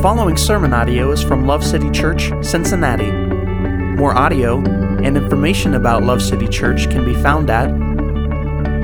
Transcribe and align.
following 0.00 0.34
sermon 0.34 0.72
audio 0.72 1.12
is 1.12 1.22
from 1.22 1.46
Love 1.46 1.62
City 1.62 1.90
Church, 1.90 2.32
Cincinnati. 2.40 3.12
More 3.12 4.16
audio 4.16 4.56
and 4.56 5.14
information 5.14 5.74
about 5.74 6.02
Love 6.02 6.22
City 6.22 6.48
Church 6.48 6.88
can 6.88 7.04
be 7.04 7.12
found 7.12 7.50
at 7.50 7.68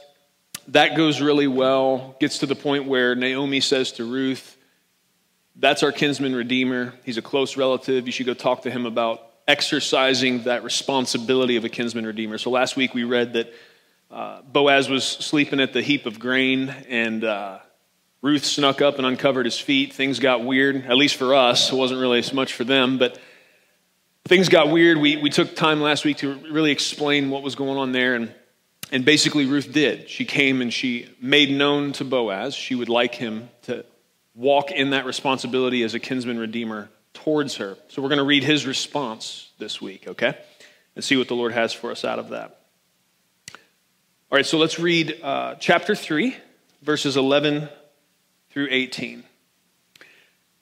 That 0.69 0.97
goes 0.97 1.21
really 1.21 1.47
well. 1.47 2.17
Gets 2.21 2.39
to 2.39 2.47
the 2.47 2.55
point 2.55 2.87
where 2.87 3.15
Naomi 3.15 3.61
says 3.61 3.93
to 3.93 4.05
Ruth, 4.05 4.57
that's 5.57 5.83
our 5.83 5.91
kinsman 5.91 6.35
redeemer. 6.35 6.95
He's 7.05 7.19
a 7.19 7.23
close 7.23 7.57
relative. 7.57 8.07
You 8.07 8.13
should 8.13 8.27
go 8.27 8.35
talk 8.35 8.63
to 8.63 8.71
him 8.71 8.87
about 8.87 9.21
exercising 9.49 10.45
that 10.45 10.63
responsibility 10.63 11.57
of 11.57 11.65
a 11.65 11.69
kinsman 11.69 12.07
redeemer. 12.07 12.39
So 12.39 12.51
last 12.51 12.77
week 12.77 12.95
we 12.95 13.05
read 13.05 13.33
that 13.33 13.53
uh, 14.11 14.43
Boaz 14.43 14.89
was 14.89 15.05
sleeping 15.05 15.61
at 15.61 15.73
the 15.73 15.83
heap 15.83 16.05
of 16.05 16.19
grain, 16.19 16.69
and 16.89 17.23
uh, 17.23 17.59
Ruth 18.23 18.45
snuck 18.45 18.83
up 18.83 18.99
and 18.99 19.07
uncovered 19.07 19.47
his 19.47 19.59
feet. 19.59 19.93
Things 19.93 20.19
got 20.19 20.45
weird, 20.45 20.85
at 20.85 20.97
least 20.97 21.17
for 21.17 21.35
us. 21.35 21.73
It 21.73 21.77
wasn't 21.77 22.01
really 22.01 22.19
as 22.19 22.33
much 22.33 22.53
for 22.53 22.65
them, 22.65 22.99
but 22.99 23.21
things 24.25 24.49
got 24.49 24.69
weird. 24.69 24.99
We, 24.99 25.17
we 25.17 25.31
took 25.31 25.55
time 25.55 25.81
last 25.81 26.05
week 26.05 26.19
to 26.19 26.35
really 26.51 26.73
explain 26.73 27.31
what 27.31 27.43
was 27.43 27.55
going 27.55 27.79
on 27.79 27.93
there, 27.93 28.17
and, 28.17 28.35
and 28.91 29.05
basically 29.05 29.47
Ruth 29.47 29.73
did. 29.73 30.11
She 30.11 30.25
came 30.25 30.61
and 30.61 30.73
she 30.73 31.09
made 31.21 31.51
known 31.51 31.93
to 31.93 32.05
Boaz 32.05 32.55
she 32.55 32.75
would 32.75 32.89
like 32.89 33.15
him 33.15 33.49
to 33.63 33.85
walk 34.35 34.73
in 34.73 34.91
that 34.91 35.07
responsibility 35.07 35.85
as 35.85 35.95
a 35.95 36.01
kinsman 36.01 36.39
redeemer 36.39 36.89
towards 37.15 37.57
her. 37.57 37.77
So 37.89 38.03
we're 38.03 38.09
going 38.09 38.19
to 38.19 38.25
read 38.25 38.43
his 38.43 38.67
response 38.67 39.51
this 39.59 39.81
week, 39.81 40.09
okay? 40.09 40.37
And 40.97 41.05
see 41.05 41.17
what 41.17 41.29
the 41.29 41.35
Lord 41.35 41.53
has 41.53 41.73
for 41.73 41.91
us 41.93 42.05
out 42.05 42.19
of 42.19 42.31
that. 42.31 42.60
All 44.33 44.37
right, 44.37 44.47
so 44.47 44.59
let's 44.59 44.79
read 44.79 45.19
uh, 45.25 45.57
chapter 45.57 45.97
3, 45.97 46.37
verses 46.83 47.17
11 47.17 47.69
through 48.51 48.69
18. 48.71 49.25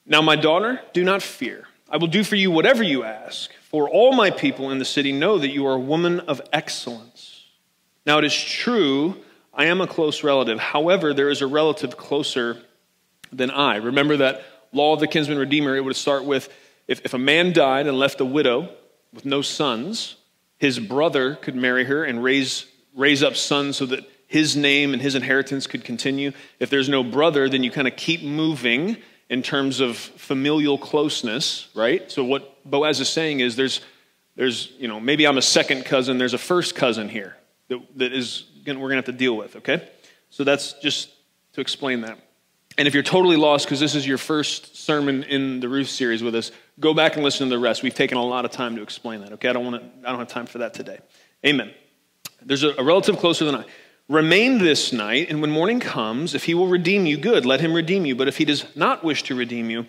Now, 0.06 0.22
my 0.22 0.36
daughter, 0.36 0.80
do 0.94 1.05
not 1.05 1.22
fear. 1.22 1.69
I 1.86 1.98
will 1.98 2.06
do 2.06 2.25
for 2.25 2.34
you 2.34 2.50
whatever 2.50 2.83
you 2.83 3.05
ask, 3.05 3.52
for 3.70 3.86
all 3.86 4.14
my 4.14 4.30
people 4.30 4.70
in 4.70 4.78
the 4.78 4.86
city 4.86 5.12
know 5.12 5.38
that 5.38 5.50
you 5.50 5.66
are 5.66 5.75
a 5.75 5.78
woman 5.78 6.20
of 6.20 6.41
excellence. 6.50 7.44
Now, 8.06 8.16
it 8.16 8.25
is 8.25 8.34
true, 8.34 9.16
I 9.52 9.66
am 9.66 9.82
a 9.82 9.86
close 9.86 10.25
relative. 10.25 10.58
However, 10.58 11.12
there 11.12 11.28
is 11.28 11.42
a 11.42 11.47
relative 11.47 11.98
closer 11.98 12.56
than 13.30 13.50
I. 13.50 13.77
Remember 13.77 14.16
that 14.16 14.44
law 14.72 14.94
of 14.94 15.00
the 15.00 15.06
kinsman 15.06 15.36
redeemer, 15.36 15.77
it 15.77 15.84
would 15.84 15.94
start 15.94 16.25
with 16.25 16.48
if, 16.86 17.03
if 17.05 17.12
a 17.12 17.19
man 17.19 17.53
died 17.53 17.86
and 17.86 17.98
left 17.98 18.22
a 18.22 18.25
widow 18.25 18.70
with 19.12 19.27
no 19.27 19.42
sons, 19.42 20.16
his 20.56 20.78
brother 20.78 21.34
could 21.34 21.55
marry 21.55 21.84
her 21.84 22.03
and 22.03 22.25
raise, 22.25 22.64
raise 22.98 23.22
up 23.22 23.36
sons 23.36 23.77
so 23.77 23.86
that 23.86 24.00
his 24.27 24.56
name 24.56 24.92
and 24.92 25.00
his 25.00 25.14
inheritance 25.14 25.66
could 25.66 25.84
continue. 25.84 26.32
If 26.58 26.68
there's 26.68 26.88
no 26.88 27.02
brother, 27.02 27.48
then 27.48 27.62
you 27.62 27.70
kind 27.70 27.88
of 27.88 27.96
keep 27.96 28.22
moving 28.22 28.98
in 29.30 29.42
terms 29.42 29.81
of 29.81 29.97
familial 29.97 30.76
closeness, 30.76 31.69
right? 31.75 32.10
So 32.10 32.25
what 32.25 32.62
Boaz 32.69 33.00
is 33.00 33.08
saying 33.08 33.41
is 33.41 33.56
there's, 33.56 33.81
there's 34.37 34.72
you 34.78 34.88
know, 34.88 35.00
maybe 35.00 35.26
I'm 35.26 35.38
a 35.38 35.42
second 35.42 35.84
cousin, 35.84 36.19
there's 36.19 36.34
a 36.34 36.38
first 36.38 36.75
cousin 36.75 37.08
here 37.08 37.37
that, 37.69 37.78
that 37.97 38.12
is, 38.12 38.44
we're 38.66 38.75
going 38.75 38.91
to 38.91 38.97
have 38.97 39.04
to 39.06 39.12
deal 39.12 39.37
with, 39.37 39.56
okay? 39.56 39.88
So 40.31 40.44
that's 40.44 40.75
just 40.75 41.10
to 41.53 41.60
explain 41.60 42.03
that. 42.03 42.19
And 42.76 42.87
if 42.87 42.94
you're 42.94 43.03
totally 43.03 43.37
lost 43.37 43.66
because 43.66 43.81
this 43.81 43.94
is 43.94 44.06
your 44.06 44.19
first 44.19 44.76
sermon 44.76 45.25
in 45.25 45.60
the 45.60 45.69
Ruth 45.69 45.88
series 45.88 46.22
with 46.22 46.34
us, 46.34 46.53
go 46.78 46.94
back 46.94 47.14
and 47.14 47.25
listen 47.25 47.48
to 47.48 47.54
the 47.54 47.58
rest. 47.58 47.82
We've 47.82 47.94
taken 47.94 48.19
a 48.19 48.25
lot 48.25 48.44
of 48.44 48.50
time 48.50 48.76
to 48.76 48.82
explain 48.82 49.20
that. 49.22 49.32
Okay, 49.32 49.48
I 49.48 49.53
don't 49.53 49.64
want 49.64 49.82
to. 49.82 50.08
I 50.08 50.10
don't 50.12 50.20
have 50.20 50.28
time 50.28 50.47
for 50.47 50.58
that 50.58 50.75
today. 50.75 51.00
Amen. 51.44 51.72
There's 52.43 52.62
a, 52.62 52.82
relative 52.82 53.19
closer 53.19 53.44
than 53.44 53.54
I. 53.56 53.65
Remain 54.09 54.59
this 54.59 54.93
night, 54.93 55.28
and 55.28 55.43
when 55.43 55.50
morning 55.50 55.81
comes, 55.81 56.34
if 56.34 56.44
he 56.44 56.54
will 56.54 56.69
redeem 56.69 57.04
you, 57.04 57.19
good, 57.19 57.44
let 57.44 57.60
him 57.60 57.75
redeem 57.75 58.06
you. 58.06 58.16
But 58.16 58.28
if 58.28 58.38
he 58.38 58.47
does 58.47 58.65
not 58.75 59.04
wish 59.04 59.22
to 59.25 59.34
redeem 59.34 59.69
you, 59.69 59.84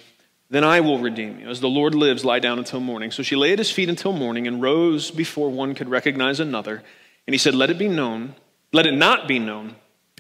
then 0.50 0.64
I 0.64 0.82
will 0.82 1.00
redeem 1.00 1.40
you. 1.40 1.50
As 1.50 1.62
the 1.62 1.70
Lord 1.70 1.96
lives, 1.96 2.26
lie 2.26 2.40
down 2.40 2.58
until 2.58 2.80
morning. 2.80 3.12
So 3.12 3.24
she 3.24 3.36
lay 3.36 3.54
at 3.54 3.60
his 3.60 3.72
feet 3.72 3.88
until 3.88 4.12
morning 4.12 4.48
and 4.48 4.62
rose 4.62 5.10
before 5.12 5.50
one 5.50 5.74
could 5.76 5.90
recognize 5.90 6.40
another. 6.40 6.84
And 7.28 7.34
he 7.34 7.38
said, 7.38 7.56
Let 7.56 7.70
it 7.70 7.78
be 7.78 7.88
known, 7.88 8.36
let 8.74 8.86
it 8.86 8.94
not 8.94 9.28
be 9.28 9.40
known 9.40 9.76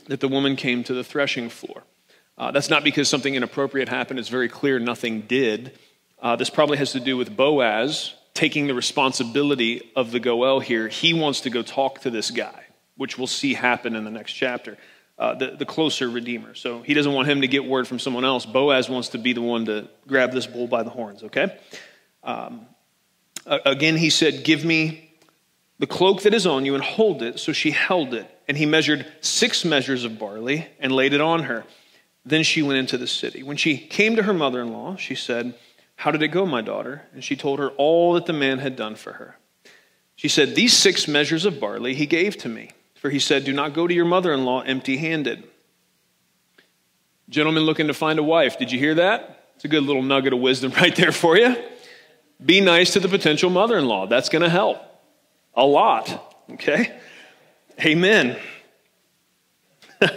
that 0.08 0.22
the 0.22 0.28
woman 0.28 0.56
came 0.56 0.84
to 0.86 0.94
the 0.94 1.04
threshing 1.04 1.50
floor. 1.50 1.84
Uh, 2.38 2.52
that's 2.52 2.70
not 2.70 2.84
because 2.84 3.10
something 3.10 3.36
inappropriate 3.36 3.90
happened. 3.90 4.20
It's 4.20 4.30
very 4.30 4.48
clear 4.48 4.80
nothing 4.80 5.22
did. 5.22 5.78
Uh, 6.22 6.36
this 6.36 6.50
probably 6.50 6.78
has 6.78 6.94
to 6.94 7.00
do 7.00 7.18
with 7.18 7.36
Boaz 7.36 8.14
taking 8.40 8.68
the 8.68 8.74
responsibility 8.74 9.92
of 9.98 10.12
the 10.12 10.20
Goel 10.22 10.62
here. 10.62 10.88
He 10.88 11.14
wants 11.14 11.42
to 11.42 11.50
go 11.50 11.62
talk 11.62 12.00
to 12.02 12.10
this 12.10 12.32
guy, 12.32 12.64
which 12.96 13.18
we'll 13.18 13.28
see 13.28 13.54
happen 13.54 13.98
in 13.98 14.06
the 14.06 14.10
next 14.10 14.32
chapter, 14.32 14.78
uh, 15.18 15.36
the, 15.36 15.58
the 15.58 15.66
closer 15.66 16.10
Redeemer. 16.10 16.56
So 16.56 16.82
he 16.82 16.94
doesn't 16.94 17.12
want 17.12 17.28
him 17.28 17.42
to 17.42 17.50
get 17.50 17.66
word 17.66 17.86
from 17.86 18.00
someone 18.00 18.24
else. 18.24 18.46
Boaz 18.46 18.90
wants 18.90 19.10
to 19.10 19.18
be 19.18 19.34
the 19.34 19.42
one 19.42 19.66
to 19.66 19.90
grab 20.08 20.32
this 20.32 20.48
bull 20.48 20.68
by 20.68 20.84
the 20.84 20.90
horns, 20.90 21.24
okay? 21.24 21.60
Um, 22.24 22.66
again, 23.46 23.98
he 23.98 24.10
said, 24.10 24.46
Give 24.46 24.64
me 24.64 25.12
the 25.78 25.88
cloak 25.88 26.22
that 26.22 26.34
is 26.34 26.48
on 26.48 26.64
you 26.64 26.76
and 26.76 26.84
hold 26.84 27.22
it. 27.22 27.42
So 27.42 27.52
she 27.52 27.72
held 27.72 28.14
it. 28.14 28.26
And 28.48 28.58
he 28.58 28.66
measured 28.66 29.06
six 29.20 29.66
measures 29.66 30.06
of 30.06 30.18
barley 30.18 30.66
and 30.80 30.94
laid 30.94 31.12
it 31.12 31.20
on 31.20 31.44
her. 31.44 31.66
Then 32.24 32.44
she 32.44 32.62
went 32.62 32.80
into 32.80 32.98
the 32.98 33.06
city. 33.06 33.44
When 33.44 33.58
she 33.58 33.78
came 33.78 34.16
to 34.16 34.24
her 34.24 34.34
mother 34.34 34.62
in 34.62 34.72
law, 34.72 34.96
she 34.96 35.16
said, 35.16 35.56
How 36.00 36.12
did 36.12 36.24
it 36.24 36.30
go, 36.30 36.46
my 36.46 36.62
daughter? 36.62 37.02
And 37.14 37.22
she 37.22 37.36
told 37.36 37.60
her 37.60 37.72
all 37.72 38.14
that 38.14 38.26
the 38.26 38.32
man 38.32 38.60
had 38.60 38.78
done 38.78 38.96
for 38.96 39.14
her. 39.14 39.38
She 40.16 40.30
said, 40.30 40.56
These 40.56 40.72
six 40.72 41.08
measures 41.08 41.44
of 41.44 41.60
barley 41.60 41.94
he 41.94 42.06
gave 42.06 42.38
to 42.38 42.48
me. 42.48 42.72
For 42.96 43.10
he 43.10 43.20
said, 43.20 43.44
Do 43.44 43.52
not 43.52 43.74
go 43.74 43.86
to 43.86 43.94
your 43.94 44.06
mother 44.06 44.32
in 44.32 44.46
law 44.46 44.62
empty 44.62 44.96
handed. 44.96 45.44
Gentlemen 47.28 47.64
looking 47.64 47.88
to 47.88 47.94
find 47.94 48.18
a 48.18 48.24
wife, 48.24 48.58
did 48.58 48.72
you 48.72 48.80
hear 48.80 48.96
that? 48.96 49.48
It's 49.56 49.66
a 49.66 49.68
good 49.68 49.84
little 49.84 50.02
nugget 50.02 50.32
of 50.32 50.40
wisdom 50.40 50.72
right 50.78 50.96
there 50.96 51.12
for 51.12 51.38
you. 51.38 51.56
Be 52.44 52.62
nice 52.62 52.94
to 52.94 53.02
the 53.02 53.10
potential 53.10 53.50
mother 53.50 53.78
in 53.78 53.86
law. 53.86 54.08
That's 54.08 54.30
going 54.30 54.44
to 54.44 54.50
help 54.50 54.82
a 55.54 55.66
lot. 55.66 56.34
Okay? 56.54 56.98
Amen. 57.82 58.38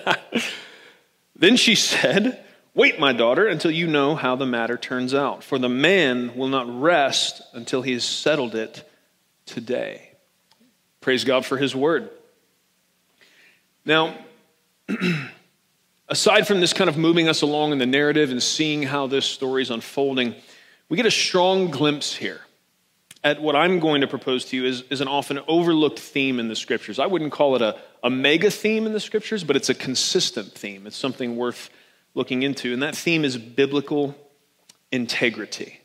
Then 1.42 1.56
she 1.56 1.74
said, 1.74 2.44
Wait, 2.74 2.98
my 2.98 3.12
daughter, 3.12 3.46
until 3.46 3.70
you 3.70 3.86
know 3.86 4.14
how 4.14 4.34
the 4.34 4.46
matter 4.46 4.78
turns 4.78 5.12
out, 5.12 5.44
for 5.44 5.58
the 5.58 5.68
man 5.68 6.34
will 6.36 6.48
not 6.48 6.80
rest 6.80 7.42
until 7.52 7.82
he 7.82 7.92
has 7.92 8.04
settled 8.04 8.54
it 8.54 8.88
today. 9.44 10.10
Praise 11.02 11.24
God 11.24 11.44
for 11.44 11.58
his 11.58 11.76
word. 11.76 12.08
Now, 13.84 14.16
aside 16.08 16.46
from 16.46 16.60
this 16.60 16.72
kind 16.72 16.88
of 16.88 16.96
moving 16.96 17.28
us 17.28 17.42
along 17.42 17.72
in 17.72 17.78
the 17.78 17.86
narrative 17.86 18.30
and 18.30 18.42
seeing 18.42 18.82
how 18.82 19.06
this 19.06 19.26
story 19.26 19.62
is 19.62 19.70
unfolding, 19.70 20.34
we 20.88 20.96
get 20.96 21.04
a 21.04 21.10
strong 21.10 21.70
glimpse 21.70 22.14
here 22.14 22.40
at 23.24 23.40
what 23.40 23.54
I'm 23.54 23.80
going 23.80 24.00
to 24.00 24.08
propose 24.08 24.46
to 24.46 24.56
you 24.56 24.64
is, 24.64 24.82
is 24.90 25.00
an 25.00 25.08
often 25.08 25.40
overlooked 25.46 25.98
theme 25.98 26.40
in 26.40 26.48
the 26.48 26.56
scriptures. 26.56 26.98
I 26.98 27.06
wouldn't 27.06 27.32
call 27.32 27.54
it 27.54 27.62
a, 27.62 27.76
a 28.02 28.10
mega 28.10 28.50
theme 28.50 28.86
in 28.86 28.92
the 28.92 29.00
scriptures, 29.00 29.44
but 29.44 29.56
it's 29.56 29.68
a 29.68 29.74
consistent 29.74 30.52
theme. 30.52 30.86
It's 30.86 30.96
something 30.96 31.36
worth 31.36 31.70
looking 32.14 32.42
into. 32.42 32.72
And 32.72 32.82
that 32.82 32.96
theme 32.96 33.24
is 33.24 33.36
biblical 33.36 34.16
integrity. 34.90 35.80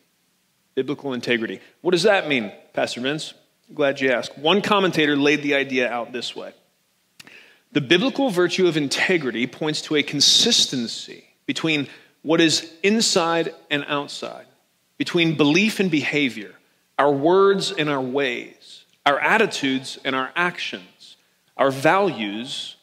Biblical 0.76 1.14
integrity. 1.14 1.60
What 1.82 1.92
does 1.92 2.04
that 2.04 2.28
mean, 2.28 2.52
Pastor 2.74 3.02
Vince? 3.02 3.34
Glad 3.74 4.00
you 4.00 4.12
asked. 4.12 4.38
One 4.38 4.62
commentator 4.62 5.16
laid 5.16 5.42
the 5.44 5.56
idea 5.56 5.90
out 5.90 6.14
this 6.14 6.36
way 6.36 6.54
The 7.74 7.82
biblical 7.82 8.30
virtue 8.30 8.68
of 8.68 8.78
integrity 8.78 9.48
points 9.48 9.82
to 9.84 9.96
a 9.96 10.04
consistency 10.04 11.26
between 11.46 11.88
what 12.22 12.42
is 12.42 12.72
inside 12.84 13.54
and 13.70 13.86
outside, 13.88 14.46
between 14.98 15.36
belief 15.36 15.80
and 15.80 15.90
behavior 15.90 16.54
our 16.98 17.12
words 17.12 17.72
and 17.72 17.90
our 17.90 18.02
ways, 18.02 18.86
our 19.06 19.20
attitudes 19.20 20.00
and 20.04 20.16
our 20.16 20.32
actions, 20.36 21.18
our 21.56 21.72
values 21.72 22.76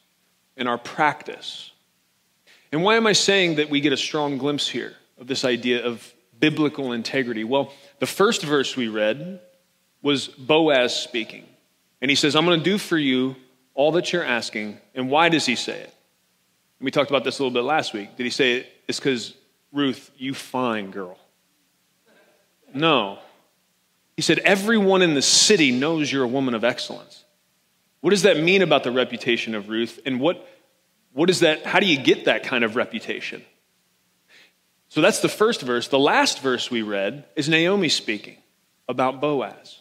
and 0.57 0.69
our 0.69 0.79
practice. 0.79 1.73
And 2.75 2.83
why 2.83 2.97
am 2.97 3.07
I 3.07 3.13
saying 3.13 3.55
that 3.55 3.71
we 3.71 3.81
get 3.81 3.93
a 3.93 3.97
strong 3.97 4.37
glimpse 4.37 4.69
here 4.69 4.95
of 5.17 5.29
this 5.29 5.45
idea 5.45 5.87
of 5.87 6.13
biblical 6.41 6.91
integrity? 6.91 7.45
Well, 7.45 7.73
the 8.01 8.07
first 8.07 8.43
verse 8.43 8.77
we 8.77 8.89
read 8.89 9.39
was 10.03 10.27
Boaz 10.27 10.93
speaking. 10.93 11.47
And 12.03 12.11
he 12.11 12.17
says, 12.17 12.35
I'm 12.35 12.45
going 12.45 12.59
to 12.59 12.65
do 12.65 12.77
for 12.77 12.99
you 12.99 13.37
all 13.75 13.93
that 13.93 14.13
you're 14.13 14.25
asking. 14.25 14.81
And 14.93 15.09
why 15.09 15.29
does 15.29 15.47
he 15.47 15.55
say 15.55 15.83
it? 15.83 15.95
We 16.81 16.91
talked 16.91 17.11
about 17.11 17.23
this 17.23 17.39
a 17.39 17.45
little 17.45 17.55
bit 17.55 17.63
last 17.63 17.95
week. 17.95 18.17
Did 18.17 18.25
he 18.25 18.31
say 18.31 18.55
it? 18.55 18.67
it's 18.89 18.99
because, 18.99 19.35
Ruth, 19.71 20.11
you 20.19 20.35
fine 20.35 20.91
girl? 20.91 21.17
No. 22.75 23.21
He 24.17 24.23
said, 24.23 24.41
everyone 24.41 25.01
in 25.01 25.15
the 25.15 25.23
city 25.23 25.71
knows 25.71 26.11
you're 26.11 26.25
a 26.25 26.27
woman 26.27 26.55
of 26.55 26.65
excellence. 26.65 27.23
What 28.01 28.11
does 28.11 28.23
that 28.23 28.41
mean 28.41 28.63
about 28.63 28.83
the 28.83 28.91
reputation 28.91 29.55
of 29.55 29.69
Ruth? 29.69 30.01
And 30.05 30.19
what, 30.19 30.45
what 31.15 31.31
is 31.31 31.41
that, 31.41 31.65
how 31.65 31.81
do 31.81 31.87
you 31.87 31.97
get 31.97 32.27
that 32.27 32.43
kind 32.43 32.65
of 32.65 32.77
reputation? 32.77 33.43
So 34.89 35.01
that's 35.01 35.21
the 35.21 35.29
first 35.29 35.63
verse. 35.63 35.89
The 35.89 35.99
last 35.99 36.43
verse 36.43 36.71
we 36.71 36.83
read 36.83 37.25
is 37.37 37.49
Naomi 37.49 37.89
speaking 37.89 38.37
about 38.89 39.21
Boaz. 39.21 39.81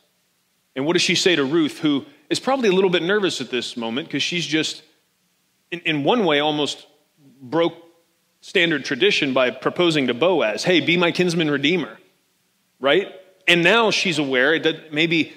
And 0.75 0.85
what 0.85 0.94
does 0.94 1.01
she 1.01 1.15
say 1.15 1.35
to 1.35 1.44
Ruth, 1.44 1.80
who 1.80 2.06
is 2.30 2.39
probably 2.39 2.69
a 2.69 2.71
little 2.71 2.89
bit 2.89 3.03
nervous 3.03 3.41
at 3.41 3.50
this 3.50 3.75
moment 3.75 4.07
because 4.07 4.24
she's 4.24 4.45
just, 4.45 4.81
in, 5.71 5.81
in 5.81 6.03
one 6.03 6.25
way, 6.25 6.39
almost 6.39 6.88
broke 7.41 7.75
standard 8.41 8.86
tradition 8.86 9.33
by 9.33 9.51
proposing 9.51 10.07
to 10.07 10.13
Boaz, 10.13 10.63
hey, 10.63 10.81
be 10.81 10.97
my 10.97 11.12
kinsman 11.12 11.50
redeemer, 11.50 11.97
right? 12.79 13.07
And 13.47 13.63
now 13.63 13.91
she's 13.91 14.19
aware 14.19 14.57
that 14.59 14.94
maybe, 14.94 15.33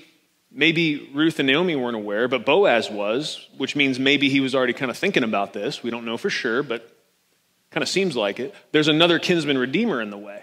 maybe 0.57 1.11
Ruth 1.15 1.39
and 1.39 1.47
Naomi 1.47 1.77
weren't 1.77 1.97
aware, 1.97 2.27
but 2.27 2.47
Boaz 2.47 2.91
was, 2.91 3.47
which 3.59 3.77
means 3.77 4.01
maybe 4.01 4.29
he 4.31 4.41
was 4.41 4.55
already 4.55 4.73
kind 4.73 4.91
of 4.91 4.97
thinking 4.97 5.23
about 5.23 5.53
this. 5.53 5.83
We 5.83 5.91
don't 5.91 6.07
know 6.07 6.17
for 6.17 6.31
sure, 6.31 6.63
but 6.63 6.91
kind 7.71 7.83
of 7.83 7.89
seems 7.89 8.17
like 8.17 8.41
it. 8.41 8.55
There's 8.73 8.89
another 8.89 9.19
kinsman 9.19 9.59
redeemer 9.59 10.01
in 10.01 10.11
the 10.11 10.17
way. 10.17 10.43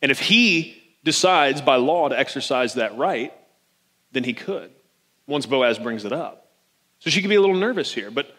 And 0.00 0.10
if 0.10 0.20
he 0.20 0.80
decides 1.02 1.60
by 1.60 1.76
law 1.76 2.08
to 2.08 2.18
exercise 2.18 2.74
that 2.74 2.96
right, 2.96 3.34
then 4.12 4.24
he 4.24 4.32
could 4.32 4.70
once 5.26 5.44
Boaz 5.44 5.78
brings 5.78 6.04
it 6.04 6.12
up. 6.12 6.48
So 7.00 7.10
she 7.10 7.20
could 7.20 7.30
be 7.30 7.36
a 7.36 7.40
little 7.40 7.56
nervous 7.56 7.92
here. 7.92 8.10
But 8.10 8.34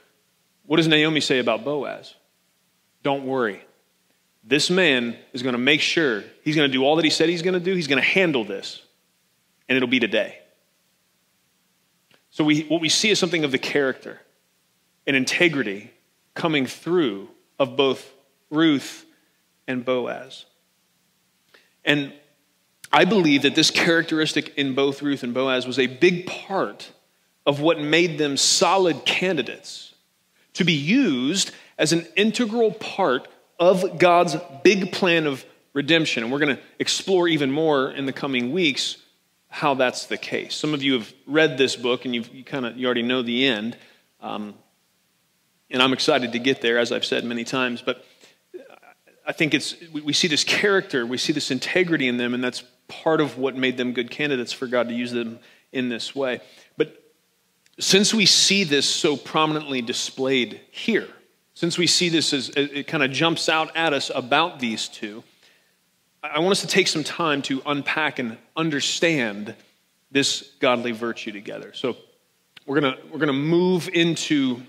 what 0.65 0.77
does 0.77 0.87
Naomi 0.87 1.19
say 1.19 1.39
about 1.39 1.65
Boaz? 1.65 2.15
Don't 3.03 3.25
worry. 3.25 3.61
This 4.43 4.69
man 4.69 5.17
is 5.33 5.43
going 5.43 5.53
to 5.53 5.59
make 5.59 5.81
sure 5.81 6.23
he's 6.43 6.55
going 6.55 6.69
to 6.69 6.73
do 6.73 6.83
all 6.83 6.95
that 6.95 7.05
he 7.05 7.11
said 7.11 7.29
he's 7.29 7.41
going 7.41 7.53
to 7.55 7.59
do. 7.59 7.75
He's 7.75 7.87
going 7.87 8.01
to 8.01 8.07
handle 8.07 8.43
this, 8.43 8.81
and 9.67 9.75
it'll 9.75 9.89
be 9.89 9.99
today. 9.99 10.40
So, 12.31 12.43
we, 12.43 12.63
what 12.63 12.81
we 12.81 12.89
see 12.89 13.09
is 13.09 13.19
something 13.19 13.43
of 13.43 13.51
the 13.51 13.57
character 13.57 14.19
and 15.05 15.15
integrity 15.15 15.91
coming 16.33 16.65
through 16.65 17.29
of 17.59 17.75
both 17.75 18.11
Ruth 18.49 19.05
and 19.67 19.83
Boaz. 19.83 20.45
And 21.83 22.13
I 22.91 23.05
believe 23.05 23.43
that 23.43 23.55
this 23.55 23.71
characteristic 23.71 24.57
in 24.57 24.75
both 24.75 25.01
Ruth 25.01 25.23
and 25.23 25.33
Boaz 25.33 25.65
was 25.65 25.79
a 25.79 25.87
big 25.87 26.25
part 26.25 26.91
of 27.45 27.59
what 27.59 27.79
made 27.79 28.17
them 28.17 28.37
solid 28.37 29.05
candidates 29.05 29.93
to 30.53 30.63
be 30.63 30.73
used 30.73 31.51
as 31.77 31.93
an 31.93 32.05
integral 32.15 32.71
part 32.71 33.27
of 33.59 33.97
God's 33.97 34.35
big 34.63 34.91
plan 34.91 35.25
of 35.25 35.45
redemption. 35.73 36.23
And 36.23 36.31
we're 36.31 36.39
going 36.39 36.55
to 36.55 36.61
explore 36.79 37.27
even 37.27 37.51
more 37.51 37.91
in 37.91 38.05
the 38.05 38.13
coming 38.13 38.51
weeks 38.51 38.97
how 39.51 39.73
that's 39.73 40.05
the 40.05 40.17
case. 40.17 40.55
Some 40.55 40.73
of 40.73 40.81
you 40.81 40.93
have 40.93 41.13
read 41.27 41.57
this 41.57 41.75
book 41.75 42.05
and 42.05 42.15
you've, 42.15 42.33
you 42.33 42.43
kind 42.43 42.65
of 42.65 42.77
you 42.77 42.85
already 42.85 43.03
know 43.03 43.21
the 43.21 43.45
end. 43.45 43.77
Um, 44.21 44.55
and 45.69 45.83
I'm 45.83 45.91
excited 45.93 46.31
to 46.31 46.39
get 46.39 46.61
there, 46.61 46.79
as 46.79 46.91
I've 46.91 47.05
said 47.05 47.25
many 47.25 47.43
times. 47.43 47.81
But 47.81 48.03
I 49.27 49.33
think 49.33 49.53
it's 49.53 49.75
we, 49.91 50.01
we 50.01 50.13
see 50.13 50.29
this 50.29 50.45
character, 50.45 51.05
we 51.05 51.17
see 51.17 51.33
this 51.33 51.51
integrity 51.51 52.07
in 52.07 52.15
them, 52.15 52.33
and 52.33 52.41
that's 52.41 52.63
part 52.87 53.19
of 53.19 53.37
what 53.37 53.55
made 53.57 53.75
them 53.75 53.91
good 53.91 54.09
candidates 54.09 54.53
for 54.53 54.67
God 54.67 54.87
to 54.87 54.95
use 54.95 55.11
them 55.11 55.39
in 55.73 55.89
this 55.89 56.15
way. 56.15 56.39
But 56.77 57.03
since 57.77 58.13
we 58.13 58.25
see 58.25 58.63
this 58.63 58.87
so 58.87 59.17
prominently 59.17 59.81
displayed 59.81 60.61
here, 60.71 61.09
since 61.55 61.77
we 61.77 61.87
see 61.87 62.07
this 62.07 62.31
as 62.31 62.49
it 62.55 62.87
kind 62.87 63.03
of 63.03 63.11
jumps 63.11 63.49
out 63.49 63.75
at 63.75 63.91
us 63.91 64.11
about 64.13 64.59
these 64.59 64.87
two, 64.87 65.23
I 66.23 66.39
want 66.39 66.51
us 66.51 66.61
to 66.61 66.67
take 66.67 66.87
some 66.87 67.03
time 67.03 67.41
to 67.43 67.63
unpack 67.65 68.19
and 68.19 68.37
understand 68.55 69.55
this 70.11 70.51
godly 70.59 70.91
virtue 70.91 71.31
together. 71.31 71.73
So 71.73 71.97
we're 72.65 72.79
going 72.79 72.95
we're 73.11 73.25
to 73.25 73.33
move 73.33 73.89
into 73.91 74.61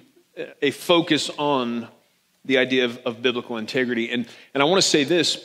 a 0.62 0.70
focus 0.70 1.30
on 1.36 1.88
the 2.44 2.56
idea 2.56 2.86
of, 2.86 2.98
of 3.04 3.20
biblical 3.20 3.58
integrity. 3.58 4.10
And, 4.10 4.26
and 4.54 4.62
I 4.62 4.66
want 4.66 4.82
to 4.82 4.88
say 4.88 5.04
this 5.04 5.44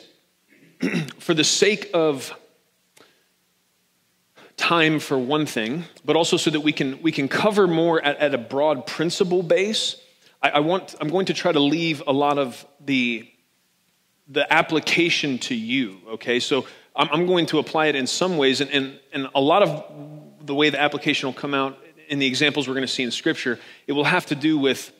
for 1.18 1.34
the 1.34 1.44
sake 1.44 1.90
of 1.92 2.34
time 4.56 4.98
for 5.00 5.18
one 5.18 5.44
thing, 5.44 5.84
but 6.04 6.16
also 6.16 6.36
so 6.38 6.50
that 6.50 6.60
we 6.60 6.72
can, 6.72 7.02
we 7.02 7.12
can 7.12 7.28
cover 7.28 7.66
more 7.66 8.02
at, 8.02 8.16
at 8.16 8.34
a 8.34 8.38
broad 8.38 8.86
principle 8.86 9.42
base. 9.42 9.96
I, 10.42 10.50
I, 10.50 10.58
want, 10.60 10.94
I'm 11.00 11.08
going 11.08 11.26
to 11.26 11.34
try 11.34 11.52
to 11.52 11.60
leave 11.60 12.02
a 12.06 12.12
lot 12.12 12.38
of 12.38 12.66
the, 12.80 13.30
the 14.28 14.50
application 14.52 15.38
to 15.38 15.54
you, 15.54 15.98
okay? 16.08 16.40
So 16.40 16.66
I'm, 16.94 17.08
I'm 17.10 17.26
going 17.26 17.46
to 17.46 17.58
apply 17.58 17.86
it 17.86 17.94
in 17.94 18.06
some 18.06 18.36
ways, 18.36 18.60
and, 18.60 18.70
and, 18.70 19.00
and 19.12 19.28
a 19.34 19.40
lot 19.40 19.62
of 19.62 20.46
the 20.46 20.54
way 20.54 20.70
the 20.70 20.80
application 20.80 21.28
will 21.28 21.34
come 21.34 21.54
out 21.54 21.78
in 22.08 22.18
the 22.18 22.26
examples 22.26 22.66
we're 22.66 22.74
going 22.74 22.86
to 22.86 22.92
see 22.92 23.02
in 23.02 23.10
Scripture, 23.10 23.58
it 23.86 23.92
will 23.92 24.04
have 24.04 24.26
to 24.26 24.34
do 24.34 24.58
with 24.58 24.92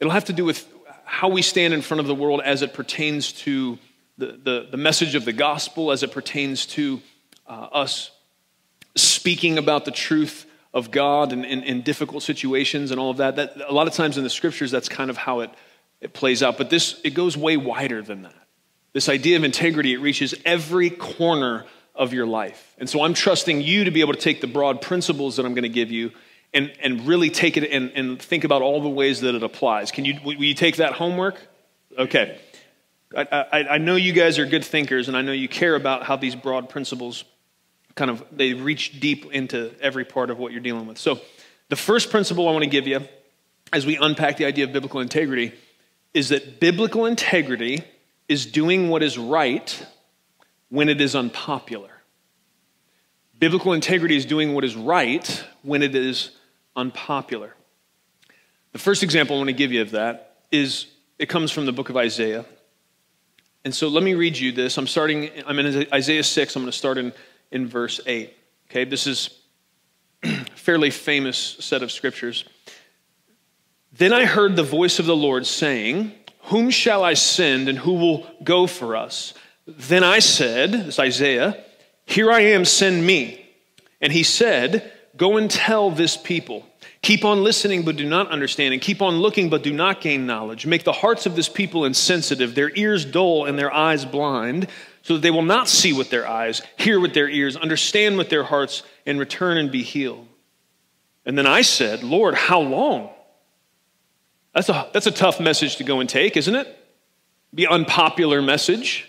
it'll 0.00 0.12
have 0.12 0.26
to 0.26 0.32
do 0.32 0.44
with 0.44 0.66
how 1.04 1.28
we 1.28 1.42
stand 1.42 1.72
in 1.72 1.80
front 1.80 2.00
of 2.00 2.06
the 2.06 2.14
world 2.14 2.40
as 2.44 2.62
it 2.62 2.74
pertains 2.74 3.32
to 3.32 3.78
the, 4.18 4.26
the, 4.26 4.68
the 4.70 4.76
message 4.76 5.14
of 5.14 5.24
the 5.24 5.32
gospel, 5.32 5.90
as 5.90 6.02
it 6.02 6.12
pertains 6.12 6.66
to 6.66 7.00
uh, 7.46 7.68
us 7.72 8.10
speaking 8.96 9.58
about 9.58 9.84
the 9.84 9.90
truth 9.90 10.46
of 10.72 10.90
God 10.90 11.32
in, 11.32 11.82
difficult 11.82 12.22
situations 12.22 12.90
and 12.90 12.98
all 12.98 13.10
of 13.10 13.18
that. 13.18 13.36
that. 13.36 13.56
A 13.68 13.72
lot 13.72 13.86
of 13.86 13.94
times 13.94 14.18
in 14.18 14.24
the 14.24 14.30
scriptures, 14.30 14.70
that's 14.70 14.88
kind 14.88 15.10
of 15.10 15.16
how 15.16 15.40
it, 15.40 15.50
it 16.04 16.12
plays 16.12 16.42
out. 16.42 16.58
But 16.58 16.68
this, 16.68 17.00
it 17.02 17.14
goes 17.14 17.34
way 17.34 17.56
wider 17.56 18.02
than 18.02 18.22
that. 18.22 18.34
This 18.92 19.08
idea 19.08 19.38
of 19.38 19.42
integrity, 19.42 19.94
it 19.94 20.00
reaches 20.00 20.34
every 20.44 20.90
corner 20.90 21.64
of 21.94 22.12
your 22.12 22.26
life. 22.26 22.74
And 22.78 22.88
so 22.88 23.02
I'm 23.02 23.14
trusting 23.14 23.62
you 23.62 23.84
to 23.84 23.90
be 23.90 24.02
able 24.02 24.12
to 24.12 24.20
take 24.20 24.42
the 24.42 24.46
broad 24.46 24.82
principles 24.82 25.36
that 25.36 25.46
I'm 25.46 25.54
going 25.54 25.62
to 25.62 25.68
give 25.70 25.90
you 25.90 26.12
and, 26.52 26.70
and 26.82 27.06
really 27.06 27.30
take 27.30 27.56
it 27.56 27.68
and, 27.70 27.90
and 27.94 28.20
think 28.20 28.44
about 28.44 28.60
all 28.60 28.82
the 28.82 28.88
ways 28.88 29.22
that 29.22 29.34
it 29.34 29.42
applies. 29.42 29.90
Can 29.90 30.04
you, 30.04 30.20
will 30.22 30.34
you 30.34 30.54
take 30.54 30.76
that 30.76 30.92
homework? 30.92 31.40
Okay. 31.98 32.38
I, 33.16 33.46
I, 33.52 33.68
I 33.70 33.78
know 33.78 33.96
you 33.96 34.12
guys 34.12 34.38
are 34.38 34.44
good 34.44 34.64
thinkers, 34.64 35.08
and 35.08 35.16
I 35.16 35.22
know 35.22 35.32
you 35.32 35.48
care 35.48 35.74
about 35.74 36.02
how 36.02 36.16
these 36.16 36.34
broad 36.34 36.68
principles 36.68 37.24
kind 37.94 38.10
of 38.10 38.24
they 38.32 38.54
reach 38.54 39.00
deep 39.00 39.32
into 39.32 39.72
every 39.80 40.04
part 40.04 40.30
of 40.30 40.38
what 40.38 40.52
you're 40.52 40.60
dealing 40.60 40.86
with. 40.86 40.98
So, 40.98 41.20
the 41.68 41.76
first 41.76 42.10
principle 42.10 42.48
I 42.48 42.52
want 42.52 42.64
to 42.64 42.70
give 42.70 42.88
you 42.88 43.00
as 43.72 43.86
we 43.86 43.96
unpack 43.96 44.36
the 44.36 44.46
idea 44.46 44.64
of 44.64 44.72
biblical 44.72 45.00
integrity 45.00 45.52
is 46.14 46.28
that 46.28 46.60
biblical 46.60 47.04
integrity 47.04 47.84
is 48.28 48.46
doing 48.46 48.88
what 48.88 49.02
is 49.02 49.18
right 49.18 49.84
when 50.70 50.88
it 50.88 51.00
is 51.00 51.14
unpopular. 51.14 51.90
Biblical 53.38 53.72
integrity 53.72 54.16
is 54.16 54.24
doing 54.24 54.54
what 54.54 54.64
is 54.64 54.76
right 54.76 55.44
when 55.62 55.82
it 55.82 55.94
is 55.94 56.30
unpopular. 56.76 57.54
The 58.72 58.78
first 58.78 59.02
example 59.02 59.36
I 59.36 59.38
want 59.40 59.48
to 59.48 59.54
give 59.54 59.72
you 59.72 59.82
of 59.82 59.90
that 59.90 60.36
is 60.50 60.86
it 61.18 61.28
comes 61.28 61.50
from 61.50 61.66
the 61.66 61.72
book 61.72 61.90
of 61.90 61.96
Isaiah. 61.96 62.44
And 63.64 63.74
so 63.74 63.88
let 63.88 64.02
me 64.02 64.14
read 64.14 64.36
you 64.36 64.52
this. 64.52 64.78
I'm 64.78 64.86
starting, 64.86 65.30
I'm 65.46 65.58
in 65.58 65.86
Isaiah 65.92 66.22
6. 66.22 66.56
I'm 66.56 66.62
going 66.62 66.70
to 66.70 66.76
start 66.76 66.98
in, 66.98 67.12
in 67.50 67.66
verse 67.66 68.00
8. 68.06 68.32
Okay, 68.70 68.84
this 68.84 69.06
is 69.06 69.30
a 70.22 70.44
fairly 70.54 70.90
famous 70.90 71.38
set 71.60 71.82
of 71.82 71.90
scriptures. 71.90 72.44
Then 73.96 74.12
I 74.12 74.24
heard 74.24 74.56
the 74.56 74.64
voice 74.64 74.98
of 74.98 75.06
the 75.06 75.14
Lord 75.14 75.46
saying, 75.46 76.12
Whom 76.44 76.70
shall 76.70 77.04
I 77.04 77.14
send 77.14 77.68
and 77.68 77.78
who 77.78 77.92
will 77.92 78.26
go 78.42 78.66
for 78.66 78.96
us? 78.96 79.34
Then 79.68 80.02
I 80.02 80.18
said, 80.18 80.72
this 80.72 80.98
Isaiah, 80.98 81.62
Here 82.04 82.32
I 82.32 82.40
am, 82.40 82.64
send 82.64 83.06
me. 83.06 83.46
And 84.00 84.12
he 84.12 84.24
said, 84.24 84.92
Go 85.16 85.36
and 85.36 85.48
tell 85.48 85.90
this 85.92 86.16
people. 86.16 86.66
Keep 87.02 87.24
on 87.24 87.44
listening, 87.44 87.84
but 87.84 87.96
do 87.96 88.08
not 88.08 88.30
understand, 88.30 88.72
and 88.72 88.82
keep 88.82 89.00
on 89.00 89.18
looking, 89.18 89.48
but 89.48 89.62
do 89.62 89.72
not 89.72 90.00
gain 90.00 90.26
knowledge. 90.26 90.66
Make 90.66 90.82
the 90.82 90.92
hearts 90.92 91.26
of 91.26 91.36
this 91.36 91.48
people 91.48 91.84
insensitive, 91.84 92.54
their 92.54 92.74
ears 92.74 93.04
dull, 93.04 93.44
and 93.44 93.56
their 93.56 93.72
eyes 93.72 94.04
blind, 94.04 94.66
so 95.02 95.14
that 95.14 95.20
they 95.20 95.30
will 95.30 95.42
not 95.42 95.68
see 95.68 95.92
with 95.92 96.10
their 96.10 96.26
eyes, 96.26 96.62
hear 96.78 96.98
with 96.98 97.14
their 97.14 97.28
ears, 97.28 97.56
understand 97.56 98.16
with 98.16 98.28
their 98.28 98.42
hearts, 98.42 98.82
and 99.06 99.20
return 99.20 99.56
and 99.58 99.70
be 99.70 99.82
healed. 99.82 100.26
And 101.24 101.38
then 101.38 101.46
I 101.46 101.60
said, 101.60 102.02
Lord, 102.02 102.34
how 102.34 102.60
long? 102.60 103.10
That's 104.54 104.68
a, 104.68 104.88
that's 104.92 105.06
a 105.06 105.10
tough 105.10 105.40
message 105.40 105.76
to 105.76 105.84
go 105.84 106.00
and 106.00 106.08
take, 106.08 106.36
isn't 106.36 106.54
it? 106.54 106.78
Be 107.54 107.66
unpopular 107.66 108.40
message, 108.40 109.08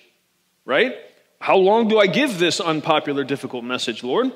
right? 0.66 0.96
How 1.40 1.58
long 1.58 1.88
do 1.88 2.00
I 2.00 2.08
give 2.08 2.40
this 2.40 2.60
unpopular, 2.60 3.24
difficult 3.24 3.64
message, 3.64 4.04
Lord? 4.04 4.32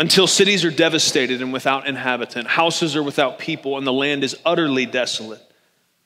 until 0.00 0.26
cities 0.26 0.64
are 0.64 0.70
devastated 0.70 1.42
and 1.42 1.52
without 1.52 1.86
inhabitant, 1.86 2.48
houses 2.48 2.96
are 2.96 3.02
without 3.02 3.38
people, 3.38 3.76
and 3.76 3.86
the 3.86 3.92
land 3.92 4.24
is 4.24 4.34
utterly 4.46 4.86
desolate. 4.86 5.42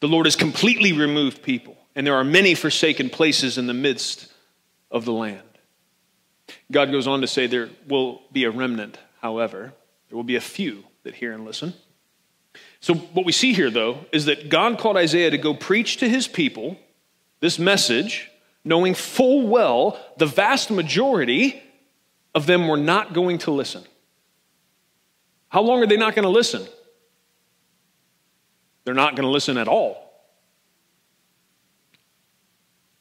The 0.00 0.08
Lord 0.08 0.26
has 0.26 0.34
completely 0.34 0.92
removed 0.92 1.44
people, 1.44 1.76
and 1.94 2.04
there 2.04 2.16
are 2.16 2.24
many 2.24 2.56
forsaken 2.56 3.08
places 3.08 3.56
in 3.56 3.68
the 3.68 3.72
midst 3.72 4.32
of 4.90 5.04
the 5.04 5.12
land. 5.12 5.42
God 6.72 6.90
goes 6.90 7.06
on 7.06 7.20
to 7.20 7.28
say 7.28 7.46
there 7.46 7.70
will 7.86 8.20
be 8.32 8.42
a 8.42 8.50
remnant, 8.50 8.98
however, 9.22 9.72
there 10.08 10.16
will 10.16 10.24
be 10.24 10.36
a 10.36 10.40
few 10.40 10.82
that 11.04 11.14
hear 11.14 11.32
and 11.32 11.44
listen. 11.44 11.72
So, 12.84 12.92
what 12.92 13.24
we 13.24 13.32
see 13.32 13.54
here, 13.54 13.70
though, 13.70 14.00
is 14.12 14.26
that 14.26 14.50
God 14.50 14.78
called 14.78 14.98
Isaiah 14.98 15.30
to 15.30 15.38
go 15.38 15.54
preach 15.54 15.96
to 15.96 16.06
his 16.06 16.28
people 16.28 16.76
this 17.40 17.58
message, 17.58 18.30
knowing 18.62 18.92
full 18.92 19.46
well 19.46 19.98
the 20.18 20.26
vast 20.26 20.70
majority 20.70 21.62
of 22.34 22.44
them 22.44 22.68
were 22.68 22.76
not 22.76 23.14
going 23.14 23.38
to 23.38 23.52
listen. 23.52 23.84
How 25.48 25.62
long 25.62 25.82
are 25.82 25.86
they 25.86 25.96
not 25.96 26.14
going 26.14 26.24
to 26.24 26.28
listen? 26.28 26.66
They're 28.84 28.92
not 28.92 29.16
going 29.16 29.24
to 29.24 29.32
listen 29.32 29.56
at 29.56 29.66
all. 29.66 30.12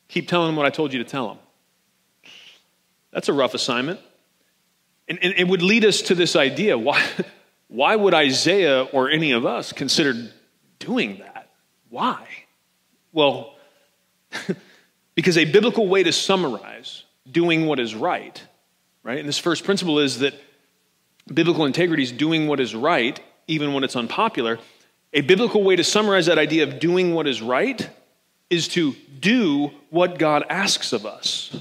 Keep 0.07 0.29
telling 0.29 0.47
them 0.47 0.55
what 0.55 0.65
I 0.65 0.69
told 0.69 0.93
you 0.93 1.03
to 1.03 1.09
tell 1.09 1.27
them. 1.27 1.39
That's 3.11 3.27
a 3.27 3.33
rough 3.33 3.53
assignment. 3.53 3.99
And, 5.09 5.19
and 5.21 5.33
it 5.35 5.45
would 5.45 5.61
lead 5.61 5.83
us 5.83 6.03
to 6.03 6.15
this 6.15 6.37
idea 6.37 6.77
why, 6.77 7.05
why 7.73 7.95
would 7.95 8.13
Isaiah 8.13 8.83
or 8.83 9.09
any 9.09 9.31
of 9.31 9.47
us 9.47 9.73
consider 9.73 10.13
doing 10.77 11.17
that? 11.17 11.49
Why? 11.89 12.23
Well, 13.11 13.55
because 15.15 15.39
a 15.39 15.45
biblical 15.45 15.87
way 15.87 16.03
to 16.03 16.13
summarize 16.13 17.03
doing 17.31 17.65
what 17.65 17.79
is 17.79 17.95
right, 17.95 18.39
right? 19.01 19.17
And 19.17 19.27
this 19.27 19.39
first 19.39 19.63
principle 19.63 19.97
is 19.97 20.19
that 20.19 20.35
biblical 21.33 21.65
integrity 21.65 22.03
is 22.03 22.11
doing 22.11 22.45
what 22.45 22.59
is 22.59 22.75
right, 22.75 23.19
even 23.47 23.73
when 23.73 23.83
it's 23.83 23.95
unpopular. 23.95 24.59
A 25.11 25.21
biblical 25.21 25.63
way 25.63 25.75
to 25.75 25.83
summarize 25.83 26.27
that 26.27 26.37
idea 26.37 26.65
of 26.65 26.79
doing 26.79 27.15
what 27.15 27.25
is 27.25 27.41
right 27.41 27.89
is 28.51 28.67
to 28.69 28.93
do 29.19 29.71
what 29.89 30.19
God 30.19 30.45
asks 30.47 30.93
of 30.93 31.07
us. 31.07 31.57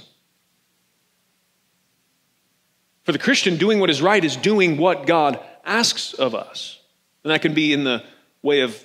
For 3.04 3.12
the 3.12 3.18
Christian, 3.18 3.56
doing 3.56 3.80
what 3.80 3.88
is 3.88 4.02
right 4.02 4.22
is 4.22 4.36
doing 4.36 4.76
what 4.76 5.06
God 5.06 5.40
asks 5.64 6.14
of 6.14 6.34
us. 6.34 6.78
And 7.24 7.30
that 7.30 7.42
can 7.42 7.54
be 7.54 7.72
in 7.72 7.84
the 7.84 8.02
way 8.42 8.60
of 8.60 8.82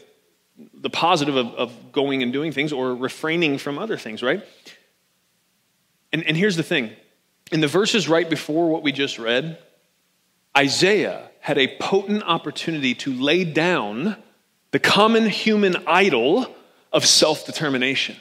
the 0.74 0.90
positive 0.90 1.36
of, 1.36 1.54
of 1.54 1.92
going 1.92 2.24
and 2.24 2.34
doing 2.34 2.52
things 2.52 2.74
or 2.74 2.96
refraining 2.96 3.58
from 3.58 3.78
other 3.78 3.98
things, 3.98 4.24
right? 4.24 4.44
And, 6.12 6.24
and 6.24 6.36
here's 6.38 6.56
the 6.56 6.64
thing 6.64 6.92
in 7.52 7.62
the 7.62 7.68
verses 7.68 8.10
right 8.10 8.30
before 8.30 8.70
what 8.70 8.84
we 8.84 8.92
just 8.92 9.20
read, 9.20 9.58
Isaiah 10.58 11.30
had 11.40 11.58
a 11.58 11.78
potent 11.78 12.24
opportunity 12.24 12.94
to 12.96 13.14
lay 13.14 13.44
down 13.44 14.18
the 14.72 14.80
common 14.80 15.30
human 15.30 15.76
idol 15.88 16.54
of 16.92 17.06
self 17.06 17.46
determination. 17.46 18.16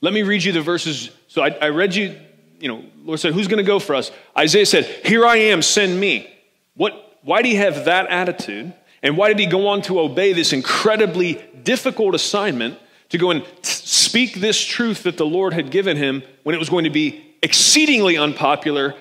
Let 0.00 0.12
me 0.12 0.22
read 0.22 0.42
you 0.42 0.52
the 0.52 0.62
verses. 0.62 1.10
So 1.28 1.42
I, 1.42 1.50
I 1.50 1.68
read 1.68 1.94
you, 1.94 2.18
you 2.58 2.68
know, 2.68 2.84
Lord 3.04 3.20
said, 3.20 3.34
Who's 3.34 3.48
going 3.48 3.58
to 3.58 3.64
go 3.64 3.78
for 3.78 3.94
us? 3.94 4.10
Isaiah 4.36 4.66
said, 4.66 4.84
Here 4.84 5.24
I 5.24 5.36
am, 5.36 5.62
send 5.62 5.98
me. 5.98 6.28
What, 6.74 7.09
why 7.22 7.42
did 7.42 7.48
he 7.48 7.54
have 7.56 7.84
that 7.84 8.08
attitude? 8.08 8.72
And 9.02 9.16
why 9.16 9.28
did 9.28 9.38
he 9.38 9.46
go 9.46 9.68
on 9.68 9.82
to 9.82 10.00
obey 10.00 10.32
this 10.32 10.52
incredibly 10.52 11.42
difficult 11.62 12.14
assignment 12.14 12.78
to 13.10 13.18
go 13.18 13.30
and 13.30 13.44
speak 13.62 14.34
this 14.34 14.62
truth 14.62 15.02
that 15.04 15.16
the 15.16 15.26
Lord 15.26 15.52
had 15.52 15.70
given 15.70 15.96
him 15.96 16.22
when 16.42 16.54
it 16.54 16.58
was 16.58 16.68
going 16.68 16.84
to 16.84 16.90
be 16.90 17.34
exceedingly 17.42 18.16
unpopular 18.16 18.94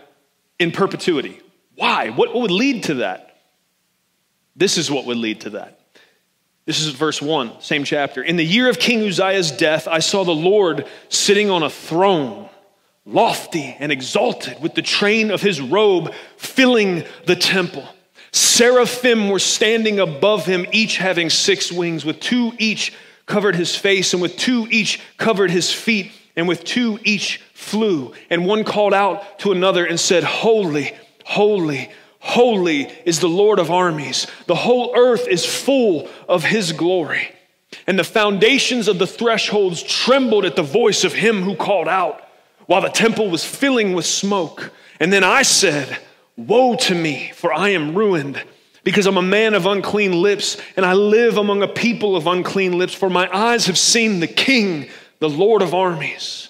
in 0.58 0.72
perpetuity? 0.72 1.40
Why? 1.76 2.10
What, 2.10 2.34
what 2.34 2.42
would 2.42 2.52
lead 2.52 2.84
to 2.86 2.96
that? 2.96 3.38
This 4.56 4.78
is 4.78 4.92
what 4.92 5.06
would 5.06 5.18
lead 5.18 5.42
to 5.42 5.52
that. 5.52 5.80
This 6.66 6.82
is 6.82 6.90
verse 6.90 7.22
1, 7.22 7.62
same 7.62 7.84
chapter. 7.84 8.22
In 8.22 8.36
the 8.36 8.46
year 8.46 8.70
of 8.70 8.78
King 8.78 9.02
Uzziah's 9.02 9.52
death, 9.52 9.88
I 9.88 10.00
saw 10.00 10.24
the 10.24 10.32
Lord 10.32 10.86
sitting 11.08 11.50
on 11.50 11.64
a 11.64 11.70
throne, 11.70 12.48
lofty 13.06 13.76
and 13.80 13.92
exalted, 13.92 14.62
with 14.62 14.76
the 14.76 14.82
train 14.82 15.32
of 15.32 15.42
his 15.42 15.60
robe 15.60 16.14
filling 16.38 17.06
the 17.26 17.36
temple. 17.36 17.88
Seraphim 18.32 19.30
were 19.30 19.40
standing 19.40 20.00
above 20.00 20.46
him, 20.46 20.66
each 20.72 20.98
having 20.98 21.30
six 21.30 21.72
wings. 21.72 22.06
With 22.06 22.20
two 22.20 22.54
each 22.58 22.94
covered 23.26 23.56
his 23.56 23.76
face, 23.76 24.14
and 24.14 24.22
with 24.22 24.38
two 24.38 24.68
each 24.70 25.00
covered 25.18 25.52
his 25.52 25.72
feet, 25.72 26.12
and 26.36 26.48
with 26.48 26.64
two 26.64 27.00
each 27.04 27.42
flew. 27.54 28.14
And 28.30 28.46
one 28.46 28.64
called 28.64 28.94
out 28.94 29.40
to 29.40 29.52
another 29.52 29.86
and 29.86 30.00
said, 30.00 30.24
Holy, 30.24 30.94
holy, 31.26 31.90
Holy 32.20 32.92
is 33.06 33.20
the 33.20 33.30
Lord 33.30 33.60
of 33.60 33.72
armies. 33.72 34.28
The 34.46 34.56
whole 34.56 34.94
earth 34.96 35.28
is 35.28 35.46
full 35.46 36.10
of 36.28 36.44
his 36.44 36.74
glory. 36.74 37.34
And 37.88 37.98
the 37.98 38.04
foundations 38.04 38.88
of 38.88 39.00
the 39.00 39.08
thresholds 39.08 39.82
trembled 39.82 40.46
at 40.46 40.56
the 40.56 40.64
voice 40.64 41.04
of 41.04 41.14
him 41.14 41.42
who 41.42 41.56
called 41.56 41.88
out, 41.88 42.22
while 42.66 42.82
the 42.82 42.90
temple 42.90 43.30
was 43.30 43.46
filling 43.46 43.94
with 43.94 44.06
smoke. 44.06 44.72
And 45.00 45.14
then 45.14 45.24
I 45.24 45.44
said, 45.44 45.98
Woe 46.48 46.75
to 46.77 46.96
me, 46.96 47.31
for 47.36 47.51
I 47.51 47.69
am 47.69 47.96
ruined, 47.96 48.41
because 48.86 49.05
I'm 49.05 49.17
a 49.17 49.22
man 49.22 49.53
of 49.53 49.65
unclean 49.65 50.13
lips, 50.13 50.55
and 50.77 50.86
I 50.86 50.93
live 50.93 51.38
among 51.38 51.62
a 51.63 51.67
people 51.67 52.15
of 52.15 52.27
unclean 52.27 52.77
lips, 52.77 52.93
for 52.93 53.10
my 53.10 53.29
eyes 53.36 53.65
have 53.65 53.77
seen 53.77 54.22
the 54.22 54.27
King, 54.27 54.89
the 55.19 55.29
Lord 55.29 55.62
of 55.62 55.74
armies. 55.74 56.48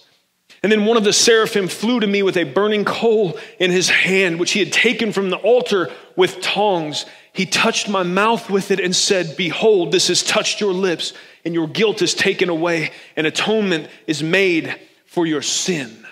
And 0.61 0.71
then 0.71 0.85
one 0.85 0.97
of 0.97 1.03
the 1.03 1.13
seraphim 1.13 1.67
flew 1.67 1.99
to 2.01 2.07
me 2.07 2.21
with 2.21 2.37
a 2.37 2.43
burning 2.43 2.85
coal 2.85 3.39
in 3.57 3.71
his 3.71 3.89
hand, 3.89 4.39
which 4.39 4.51
he 4.51 4.59
had 4.59 4.71
taken 4.71 5.11
from 5.11 5.31
the 5.31 5.37
altar 5.37 5.89
with 6.15 6.39
tongs. 6.41 7.05
He 7.33 7.47
touched 7.47 7.89
my 7.89 8.03
mouth 8.03 8.47
with 8.49 8.69
it 8.69 8.79
and 8.79 8.95
said, 8.95 9.37
Behold, 9.37 9.91
this 9.91 10.09
has 10.09 10.21
touched 10.21 10.61
your 10.61 10.73
lips, 10.73 11.13
and 11.43 11.55
your 11.55 11.67
guilt 11.67 12.03
is 12.03 12.13
taken 12.13 12.49
away, 12.49 12.91
and 13.15 13.25
atonement 13.25 13.87
is 14.05 14.21
made 14.21 14.79
for 15.05 15.25
your 15.25 15.41
sin. 15.41 16.05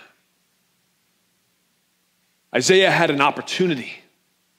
Isaiah 2.56 2.92
had 2.92 3.10
an 3.10 3.22
opportunity 3.22 3.94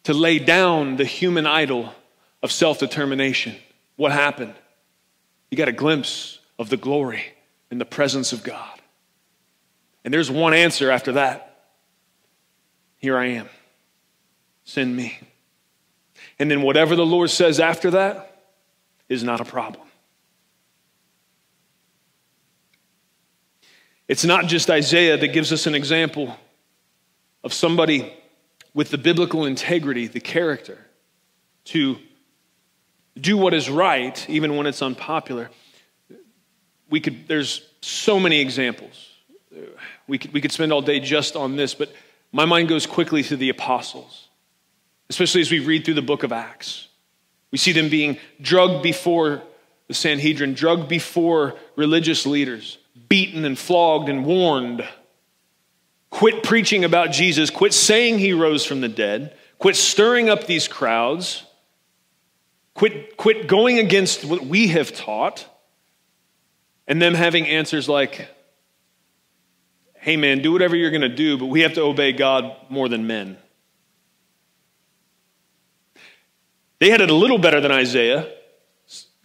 to 0.05 0.15
lay 0.15 0.39
down 0.39 0.97
the 0.97 1.05
human 1.05 1.47
idol 1.47 1.93
of 2.43 2.53
self 2.53 2.79
determination. 2.79 3.57
What 3.97 4.13
happened? 4.13 4.55
He 5.51 5.57
got 5.57 5.69
a 5.69 5.73
glimpse 5.73 6.39
of 6.59 6.69
the 6.69 6.77
glory 6.77 7.23
and 7.71 7.81
the 7.81 7.85
presence 7.85 8.33
of 8.33 8.43
God. 8.43 8.81
And 10.05 10.13
there's 10.13 10.31
one 10.31 10.55
answer 10.55 10.91
after 10.91 11.13
that 11.13 11.67
Here 12.99 13.17
I 13.17 13.27
am. 13.27 13.49
Send 14.65 14.95
me. 14.95 15.19
And 16.39 16.51
then 16.51 16.63
whatever 16.63 16.95
the 16.95 17.07
Lord 17.07 17.31
says 17.31 17.59
after 17.59 17.91
that 17.93 18.45
is 19.09 19.25
not 19.25 19.41
a 19.41 19.45
problem. 19.45 19.87
It's 24.07 24.25
not 24.25 24.47
just 24.47 24.71
Isaiah 24.71 25.17
that 25.17 25.29
gives 25.29 25.53
us 25.53 25.67
an 25.67 25.75
example 25.75 26.37
of 27.45 27.53
somebody 27.53 28.13
with 28.75 28.91
the 28.91 28.99
biblical 28.99 29.45
integrity, 29.45 30.07
the 30.07 30.21
character, 30.21 30.79
to 31.65 31.97
do 33.19 33.37
what 33.37 33.55
is 33.55 33.69
right, 33.69 34.29
even 34.29 34.57
when 34.57 34.67
it's 34.67 34.83
unpopular. 34.83 35.51
We 36.89 37.01
could, 37.01 37.29
there's 37.29 37.63
so 37.81 38.19
many 38.19 38.41
examples 38.41 39.09
we 40.07 40.19
could, 40.19 40.33
we 40.33 40.41
could 40.41 40.53
spend 40.53 40.73
all 40.73 40.83
day 40.83 41.01
just 41.01 41.37
on 41.37 41.57
this, 41.57 41.75
but 41.75 41.93
my 42.33 42.45
mind 42.45 42.69
goes 42.69 42.87
quickly 42.87 43.23
to 43.25 43.37
the 43.37 43.49
apostles, 43.49 44.29
especially 45.11 45.41
as 45.41 45.51
we 45.51 45.61
read 45.61 45.85
through 45.85 45.95
the 45.95 46.03
book 46.03 46.23
of 46.23 46.33
Acts. 46.33 46.89
We 47.51 47.59
see 47.59 47.73
them 47.73 47.89
being 47.89 48.19
drugged 48.41 48.83
before 48.83 49.43
the 49.87 49.95
Sanhedrin, 49.95 50.55
drugged 50.55 50.89
before 50.89 51.57
religious 51.77 52.27
leaders, 52.27 52.79
beaten 53.09 53.45
and 53.45 53.59
flogged 53.59 54.09
and 54.09 54.25
warned. 54.27 54.87
Quit 56.11 56.43
preaching 56.43 56.85
about 56.85 57.13
Jesus, 57.13 57.51
quit 57.51 57.75
saying 57.75 58.19
he 58.19 58.33
rose 58.33 58.65
from 58.65 58.81
the 58.81 58.89
dead, 58.89 59.37
quit 59.59 59.77
stirring 59.77 60.29
up 60.29 60.47
these 60.47 60.67
crowds, 60.67 61.45
quit, 62.75 63.17
quit 63.17 63.47
going 63.47 63.79
against 63.79 64.25
what 64.25 64.47
we 64.47 64.69
have 64.69 64.93
taught, 64.93 65.47
and 66.87 67.01
them 67.03 67.15
having 67.15 67.47
answers 67.47 67.89
like, 67.89 68.29
hey 69.97 70.17
man, 70.17 70.41
do 70.41 70.53
whatever 70.53 70.75
you're 70.75 70.91
going 70.91 71.03
to 71.03 71.09
do, 71.09 71.37
but 71.37 71.47
we 71.47 71.61
have 71.61 71.75
to 71.75 71.83
obey 71.83 72.13
God 72.13 72.57
more 72.71 72.89
than 72.89 73.07
men. 73.07 73.37
They 76.79 76.91
had 76.91 77.01
it 77.01 77.11
a 77.11 77.15
little 77.15 77.39
better 77.39 77.61
than 77.61 77.73
Isaiah. 77.73 78.33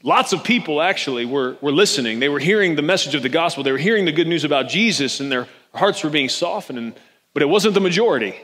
Lots 0.02 0.34
of 0.34 0.44
people 0.44 0.82
actually 0.82 1.26
were, 1.26 1.56
were 1.62 1.72
listening. 1.72 2.20
They 2.20 2.28
were 2.28 2.40
hearing 2.40 2.76
the 2.76 2.82
message 2.82 3.16
of 3.16 3.22
the 3.22 3.30
gospel. 3.30 3.64
They 3.64 3.72
were 3.72 3.78
hearing 3.78 4.04
the 4.04 4.12
good 4.12 4.28
news 4.28 4.44
about 4.44 4.68
Jesus, 4.68 5.22
and 5.22 5.32
their 5.32 5.48
hearts 5.74 6.04
were 6.04 6.10
being 6.10 6.30
softened. 6.30 6.96
But 7.34 7.42
it 7.42 7.48
wasn't 7.48 7.74
the 7.74 7.82
majority. 7.82 8.36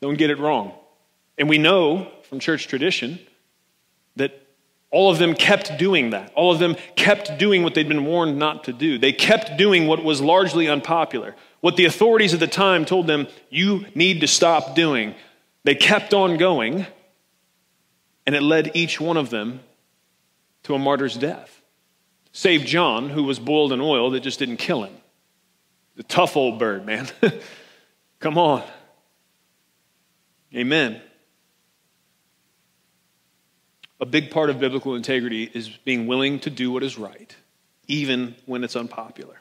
Don't 0.00 0.16
get 0.16 0.30
it 0.30 0.38
wrong. 0.38 0.72
And 1.36 1.48
we 1.48 1.58
know 1.58 2.10
from 2.22 2.38
church 2.38 2.68
tradition 2.68 3.18
that 4.16 4.40
all 4.90 5.10
of 5.10 5.18
them 5.18 5.34
kept 5.34 5.78
doing 5.78 6.10
that. 6.10 6.32
All 6.34 6.52
of 6.52 6.58
them 6.58 6.76
kept 6.96 7.38
doing 7.38 7.62
what 7.62 7.74
they'd 7.74 7.88
been 7.88 8.04
warned 8.04 8.38
not 8.38 8.64
to 8.64 8.72
do. 8.72 8.98
They 8.98 9.12
kept 9.12 9.58
doing 9.58 9.86
what 9.86 10.02
was 10.02 10.20
largely 10.20 10.68
unpopular. 10.68 11.34
What 11.60 11.76
the 11.76 11.84
authorities 11.84 12.34
at 12.34 12.40
the 12.40 12.46
time 12.46 12.84
told 12.84 13.06
them, 13.06 13.26
you 13.50 13.86
need 13.94 14.20
to 14.20 14.28
stop 14.28 14.74
doing. 14.74 15.14
They 15.64 15.74
kept 15.74 16.14
on 16.14 16.36
going, 16.36 16.86
and 18.24 18.34
it 18.34 18.42
led 18.42 18.70
each 18.74 19.00
one 19.00 19.16
of 19.16 19.30
them 19.30 19.60
to 20.62 20.74
a 20.74 20.78
martyr's 20.78 21.16
death. 21.16 21.60
Save 22.32 22.64
John, 22.64 23.10
who 23.10 23.24
was 23.24 23.38
boiled 23.38 23.72
in 23.72 23.80
oil 23.80 24.10
that 24.10 24.20
just 24.20 24.38
didn't 24.38 24.58
kill 24.58 24.84
him. 24.84 24.94
The 25.98 26.04
tough 26.04 26.34
old 26.34 26.58
bird, 26.58 26.86
man. 26.86 27.06
Come 28.20 28.38
on. 28.38 28.62
Amen. 30.54 31.02
a 34.00 34.06
big 34.06 34.30
part 34.30 34.50
of 34.50 34.58
biblical 34.60 34.94
integrity 34.94 35.50
is 35.52 35.68
being 35.68 36.06
willing 36.06 36.38
to 36.40 36.50
do 36.50 36.70
what 36.70 36.82
is 36.82 36.98
right, 36.98 37.34
even 37.86 38.34
when 38.46 38.64
it's 38.64 38.76
unpopular. 38.76 39.40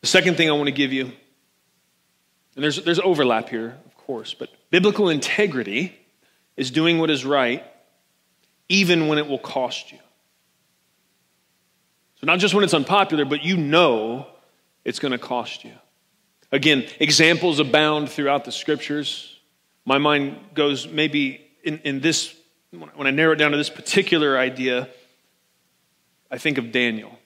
The 0.00 0.06
second 0.06 0.36
thing 0.36 0.48
I 0.48 0.52
want 0.52 0.66
to 0.66 0.72
give 0.72 0.92
you, 0.92 1.04
and 1.04 2.64
there's, 2.64 2.82
there's 2.82 3.00
overlap 3.00 3.48
here, 3.48 3.76
of 3.84 3.96
course, 3.96 4.34
but 4.34 4.48
biblical 4.70 5.08
integrity 5.08 5.94
is 6.56 6.70
doing 6.70 6.98
what 6.98 7.10
is 7.10 7.24
right, 7.24 7.64
even 8.68 9.08
when 9.08 9.18
it 9.18 9.26
will 9.26 9.38
cost 9.38 9.92
you. 9.92 9.98
So, 12.20 12.26
not 12.26 12.38
just 12.38 12.54
when 12.54 12.64
it's 12.64 12.74
unpopular, 12.74 13.24
but 13.24 13.42
you 13.42 13.56
know 13.56 14.26
it's 14.84 14.98
going 14.98 15.12
to 15.12 15.18
cost 15.18 15.64
you. 15.64 15.72
Again, 16.52 16.86
examples 17.00 17.58
abound 17.58 18.10
throughout 18.10 18.44
the 18.44 18.52
scriptures. 18.52 19.38
My 19.84 19.98
mind 19.98 20.38
goes 20.54 20.86
maybe 20.86 21.44
in, 21.64 21.78
in 21.80 22.00
this, 22.00 22.34
when 22.70 23.06
I 23.06 23.10
narrow 23.10 23.32
it 23.32 23.36
down 23.36 23.50
to 23.50 23.56
this 23.56 23.70
particular 23.70 24.38
idea, 24.38 24.88
I 26.30 26.38
think 26.38 26.58
of 26.58 26.70
Daniel. 26.70 27.18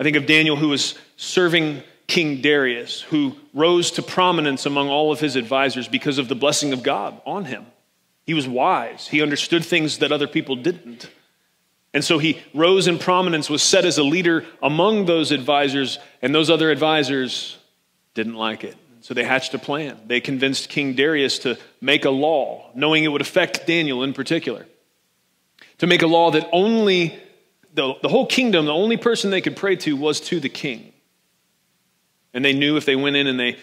I 0.00 0.04
think 0.04 0.16
of 0.16 0.26
Daniel 0.26 0.56
who 0.56 0.68
was 0.68 0.94
serving 1.16 1.82
King 2.06 2.40
Darius, 2.40 3.02
who 3.02 3.36
rose 3.52 3.90
to 3.92 4.02
prominence 4.02 4.64
among 4.64 4.88
all 4.88 5.12
of 5.12 5.20
his 5.20 5.36
advisors 5.36 5.88
because 5.88 6.18
of 6.18 6.28
the 6.28 6.34
blessing 6.34 6.72
of 6.72 6.82
God 6.82 7.20
on 7.26 7.44
him. 7.44 7.66
He 8.24 8.34
was 8.34 8.48
wise, 8.48 9.08
he 9.08 9.22
understood 9.22 9.64
things 9.64 9.98
that 9.98 10.12
other 10.12 10.26
people 10.26 10.56
didn't. 10.56 11.10
And 11.94 12.04
so 12.04 12.18
he 12.18 12.40
rose 12.54 12.86
in 12.86 12.98
prominence, 12.98 13.48
was 13.48 13.62
set 13.62 13.84
as 13.84 13.98
a 13.98 14.02
leader 14.02 14.44
among 14.62 15.06
those 15.06 15.32
advisors, 15.32 15.98
and 16.20 16.34
those 16.34 16.50
other 16.50 16.70
advisors 16.70 17.56
didn't 18.14 18.34
like 18.34 18.64
it. 18.64 18.76
So 19.00 19.14
they 19.14 19.24
hatched 19.24 19.54
a 19.54 19.58
plan. 19.58 19.98
They 20.06 20.20
convinced 20.20 20.68
King 20.68 20.94
Darius 20.94 21.38
to 21.40 21.58
make 21.80 22.04
a 22.04 22.10
law, 22.10 22.70
knowing 22.74 23.04
it 23.04 23.08
would 23.08 23.22
affect 23.22 23.66
Daniel 23.66 24.02
in 24.02 24.12
particular, 24.12 24.66
to 25.78 25.86
make 25.86 26.02
a 26.02 26.06
law 26.06 26.30
that 26.32 26.48
only 26.52 27.18
the, 27.72 27.94
the 28.02 28.08
whole 28.08 28.26
kingdom, 28.26 28.66
the 28.66 28.72
only 28.72 28.96
person 28.96 29.30
they 29.30 29.40
could 29.40 29.56
pray 29.56 29.76
to 29.76 29.96
was 29.96 30.20
to 30.20 30.40
the 30.40 30.48
king. 30.48 30.92
And 32.34 32.44
they 32.44 32.52
knew 32.52 32.76
if 32.76 32.84
they 32.84 32.96
went 32.96 33.16
in 33.16 33.26
and 33.26 33.38
they 33.38 33.56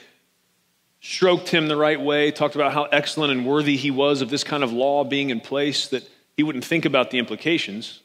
stroked 0.99 1.49
him 1.49 1.67
the 1.67 1.75
right 1.75 1.99
way, 1.99 2.31
talked 2.31 2.55
about 2.55 2.73
how 2.73 2.85
excellent 2.85 3.31
and 3.31 3.45
worthy 3.45 3.75
he 3.75 3.91
was 3.91 4.21
of 4.21 4.29
this 4.29 4.43
kind 4.43 4.63
of 4.63 4.71
law 4.71 5.03
being 5.03 5.29
in 5.29 5.39
place, 5.39 5.87
that 5.89 6.09
he 6.35 6.43
wouldn't 6.43 6.65
think 6.65 6.85
about 6.85 7.11
the 7.11 7.19
implications. 7.19 8.01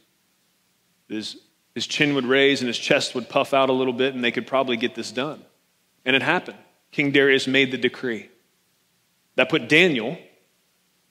His, 1.10 1.36
his 1.74 1.86
chin 1.86 2.14
would 2.14 2.24
raise 2.24 2.60
and 2.60 2.68
his 2.68 2.78
chest 2.78 3.14
would 3.14 3.28
puff 3.28 3.52
out 3.52 3.68
a 3.68 3.72
little 3.72 3.92
bit, 3.92 4.14
and 4.14 4.22
they 4.22 4.30
could 4.30 4.46
probably 4.46 4.76
get 4.76 4.94
this 4.94 5.10
done. 5.10 5.44
And 6.04 6.16
it 6.16 6.22
happened. 6.22 6.58
King 6.92 7.10
Darius 7.10 7.46
made 7.46 7.72
the 7.72 7.78
decree. 7.78 8.30
That 9.34 9.48
put 9.48 9.68
Daniel, 9.68 10.16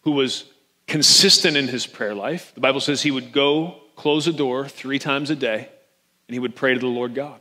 who 0.02 0.12
was 0.12 0.46
consistent 0.88 1.58
in 1.58 1.68
his 1.68 1.86
prayer 1.86 2.16
life, 2.16 2.54
the 2.56 2.62
Bible 2.62 2.80
says 2.80 3.02
he 3.02 3.12
would 3.12 3.32
go 3.32 3.82
close 3.96 4.28
a 4.28 4.34
door 4.34 4.68
three 4.68 5.00
times 5.00 5.30
a 5.30 5.36
day, 5.36 5.70
and 6.28 6.34
he 6.34 6.40
would 6.40 6.56
pray 6.56 6.74
to 6.74 6.80
the 6.80 6.88
Lord 6.88 7.14
God. 7.14 7.40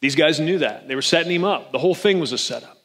These 0.00 0.14
guys 0.14 0.38
knew 0.38 0.58
that. 0.58 0.88
They 0.88 0.94
were 0.94 1.02
setting 1.02 1.32
him 1.32 1.44
up. 1.44 1.72
The 1.72 1.78
whole 1.78 1.94
thing 1.94 2.20
was 2.20 2.32
a 2.32 2.38
setup. 2.38 2.76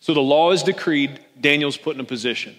So 0.00 0.14
the 0.14 0.20
law 0.20 0.50
is 0.52 0.62
decreed, 0.62 1.20
Daniel's 1.38 1.76
put 1.76 1.94
in 1.94 2.00
a 2.00 2.04
position. 2.04 2.56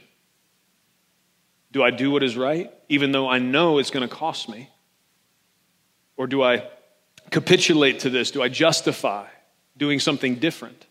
Do 1.72 1.84
I 1.84 1.92
do 1.92 2.12
what 2.12 2.24
is 2.24 2.38
right, 2.38 2.72
even 2.88 3.12
though 3.12 3.28
I 3.28 3.40
know 3.40 3.80
it's 3.80 3.90
going 3.90 4.08
to 4.08 4.14
cost 4.14 4.48
me? 4.48 4.70
Or 6.18 6.28
do 6.28 6.44
I 6.44 6.68
capitulate 7.30 8.00
to 8.02 8.10
this? 8.10 8.32
Do 8.32 8.42
I 8.42 8.50
justify 8.50 9.28
doing 9.78 10.00
something 10.00 10.36
different? 10.36 10.86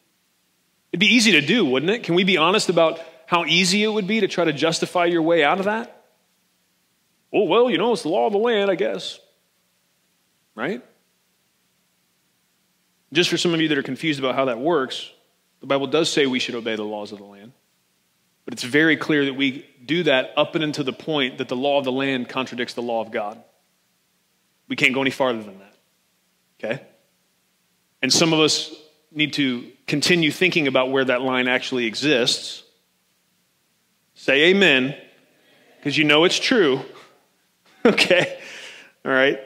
It'd 0.92 1.00
be 1.00 1.14
easy 1.14 1.32
to 1.32 1.40
do, 1.40 1.64
wouldn't 1.64 1.90
it? 1.90 2.04
Can 2.04 2.14
we 2.14 2.24
be 2.24 2.36
honest 2.36 2.68
about 2.68 3.00
how 3.26 3.44
easy 3.44 3.82
it 3.82 3.88
would 3.88 4.06
be 4.06 4.20
to 4.20 4.28
try 4.28 4.44
to 4.44 4.52
justify 4.52 5.06
your 5.06 5.22
way 5.22 5.42
out 5.42 5.58
of 5.58 5.64
that? 5.64 6.04
Oh, 7.32 7.44
well, 7.44 7.68
you 7.68 7.76
know, 7.76 7.92
it's 7.92 8.02
the 8.02 8.08
law 8.08 8.26
of 8.26 8.32
the 8.32 8.38
land, 8.38 8.70
I 8.70 8.76
guess. 8.76 9.18
Right? 10.54 10.82
Just 13.12 13.28
for 13.28 13.36
some 13.36 13.52
of 13.52 13.60
you 13.60 13.68
that 13.68 13.78
are 13.78 13.82
confused 13.82 14.20
about 14.20 14.36
how 14.36 14.46
that 14.46 14.58
works, 14.58 15.10
the 15.60 15.66
Bible 15.66 15.86
does 15.86 16.10
say 16.10 16.26
we 16.26 16.38
should 16.38 16.54
obey 16.54 16.76
the 16.76 16.84
laws 16.84 17.12
of 17.12 17.18
the 17.18 17.24
land. 17.24 17.52
But 18.44 18.54
it's 18.54 18.62
very 18.62 18.96
clear 18.96 19.24
that 19.24 19.34
we 19.34 19.66
do 19.84 20.04
that 20.04 20.32
up 20.36 20.54
and 20.54 20.62
until 20.62 20.84
the 20.84 20.92
point 20.92 21.38
that 21.38 21.48
the 21.48 21.56
law 21.56 21.78
of 21.78 21.84
the 21.84 21.92
land 21.92 22.28
contradicts 22.28 22.74
the 22.74 22.82
law 22.82 23.00
of 23.02 23.10
God. 23.10 23.42
We 24.68 24.76
can't 24.76 24.94
go 24.94 25.00
any 25.00 25.10
farther 25.10 25.42
than 25.42 25.58
that. 25.58 25.74
Okay? 26.58 26.82
And 28.02 28.12
some 28.12 28.32
of 28.32 28.40
us 28.40 28.74
need 29.12 29.32
to 29.34 29.70
continue 29.86 30.30
thinking 30.30 30.66
about 30.66 30.90
where 30.90 31.04
that 31.04 31.22
line 31.22 31.48
actually 31.48 31.86
exists. 31.86 32.62
Say 34.14 34.50
amen, 34.50 34.96
because 35.78 35.96
you 35.96 36.04
know 36.04 36.24
it's 36.24 36.38
true. 36.38 36.80
okay? 37.86 38.38
All 39.04 39.12
right? 39.12 39.38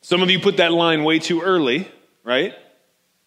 Some 0.00 0.22
of 0.22 0.30
you 0.30 0.40
put 0.40 0.58
that 0.58 0.72
line 0.72 1.04
way 1.04 1.18
too 1.18 1.40
early, 1.40 1.88
right? 2.24 2.54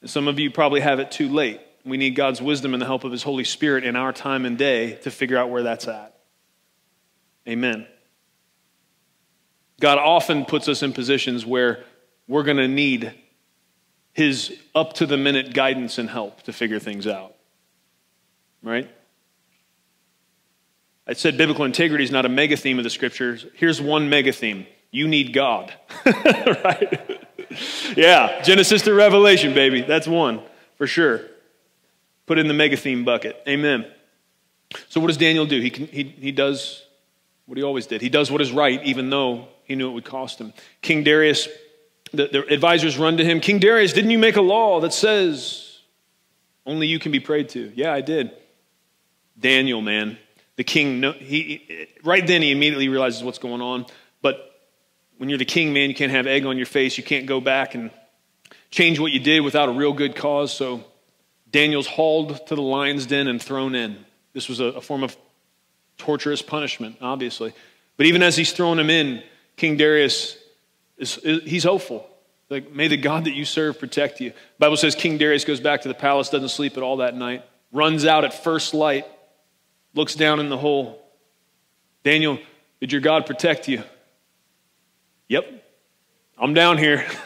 And 0.01 0.09
some 0.09 0.27
of 0.27 0.39
you 0.39 0.51
probably 0.51 0.81
have 0.81 0.99
it 0.99 1.11
too 1.11 1.29
late. 1.29 1.61
We 1.85 1.97
need 1.97 2.15
God's 2.15 2.41
wisdom 2.41 2.73
and 2.73 2.81
the 2.81 2.85
help 2.85 3.03
of 3.03 3.11
His 3.11 3.23
Holy 3.23 3.45
Spirit 3.45 3.83
in 3.83 3.95
our 3.95 4.11
time 4.11 4.45
and 4.45 4.57
day 4.57 4.95
to 5.03 5.11
figure 5.11 5.37
out 5.37 5.49
where 5.49 5.63
that's 5.63 5.87
at. 5.87 6.17
Amen. 7.47 7.87
God 9.79 9.97
often 9.97 10.45
puts 10.45 10.67
us 10.67 10.81
in 10.81 10.93
positions 10.93 11.45
where 11.45 11.83
we're 12.27 12.43
going 12.43 12.57
to 12.57 12.67
need 12.67 13.13
His 14.13 14.57
up 14.73 14.93
to 14.93 15.05
the 15.05 15.17
minute 15.17 15.53
guidance 15.53 15.97
and 15.97 16.09
help 16.09 16.43
to 16.43 16.53
figure 16.53 16.79
things 16.79 17.07
out. 17.07 17.35
Right? 18.63 18.89
I 21.07 21.13
said 21.13 21.37
biblical 21.37 21.63
integrity 21.63 22.03
is 22.03 22.11
not 22.11 22.25
a 22.25 22.29
mega 22.29 22.57
theme 22.57 22.77
of 22.79 22.83
the 22.83 22.89
scriptures. 22.89 23.45
Here's 23.53 23.81
one 23.81 24.09
mega 24.09 24.33
theme 24.33 24.67
you 24.91 25.07
need 25.07 25.33
God. 25.33 25.73
right? 26.05 27.27
yeah, 27.95 28.41
Genesis 28.41 28.81
to 28.83 28.93
Revelation, 28.93 29.53
baby. 29.53 29.81
That's 29.81 30.07
one 30.07 30.41
for 30.77 30.87
sure. 30.87 31.21
Put 32.25 32.37
in 32.37 32.47
the 32.47 32.53
mega 32.53 32.77
theme 32.77 33.05
bucket. 33.05 33.41
Amen. 33.47 33.85
So, 34.89 34.99
what 34.99 35.07
does 35.07 35.17
Daniel 35.17 35.45
do? 35.45 35.61
He, 35.61 35.69
can, 35.69 35.87
he, 35.87 36.03
he 36.03 36.31
does 36.31 36.83
what 37.45 37.57
he 37.57 37.63
always 37.63 37.87
did. 37.87 38.01
He 38.01 38.09
does 38.09 38.29
what 38.29 38.41
is 38.41 38.51
right, 38.51 38.83
even 38.83 39.09
though 39.09 39.47
he 39.67 39.75
knew 39.75 39.89
it 39.89 39.93
would 39.93 40.05
cost 40.05 40.39
him. 40.39 40.53
King 40.81 41.03
Darius, 41.03 41.47
the, 42.13 42.27
the 42.27 42.53
advisors 42.53 42.97
run 42.97 43.17
to 43.17 43.25
him 43.25 43.41
King 43.41 43.59
Darius, 43.59 43.93
didn't 43.93 44.11
you 44.11 44.17
make 44.17 44.37
a 44.37 44.41
law 44.41 44.79
that 44.79 44.93
says 44.93 45.79
only 46.65 46.87
you 46.87 46.99
can 46.99 47.11
be 47.11 47.19
prayed 47.19 47.49
to? 47.49 47.71
Yeah, 47.75 47.93
I 47.93 48.01
did. 48.01 48.31
Daniel, 49.39 49.81
man, 49.81 50.17
the 50.55 50.63
king, 50.63 51.03
he, 51.19 51.87
right 52.03 52.25
then 52.25 52.41
he 52.41 52.51
immediately 52.51 52.89
realizes 52.89 53.23
what's 53.23 53.37
going 53.37 53.61
on. 53.61 53.85
But 54.21 54.51
when 55.17 55.29
you're 55.29 55.37
the 55.37 55.45
king, 55.45 55.73
man, 55.73 55.89
you 55.89 55.95
can't 55.95 56.11
have 56.11 56.25
egg 56.25 56.45
on 56.45 56.57
your 56.57 56.65
face. 56.65 56.97
You 56.97 57.03
can't 57.03 57.27
go 57.27 57.39
back 57.39 57.75
and 57.75 57.91
change 58.71 58.99
what 58.99 59.11
you 59.11 59.19
did 59.19 59.41
without 59.41 59.69
a 59.69 59.71
real 59.71 59.93
good 59.93 60.15
cause. 60.15 60.51
So 60.53 60.83
Daniel's 61.51 61.87
hauled 61.87 62.47
to 62.47 62.55
the 62.55 62.61
lion's 62.61 63.05
den 63.05 63.27
and 63.27 63.41
thrown 63.41 63.75
in. 63.75 64.05
This 64.33 64.49
was 64.49 64.59
a, 64.59 64.65
a 64.65 64.81
form 64.81 65.03
of 65.03 65.15
torturous 65.97 66.41
punishment, 66.41 66.97
obviously. 67.01 67.53
But 67.97 68.05
even 68.05 68.23
as 68.23 68.35
he's 68.35 68.51
thrown 68.51 68.79
him 68.79 68.89
in, 68.89 69.23
King 69.57 69.75
Darius 69.75 70.37
is, 70.97 71.17
is 71.17 71.43
he's 71.43 71.63
hopeful. 71.63 72.07
Like, 72.49 72.71
may 72.71 72.87
the 72.87 72.97
God 72.97 73.25
that 73.25 73.33
you 73.33 73.43
serve 73.43 73.77
protect 73.77 74.21
you. 74.21 74.29
The 74.29 74.35
Bible 74.59 74.77
says 74.77 74.95
King 74.95 75.17
Darius 75.17 75.43
goes 75.43 75.59
back 75.59 75.81
to 75.81 75.89
the 75.89 75.93
palace, 75.93 76.29
doesn't 76.29 76.49
sleep 76.49 76.77
at 76.77 76.83
all 76.83 76.97
that 76.97 77.13
night, 77.13 77.43
runs 77.73 78.05
out 78.05 78.23
at 78.23 78.33
first 78.33 78.73
light, 78.73 79.05
looks 79.93 80.15
down 80.15 80.39
in 80.39 80.47
the 80.47 80.57
hole. 80.57 81.03
Daniel, 82.03 82.39
did 82.79 82.91
your 82.93 83.01
God 83.01 83.25
protect 83.25 83.67
you? 83.67 83.83
Yep, 85.27 85.45
I'm 86.37 86.53
down 86.53 86.77
here. 86.77 87.05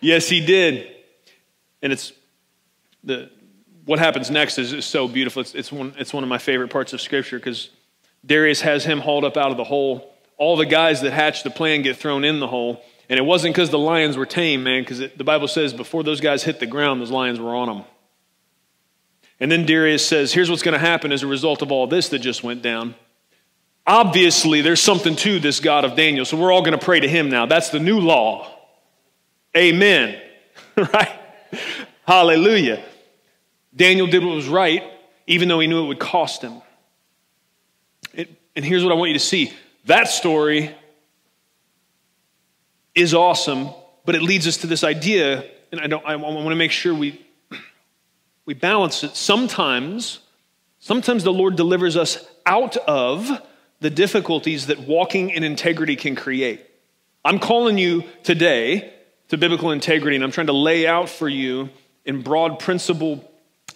yes, 0.00 0.28
he 0.28 0.44
did. 0.44 0.90
And 1.80 1.92
it's 1.92 2.12
the, 3.04 3.30
what 3.84 4.00
happens 4.00 4.30
next 4.30 4.58
is, 4.58 4.72
is 4.72 4.84
so 4.84 5.06
beautiful. 5.06 5.42
It's, 5.42 5.54
it's, 5.54 5.70
one, 5.70 5.94
it's 5.96 6.12
one 6.12 6.24
of 6.24 6.28
my 6.28 6.38
favorite 6.38 6.70
parts 6.70 6.92
of 6.92 7.00
Scripture 7.00 7.38
because 7.38 7.70
Darius 8.24 8.62
has 8.62 8.84
him 8.84 8.98
hauled 8.98 9.24
up 9.24 9.36
out 9.36 9.52
of 9.52 9.56
the 9.56 9.64
hole. 9.64 10.12
All 10.36 10.56
the 10.56 10.66
guys 10.66 11.00
that 11.00 11.12
hatched 11.12 11.44
the 11.44 11.50
plan 11.50 11.82
get 11.82 11.96
thrown 11.96 12.24
in 12.24 12.40
the 12.40 12.46
hole. 12.46 12.82
And 13.08 13.18
it 13.18 13.22
wasn't 13.22 13.54
because 13.54 13.70
the 13.70 13.78
lions 13.78 14.16
were 14.16 14.26
tame, 14.26 14.64
man, 14.64 14.82
because 14.82 14.98
the 14.98 15.24
Bible 15.24 15.48
says 15.48 15.72
before 15.72 16.02
those 16.02 16.20
guys 16.20 16.42
hit 16.42 16.58
the 16.58 16.66
ground, 16.66 17.00
those 17.00 17.10
lions 17.10 17.38
were 17.38 17.54
on 17.54 17.68
them. 17.68 17.84
And 19.38 19.52
then 19.52 19.66
Darius 19.66 20.06
says, 20.06 20.32
here's 20.32 20.50
what's 20.50 20.62
going 20.62 20.72
to 20.72 20.78
happen 20.78 21.12
as 21.12 21.22
a 21.22 21.26
result 21.26 21.62
of 21.62 21.70
all 21.70 21.86
this 21.86 22.08
that 22.08 22.18
just 22.18 22.42
went 22.42 22.62
down. 22.62 22.94
Obviously, 23.86 24.62
there's 24.62 24.82
something 24.82 25.14
to 25.16 25.38
this 25.38 25.60
God 25.60 25.84
of 25.84 25.94
Daniel, 25.94 26.24
so 26.24 26.36
we're 26.36 26.52
all 26.52 26.62
going 26.62 26.76
to 26.76 26.84
pray 26.84 26.98
to 26.98 27.08
him 27.08 27.28
now. 27.28 27.46
That's 27.46 27.68
the 27.68 27.78
new 27.78 28.00
law. 28.00 28.50
Amen. 29.56 30.20
right? 30.76 31.20
Hallelujah. 32.06 32.82
Daniel 33.74 34.06
did 34.06 34.24
what 34.24 34.34
was 34.34 34.48
right, 34.48 34.82
even 35.26 35.48
though 35.48 35.60
he 35.60 35.66
knew 35.66 35.84
it 35.84 35.88
would 35.88 36.00
cost 36.00 36.42
him. 36.42 36.62
It, 38.14 38.30
and 38.56 38.64
here's 38.64 38.82
what 38.82 38.92
I 38.92 38.96
want 38.96 39.10
you 39.10 39.18
to 39.18 39.24
see 39.24 39.52
that 39.86 40.08
story 40.08 40.74
is 42.94 43.14
awesome, 43.14 43.68
but 44.04 44.14
it 44.14 44.22
leads 44.22 44.46
us 44.46 44.58
to 44.58 44.66
this 44.66 44.84
idea, 44.84 45.44
and 45.70 45.80
I, 45.80 45.86
don't, 45.86 46.04
I 46.04 46.16
want 46.16 46.48
to 46.48 46.56
make 46.56 46.72
sure 46.72 46.94
we, 46.94 47.20
we 48.44 48.54
balance 48.54 49.04
it. 49.04 49.16
Sometimes, 49.16 50.20
sometimes 50.78 51.24
the 51.24 51.32
Lord 51.32 51.56
delivers 51.56 51.96
us 51.96 52.24
out 52.44 52.76
of 52.76 53.30
the 53.80 53.90
difficulties 53.90 54.68
that 54.68 54.80
walking 54.80 55.30
in 55.30 55.44
integrity 55.44 55.96
can 55.96 56.16
create. 56.16 56.64
I'm 57.24 57.38
calling 57.38 57.78
you 57.78 58.04
today 58.22 58.92
to 59.28 59.36
biblical 59.36 59.72
integrity, 59.72 60.16
and 60.16 60.24
I'm 60.24 60.30
trying 60.30 60.46
to 60.46 60.52
lay 60.52 60.86
out 60.86 61.08
for 61.08 61.28
you 61.28 61.68
in 62.04 62.22
broad 62.22 62.58
principle 62.58 63.30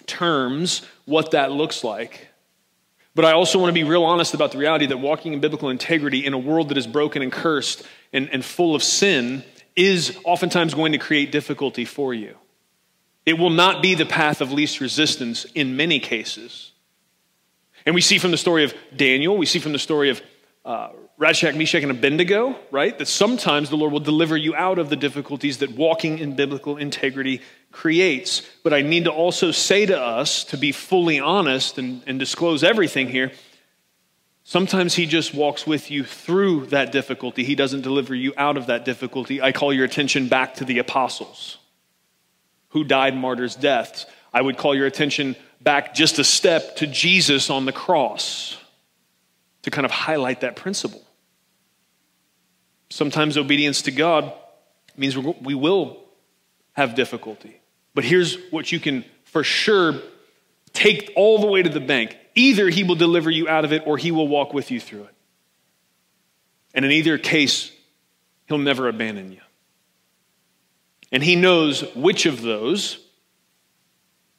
terms 0.07 0.87
what 1.05 1.33
that 1.33 1.53
looks 1.53 1.85
like. 1.85 2.30
But 3.14 3.25
I 3.25 3.33
also 3.33 3.59
want 3.59 3.70
to 3.70 3.75
be 3.75 3.85
real 3.85 4.05
honest 4.05 4.35
about 4.35 4.53
the 4.53 4.59
reality 4.59 4.87
that 4.87 4.99
walking 4.99 5.33
in 5.33 5.40
biblical 5.40 5.68
integrity 5.68 6.25
in 6.25 6.33
a 6.33 6.38
world 6.38 6.68
that 6.68 6.79
is 6.79 6.87
broken 6.87 7.23
and 7.23 7.33
cursed 7.33 7.83
and, 8.12 8.29
and 8.31 8.44
full 8.44 8.75
of 8.75 8.83
sin 8.83 9.44
is 9.75 10.16
oftentimes 10.25 10.75
going 10.75 10.92
to 10.92 10.99
create 10.99 11.33
difficulty 11.33 11.85
for 11.85 12.14
you. 12.14 12.37
It 13.27 13.38
will 13.38 13.51
not 13.51 13.83
be 13.83 13.94
the 13.94 14.07
path 14.07 14.40
of 14.40 14.53
least 14.53 14.81
resistance 14.81 15.44
in 15.55 15.77
many 15.77 16.01
cases. 16.01 16.73
And 17.85 17.94
we 17.94 18.01
see 18.01 18.18
from 18.18 18.31
the 18.31 18.37
story 18.37 18.64
of 18.64 18.75
Daniel, 18.94 19.37
we 19.37 19.46
see 19.46 19.59
from 19.59 19.73
the 19.73 19.79
story 19.79 20.11
of 20.11 20.23
uh, 20.64 20.90
Shadrach, 21.23 21.55
Meshach, 21.55 21.83
and 21.83 21.91
Abednego, 21.91 22.57
right, 22.71 22.99
that 22.99 23.07
sometimes 23.07 23.69
the 23.69 23.77
Lord 23.77 23.93
will 23.93 24.01
deliver 24.01 24.39
you 24.39 24.55
out 24.55 24.79
of 24.79 24.89
the 24.89 24.97
difficulties 24.97 25.59
that 25.59 25.73
walking 25.73 26.19
in 26.19 26.35
biblical 26.35 26.79
integrity 26.79 27.43
creates. 27.73 28.41
But 28.63 28.73
I 28.73 28.81
need 28.81 29.05
to 29.05 29.11
also 29.11 29.51
say 29.51 29.85
to 29.85 30.01
us, 30.01 30.45
to 30.45 30.57
be 30.57 30.73
fully 30.73 31.21
honest 31.21 31.77
and, 31.77 32.03
and 32.07 32.19
disclose 32.19 32.65
everything 32.65 33.09
here, 33.09 33.33
sometimes 34.45 34.95
He 34.95 35.05
just 35.05 35.35
walks 35.35 35.67
with 35.67 35.91
you 35.91 36.05
through 36.05 36.67
that 36.67 36.91
difficulty. 36.91 37.45
He 37.45 37.55
doesn't 37.55 37.83
deliver 37.83 38.15
you 38.15 38.33
out 38.39 38.57
of 38.57 38.69
that 38.69 38.87
difficulty. 38.87 39.43
I 39.43 39.53
call 39.53 39.75
your 39.75 39.85
attention 39.85 40.29
back 40.29 40.55
to 40.55 40.65
the 40.65 40.79
apostles 40.79 41.59
who 42.71 42.83
died 42.83 43.15
martyrs' 43.15 43.57
deaths. 43.57 44.07
I 44.33 44.41
would 44.41 44.57
call 44.57 44.75
your 44.75 44.87
attention 44.87 45.37
back 45.61 45.95
just 45.95 46.19
a 46.19 46.25
step 46.25 46.77
to 46.77 46.87
Jesus 46.87 47.51
on 47.51 47.67
the 47.67 47.73
cross 47.73 48.57
to 49.63 49.71
kind 49.71 49.85
of 49.85 49.91
highlight 49.91 50.41
that 50.41 50.57
principle. 50.57 51.05
Sometimes 52.90 53.38
obedience 53.38 53.83
to 53.83 53.92
God 53.92 54.33
means 54.96 55.16
we 55.16 55.55
will 55.55 55.98
have 56.72 56.94
difficulty. 56.94 57.61
But 57.94 58.05
here's 58.05 58.37
what 58.50 58.70
you 58.70 58.81
can 58.81 59.05
for 59.24 59.44
sure 59.44 59.94
take 60.72 61.12
all 61.16 61.40
the 61.40 61.46
way 61.46 61.62
to 61.62 61.68
the 61.68 61.81
bank. 61.81 62.16
Either 62.35 62.68
he 62.68 62.85
will 62.85 62.94
deliver 62.96 63.31
you 63.31 63.48
out 63.48 63.64
of 63.64 63.72
it 63.72 63.85
or 63.87 63.96
he 63.96 64.11
will 64.12 64.29
walk 64.29 64.53
with 64.53 64.70
you 64.70 64.81
through 64.81 65.05
it. 65.05 65.14
And 66.74 66.85
in 66.85 66.90
either 66.92 67.18
case, 67.18 67.72
he'll 68.46 68.59
never 68.59 68.88
abandon 68.88 69.33
you. 69.33 69.40
And 71.12 71.22
he 71.22 71.35
knows 71.35 71.83
which 71.94 72.26
of 72.26 72.42
those 72.42 72.98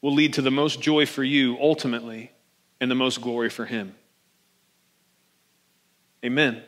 will 0.02 0.14
lead 0.14 0.34
to 0.34 0.42
the 0.42 0.52
most 0.52 0.82
joy 0.82 1.06
for 1.06 1.24
you 1.24 1.58
ultimately 1.60 2.32
and 2.80 2.90
the 2.90 2.96
most 2.96 3.22
glory 3.22 3.50
for 3.50 3.66
him. 3.66 3.94
Amen. 6.24 6.64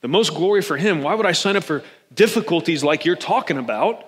The 0.00 0.08
most 0.08 0.34
glory 0.34 0.62
for 0.62 0.76
him. 0.76 1.02
Why 1.02 1.14
would 1.14 1.26
I 1.26 1.32
sign 1.32 1.56
up 1.56 1.64
for 1.64 1.82
difficulties 2.14 2.84
like 2.84 3.04
you're 3.04 3.16
talking 3.16 3.58
about 3.58 4.06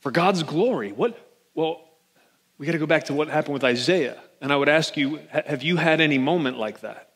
for 0.00 0.10
God's 0.10 0.42
glory? 0.42 0.92
What? 0.92 1.18
Well, 1.54 1.82
we 2.58 2.66
got 2.66 2.72
to 2.72 2.78
go 2.78 2.86
back 2.86 3.04
to 3.04 3.14
what 3.14 3.28
happened 3.28 3.54
with 3.54 3.64
Isaiah. 3.64 4.20
And 4.40 4.52
I 4.52 4.56
would 4.56 4.68
ask 4.68 4.96
you, 4.96 5.20
have 5.30 5.62
you 5.62 5.76
had 5.76 6.00
any 6.00 6.18
moment 6.18 6.58
like 6.58 6.80
that? 6.80 7.10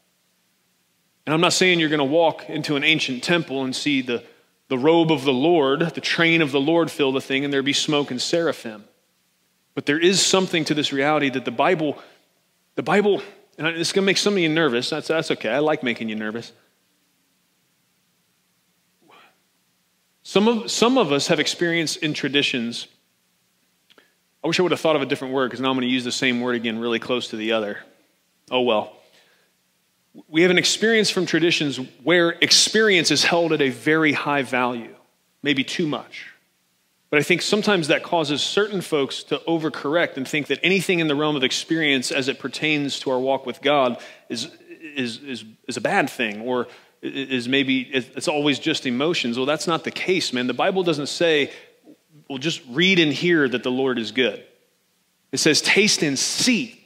And 1.24 1.34
I'm 1.34 1.40
not 1.40 1.52
saying 1.52 1.80
you're 1.80 1.88
going 1.88 1.98
to 1.98 2.04
walk 2.04 2.48
into 2.48 2.76
an 2.76 2.84
ancient 2.84 3.22
temple 3.22 3.64
and 3.64 3.74
see 3.74 4.02
the 4.02 4.22
the 4.68 4.78
robe 4.78 5.12
of 5.12 5.24
the 5.24 5.32
Lord, 5.32 5.80
the 5.80 6.00
train 6.00 6.42
of 6.42 6.50
the 6.50 6.60
Lord 6.60 6.90
fill 6.90 7.12
the 7.12 7.20
thing, 7.20 7.44
and 7.44 7.52
there 7.52 7.62
be 7.62 7.72
smoke 7.72 8.10
and 8.10 8.20
seraphim. 8.20 8.84
But 9.74 9.86
there 9.86 9.98
is 9.98 10.24
something 10.24 10.64
to 10.64 10.74
this 10.74 10.92
reality 10.92 11.28
that 11.30 11.44
the 11.44 11.50
Bible, 11.50 12.02
the 12.74 12.82
Bible, 12.82 13.22
and 13.58 13.66
it's 13.66 13.92
going 13.92 14.02
to 14.02 14.06
make 14.06 14.16
some 14.16 14.34
of 14.34 14.38
you 14.38 14.48
nervous. 14.48 14.90
That's, 14.90 15.08
that's 15.08 15.30
okay. 15.32 15.50
I 15.50 15.60
like 15.60 15.82
making 15.82 16.08
you 16.08 16.16
nervous. 16.16 16.52
Some 20.26 20.48
of, 20.48 20.70
some 20.70 20.98
of 20.98 21.12
us 21.12 21.28
have 21.28 21.38
experienced 21.38 21.98
in 21.98 22.12
traditions. 22.12 22.88
I 24.42 24.48
wish 24.48 24.58
I 24.58 24.62
would 24.62 24.72
have 24.72 24.80
thought 24.80 24.96
of 24.96 25.02
a 25.02 25.06
different 25.06 25.34
word 25.34 25.50
because 25.50 25.60
now 25.60 25.70
I'm 25.70 25.76
going 25.76 25.86
to 25.86 25.92
use 25.92 26.04
the 26.04 26.12
same 26.12 26.40
word 26.40 26.56
again, 26.56 26.78
really 26.78 26.98
close 26.98 27.28
to 27.28 27.36
the 27.36 27.52
other. 27.52 27.78
Oh 28.50 28.62
well 28.62 28.96
we 30.28 30.42
have 30.42 30.50
an 30.50 30.58
experience 30.58 31.10
from 31.10 31.26
traditions 31.26 31.78
where 32.02 32.30
experience 32.40 33.10
is 33.10 33.24
held 33.24 33.52
at 33.52 33.60
a 33.60 33.70
very 33.70 34.12
high 34.12 34.42
value, 34.42 34.94
maybe 35.42 35.64
too 35.64 35.86
much. 35.86 36.32
But 37.10 37.20
I 37.20 37.22
think 37.22 37.42
sometimes 37.42 37.88
that 37.88 38.02
causes 38.02 38.42
certain 38.42 38.80
folks 38.80 39.22
to 39.24 39.38
overcorrect 39.46 40.16
and 40.16 40.26
think 40.26 40.48
that 40.48 40.58
anything 40.62 40.98
in 40.98 41.08
the 41.08 41.14
realm 41.14 41.36
of 41.36 41.44
experience 41.44 42.10
as 42.10 42.28
it 42.28 42.38
pertains 42.38 42.98
to 43.00 43.10
our 43.10 43.18
walk 43.18 43.46
with 43.46 43.62
God 43.62 44.02
is, 44.28 44.48
is, 44.80 45.18
is, 45.18 45.44
is 45.68 45.76
a 45.76 45.80
bad 45.80 46.10
thing 46.10 46.40
or 46.40 46.66
is 47.06 47.48
maybe 47.48 47.80
it's 47.82 48.28
always 48.28 48.58
just 48.58 48.86
emotions. 48.86 49.36
Well, 49.36 49.46
that's 49.46 49.66
not 49.66 49.84
the 49.84 49.90
case, 49.90 50.32
man. 50.32 50.46
The 50.46 50.54
Bible 50.54 50.82
doesn't 50.82 51.08
say, 51.08 51.52
well, 52.28 52.38
just 52.38 52.62
read 52.68 52.98
and 52.98 53.12
hear 53.12 53.48
that 53.48 53.62
the 53.62 53.70
Lord 53.70 53.98
is 53.98 54.12
good. 54.12 54.44
It 55.32 55.38
says, 55.38 55.60
taste 55.60 56.02
and 56.02 56.18
see 56.18 56.82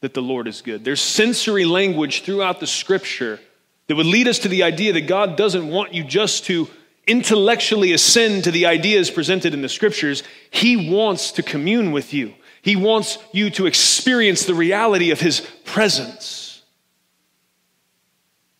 that 0.00 0.14
the 0.14 0.22
Lord 0.22 0.46
is 0.46 0.62
good. 0.62 0.84
There's 0.84 1.00
sensory 1.00 1.64
language 1.64 2.22
throughout 2.22 2.60
the 2.60 2.66
scripture 2.66 3.40
that 3.86 3.94
would 3.94 4.06
lead 4.06 4.28
us 4.28 4.40
to 4.40 4.48
the 4.48 4.62
idea 4.62 4.92
that 4.92 5.06
God 5.06 5.36
doesn't 5.36 5.68
want 5.68 5.94
you 5.94 6.04
just 6.04 6.44
to 6.46 6.68
intellectually 7.06 7.92
ascend 7.92 8.44
to 8.44 8.50
the 8.50 8.66
ideas 8.66 9.10
presented 9.10 9.54
in 9.54 9.62
the 9.62 9.68
scriptures. 9.68 10.22
He 10.50 10.90
wants 10.90 11.32
to 11.32 11.42
commune 11.42 11.92
with 11.92 12.12
you, 12.12 12.34
He 12.62 12.76
wants 12.76 13.18
you 13.32 13.50
to 13.50 13.66
experience 13.66 14.44
the 14.44 14.54
reality 14.54 15.10
of 15.10 15.20
His 15.20 15.40
presence. 15.64 16.45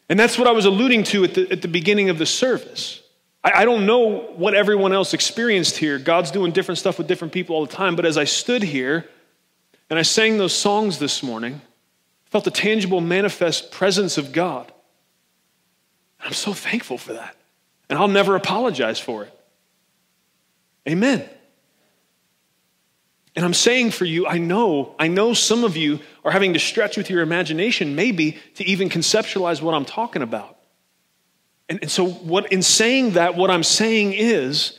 And 0.09 0.19
that's 0.19 0.38
what 0.38 0.47
I 0.47 0.53
was 0.53 0.64
alluding 0.64 1.05
to 1.05 1.25
at 1.25 1.35
the, 1.35 1.51
at 1.51 1.62
the 1.62 1.69
beginning 1.69 2.11
of 2.11 2.19
the 2.19 2.27
service. 2.27 3.03
I, 3.42 3.62
I 3.62 3.64
don't 3.64 3.87
know 3.87 4.21
what 4.37 4.55
everyone 4.55 4.92
else 4.92 5.14
experienced 5.14 5.77
here. 5.77 5.99
God's 5.99 6.31
doing 6.31 6.53
different 6.53 6.79
stuff 6.79 6.99
with 6.99 7.07
different 7.07 7.33
people 7.33 7.57
all 7.57 7.66
the 7.66 7.73
time. 7.73 7.97
But 7.97 8.07
as 8.07 8.16
I 8.16 8.25
stood 8.25 8.62
here, 8.62 9.09
and 9.88 9.99
I 9.99 10.03
sang 10.03 10.38
those 10.38 10.55
songs 10.55 10.99
this 10.99 11.23
morning, 11.23 11.61
I 12.27 12.31
felt 12.31 12.45
the 12.45 12.51
tangible, 12.51 13.01
manifest 13.01 13.71
presence 13.71 14.19
of 14.19 14.33
God. 14.33 14.73
I'm 16.21 16.33
so 16.33 16.53
thankful 16.53 16.99
for 16.99 17.12
that. 17.12 17.37
And 17.88 17.99
I'll 17.99 18.09
never 18.09 18.35
apologize 18.35 18.99
for 18.99 19.23
it. 19.25 19.33
Amen. 20.88 21.29
And 23.37 23.45
I'm 23.45 23.55
saying 23.55 23.90
for 23.90 24.05
you, 24.05 24.27
I 24.27 24.38
know, 24.38 24.95
I 24.99 25.09
know 25.09 25.35
some 25.35 25.62
of 25.62 25.77
you 25.77 26.01
are 26.27 26.33
having 26.33 26.53
to 26.53 26.59
stretch 26.59 26.99
with 26.99 27.09
your 27.09 27.23
imagination, 27.23 27.95
maybe, 27.95 28.37
to 28.57 28.65
even 28.65 28.91
conceptualize 28.91 29.62
what 29.62 29.75
I'm 29.75 29.87
talking 29.87 30.21
about. 30.21 30.59
And, 31.71 31.79
and 31.81 31.91
so, 31.91 32.07
what 32.07 32.53
in 32.53 32.62
saying 32.62 33.12
that, 33.12 33.37
what 33.37 33.51
I'm 33.51 33.62
saying 33.62 34.12
is, 34.12 34.79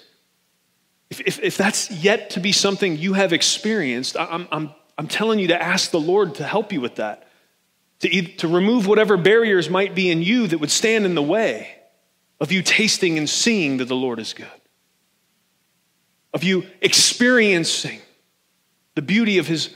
if, 1.09 1.21
if, 1.21 1.39
if 1.41 1.57
that's 1.57 1.89
yet 1.89 2.29
to 2.31 2.39
be 2.39 2.51
something 2.51 2.97
you 2.97 3.13
have 3.13 3.33
experienced, 3.33 4.15
I'm, 4.15 4.47
I'm 4.51 4.75
I'm 4.97 5.07
telling 5.07 5.39
you 5.39 5.49
to 5.49 5.61
ask 5.61 5.91
the 5.91 5.99
Lord 5.99 6.35
to 6.35 6.43
help 6.43 6.73
you 6.73 6.81
with 6.81 6.95
that, 6.95 7.27
to, 7.99 8.21
to 8.37 8.47
remove 8.47 8.87
whatever 8.87 9.15
barriers 9.15 9.69
might 9.69 9.93
be 9.93 10.09
in 10.09 10.21
you 10.23 10.47
that 10.47 10.57
would 10.57 10.71
stand 10.71 11.05
in 11.05 11.15
the 11.15 11.21
way 11.21 11.75
of 12.39 12.51
you 12.51 12.63
tasting 12.63 13.17
and 13.17 13.29
seeing 13.29 13.77
that 13.77 13.87
the 13.87 13.95
Lord 13.95 14.19
is 14.19 14.33
good, 14.33 14.47
of 16.33 16.43
you 16.43 16.65
experiencing 16.81 17.99
the 18.95 19.01
beauty 19.01 19.37
of 19.37 19.47
His. 19.47 19.73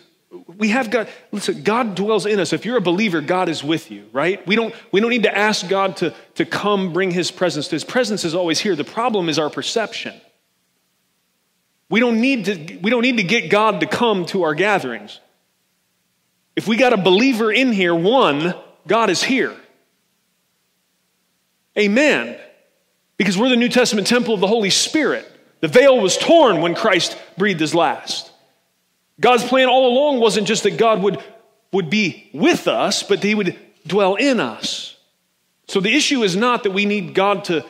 We 0.58 0.70
have 0.70 0.90
God, 0.90 1.08
listen, 1.32 1.64
God 1.64 1.96
dwells 1.96 2.26
in 2.26 2.40
us. 2.40 2.54
If 2.54 2.66
you're 2.66 2.78
a 2.78 2.82
believer, 2.82 3.22
God 3.22 3.50
is 3.50 3.64
with 3.64 3.92
you, 3.92 4.10
right? 4.12 4.46
We 4.48 4.56
don't, 4.56 4.74
we 4.92 5.00
don't 5.00 5.10
need 5.10 5.24
to 5.24 5.38
ask 5.38 5.68
God 5.68 5.98
to, 5.98 6.14
to 6.36 6.46
come 6.46 6.94
bring 6.94 7.12
His 7.12 7.32
presence. 7.32 7.70
His 7.70 7.84
presence 7.84 8.26
is 8.26 8.36
always 8.36 8.60
here. 8.60 8.76
The 8.76 8.84
problem 8.84 9.30
is 9.30 9.38
our 9.38 9.50
perception. 9.50 10.20
We 11.90 12.00
don't 12.00 12.22
need 12.22 12.46
to, 12.46 12.78
we 12.82 12.90
don't 12.90 13.02
need 13.02 13.18
to 13.18 13.24
get 13.24 13.50
God 13.50 13.82
to 13.82 13.86
come 13.86 14.26
to 14.28 14.44
our 14.44 14.56
gatherings. 14.56 15.20
If 16.56 16.68
we 16.68 16.78
got 16.78 16.94
a 16.94 16.98
believer 16.98 17.52
in 17.52 17.72
here, 17.72 17.94
one, 17.94 18.54
God 18.88 19.10
is 19.10 19.22
here. 19.22 19.56
Amen. 21.78 22.40
Because 23.18 23.38
we're 23.38 23.50
the 23.50 23.56
New 23.56 23.70
Testament 23.70 24.08
temple 24.08 24.34
of 24.34 24.40
the 24.40 24.48
Holy 24.48 24.70
Spirit. 24.70 25.28
The 25.60 25.68
veil 25.68 26.00
was 26.00 26.18
torn 26.18 26.62
when 26.62 26.76
Christ 26.76 27.18
breathed 27.38 27.60
his 27.60 27.76
last. 27.76 28.31
God's 29.19 29.43
plan 29.43 29.67
all 29.67 29.88
along 29.88 30.19
wasn't 30.19 30.47
just 30.47 30.63
that 30.63 30.78
God 30.78 31.02
would, 31.04 31.24
would 31.71 31.89
be 31.89 32.30
with 32.34 32.67
us, 32.67 33.04
but 33.04 33.21
that 33.21 33.28
he 33.28 33.36
would 33.36 33.58
dwell 33.86 34.15
in 34.15 34.39
us. 34.39 34.97
So 35.67 35.80
the 35.80 35.95
issue 35.95 36.24
is 36.24 36.36
not 36.36 36.63
that 36.63 36.71
we 36.71 36.86
need 36.86 37.13
God 37.13 37.45
to 37.45 37.65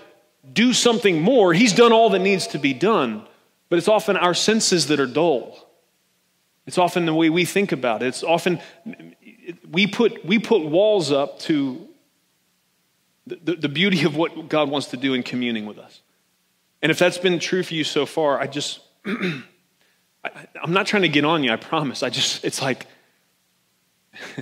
do 0.51 0.73
something 0.73 1.21
more. 1.21 1.53
He's 1.53 1.73
done 1.73 1.91
all 1.91 2.09
that 2.11 2.19
needs 2.19 2.47
to 2.47 2.59
be 2.59 2.73
done. 2.73 3.25
But 3.69 3.77
it's 3.77 3.87
often 3.87 4.17
our 4.17 4.33
senses 4.33 4.87
that 4.87 4.99
are 4.99 5.07
dull. 5.07 5.57
It's 6.65 6.77
often 6.77 7.05
the 7.05 7.13
way 7.13 7.29
we 7.29 7.45
think 7.45 7.71
about 7.71 8.03
it. 8.03 8.07
It's 8.07 8.23
often 8.23 8.59
we 9.69 9.87
put, 9.87 10.25
we 10.25 10.39
put 10.39 10.65
walls 10.65 11.11
up 11.11 11.39
to 11.41 11.87
the, 13.27 13.39
the, 13.43 13.55
the 13.55 13.69
beauty 13.69 14.03
of 14.03 14.15
what 14.15 14.49
God 14.49 14.69
wants 14.69 14.87
to 14.87 14.97
do 14.97 15.13
in 15.13 15.23
communing 15.23 15.65
with 15.65 15.77
us. 15.77 16.01
And 16.81 16.91
if 16.91 16.99
that's 16.99 17.17
been 17.17 17.39
true 17.39 17.63
for 17.63 17.73
you 17.73 17.83
so 17.83 18.05
far, 18.05 18.39
I 18.39 18.47
just, 18.47 18.79
I, 20.23 20.29
I'm 20.61 20.73
not 20.73 20.85
trying 20.85 21.03
to 21.03 21.09
get 21.09 21.25
on 21.25 21.43
you, 21.43 21.51
I 21.51 21.55
promise. 21.55 22.03
I 22.03 22.09
just, 22.09 22.43
it's 22.45 22.61
like, 22.61 22.85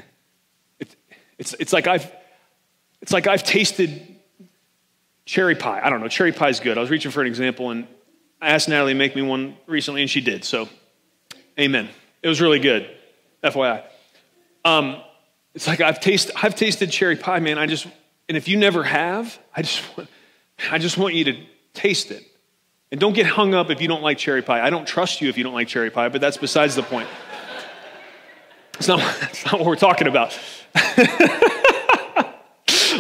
it's, 0.80 0.96
It's, 1.40 1.56
it's 1.58 1.74
like 1.74 1.88
I've 1.88 2.12
it's 3.02 3.14
like 3.14 3.28
I've 3.28 3.44
tasted 3.44 4.16
cherry 5.26 5.56
pie. 5.56 5.80
I 5.82 5.90
don't 5.90 6.02
know, 6.02 6.10
cherry 6.10 6.34
pie 6.34 6.50
is 6.50 6.60
good. 6.60 6.78
I 6.78 6.82
was 6.82 6.90
reaching 6.90 7.12
for 7.12 7.22
an 7.22 7.28
example 7.28 7.72
and 7.72 7.88
I 8.42 8.50
asked 8.50 8.68
Natalie 8.68 8.94
to 8.94 9.00
make 9.00 9.16
me 9.16 9.22
one 9.22 9.56
recently 9.66 10.02
and 10.02 10.10
she 10.10 10.20
did. 10.20 10.44
So 10.44 10.68
amen. 11.58 11.90
It 12.22 12.28
was 12.28 12.42
really 12.42 12.60
good. 12.60 12.90
FYI. 13.42 13.84
Um, 14.66 14.98
it's 15.56 15.66
like 15.66 15.80
I've 15.80 16.02
tasted 16.02 16.36
I've 16.36 16.56
tasted 16.56 16.92
cherry 16.92 17.16
pie, 17.16 17.40
man. 17.40 17.58
I 17.58 17.68
just 17.68 17.88
and 18.28 18.38
if 18.38 18.50
you 18.50 18.58
never 18.58 18.84
have, 18.84 19.40
I 19.56 19.62
just 19.62 19.98
want, 19.98 20.10
I 20.72 20.78
just 20.78 20.98
want 20.98 21.16
you 21.16 21.24
to 21.26 21.44
taste 21.74 22.12
it. 22.12 22.29
And 22.92 23.00
don't 23.00 23.14
get 23.14 23.28
hung 23.28 23.54
up 23.54 23.70
if 23.70 23.82
you 23.82 23.88
don't 23.88 24.02
like 24.02 24.18
cherry 24.18 24.42
pie. 24.42 24.62
I 24.62 24.70
don't 24.70 24.88
trust 24.88 25.22
you 25.22 25.30
if 25.30 25.38
you 25.38 25.44
don't 25.44 25.54
like 25.54 25.68
cherry 25.68 25.92
pie, 25.92 26.10
but 26.10 26.22
that's 26.22 26.38
besides 26.38 26.76
the 26.76 26.84
point. 26.84 27.08
It's 28.76 28.88
not, 28.88 29.00
that's 29.22 29.46
not 29.46 29.60
what 29.60 29.66
we're 29.66 29.76
talking 29.76 30.08
about. 30.08 30.38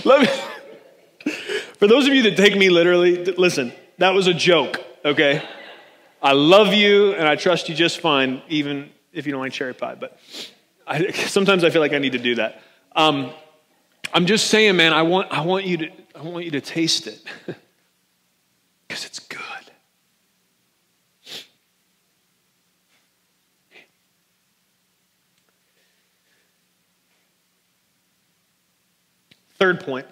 Me, 0.05 0.25
for 1.77 1.87
those 1.87 2.07
of 2.07 2.13
you 2.13 2.23
that 2.23 2.35
take 2.37 2.57
me 2.57 2.69
literally, 2.69 3.23
listen, 3.25 3.73
that 3.97 4.13
was 4.13 4.27
a 4.27 4.33
joke, 4.33 4.83
okay? 5.05 5.43
I 6.21 6.33
love 6.33 6.73
you 6.73 7.13
and 7.13 7.27
I 7.27 7.35
trust 7.35 7.69
you 7.69 7.75
just 7.75 7.99
fine, 7.99 8.41
even 8.49 8.89
if 9.13 9.25
you 9.25 9.31
don't 9.31 9.41
like 9.41 9.53
cherry 9.53 9.73
pie. 9.73 9.95
But 9.95 10.19
I, 10.87 11.11
sometimes 11.11 11.63
I 11.63 11.69
feel 11.69 11.81
like 11.81 11.93
I 11.93 11.99
need 11.99 12.13
to 12.13 12.19
do 12.19 12.35
that. 12.35 12.61
Um, 12.95 13.31
I'm 14.13 14.25
just 14.25 14.47
saying, 14.47 14.75
man, 14.75 14.93
I 14.93 15.03
want, 15.03 15.31
I 15.31 15.41
want 15.41 15.65
you 15.65 15.77
to, 15.77 15.91
I 16.15 16.21
want 16.23 16.45
you 16.45 16.51
to 16.51 16.61
taste 16.61 17.07
it 17.07 17.21
because 18.87 19.05
it's 19.05 19.19
good. 19.19 19.39
Third 29.59 29.81
point 29.81 30.07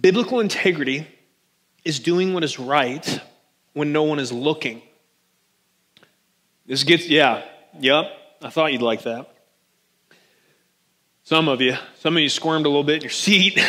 biblical 0.00 0.40
integrity 0.40 1.06
is 1.84 1.98
doing 2.00 2.32
what 2.32 2.44
is 2.44 2.58
right 2.58 3.20
when 3.74 3.92
no 3.92 4.04
one 4.04 4.18
is 4.18 4.32
looking. 4.32 4.80
This 6.64 6.84
gets, 6.84 7.08
yeah, 7.08 7.42
yep, 7.78 8.06
I 8.40 8.50
thought 8.50 8.72
you'd 8.72 8.82
like 8.82 9.02
that. 9.02 9.28
Some 11.24 11.48
of 11.48 11.60
you, 11.60 11.76
some 11.98 12.16
of 12.16 12.22
you 12.22 12.28
squirmed 12.28 12.66
a 12.66 12.68
little 12.68 12.84
bit 12.84 12.96
in 12.96 13.02
your 13.02 13.10
seat. 13.10 13.58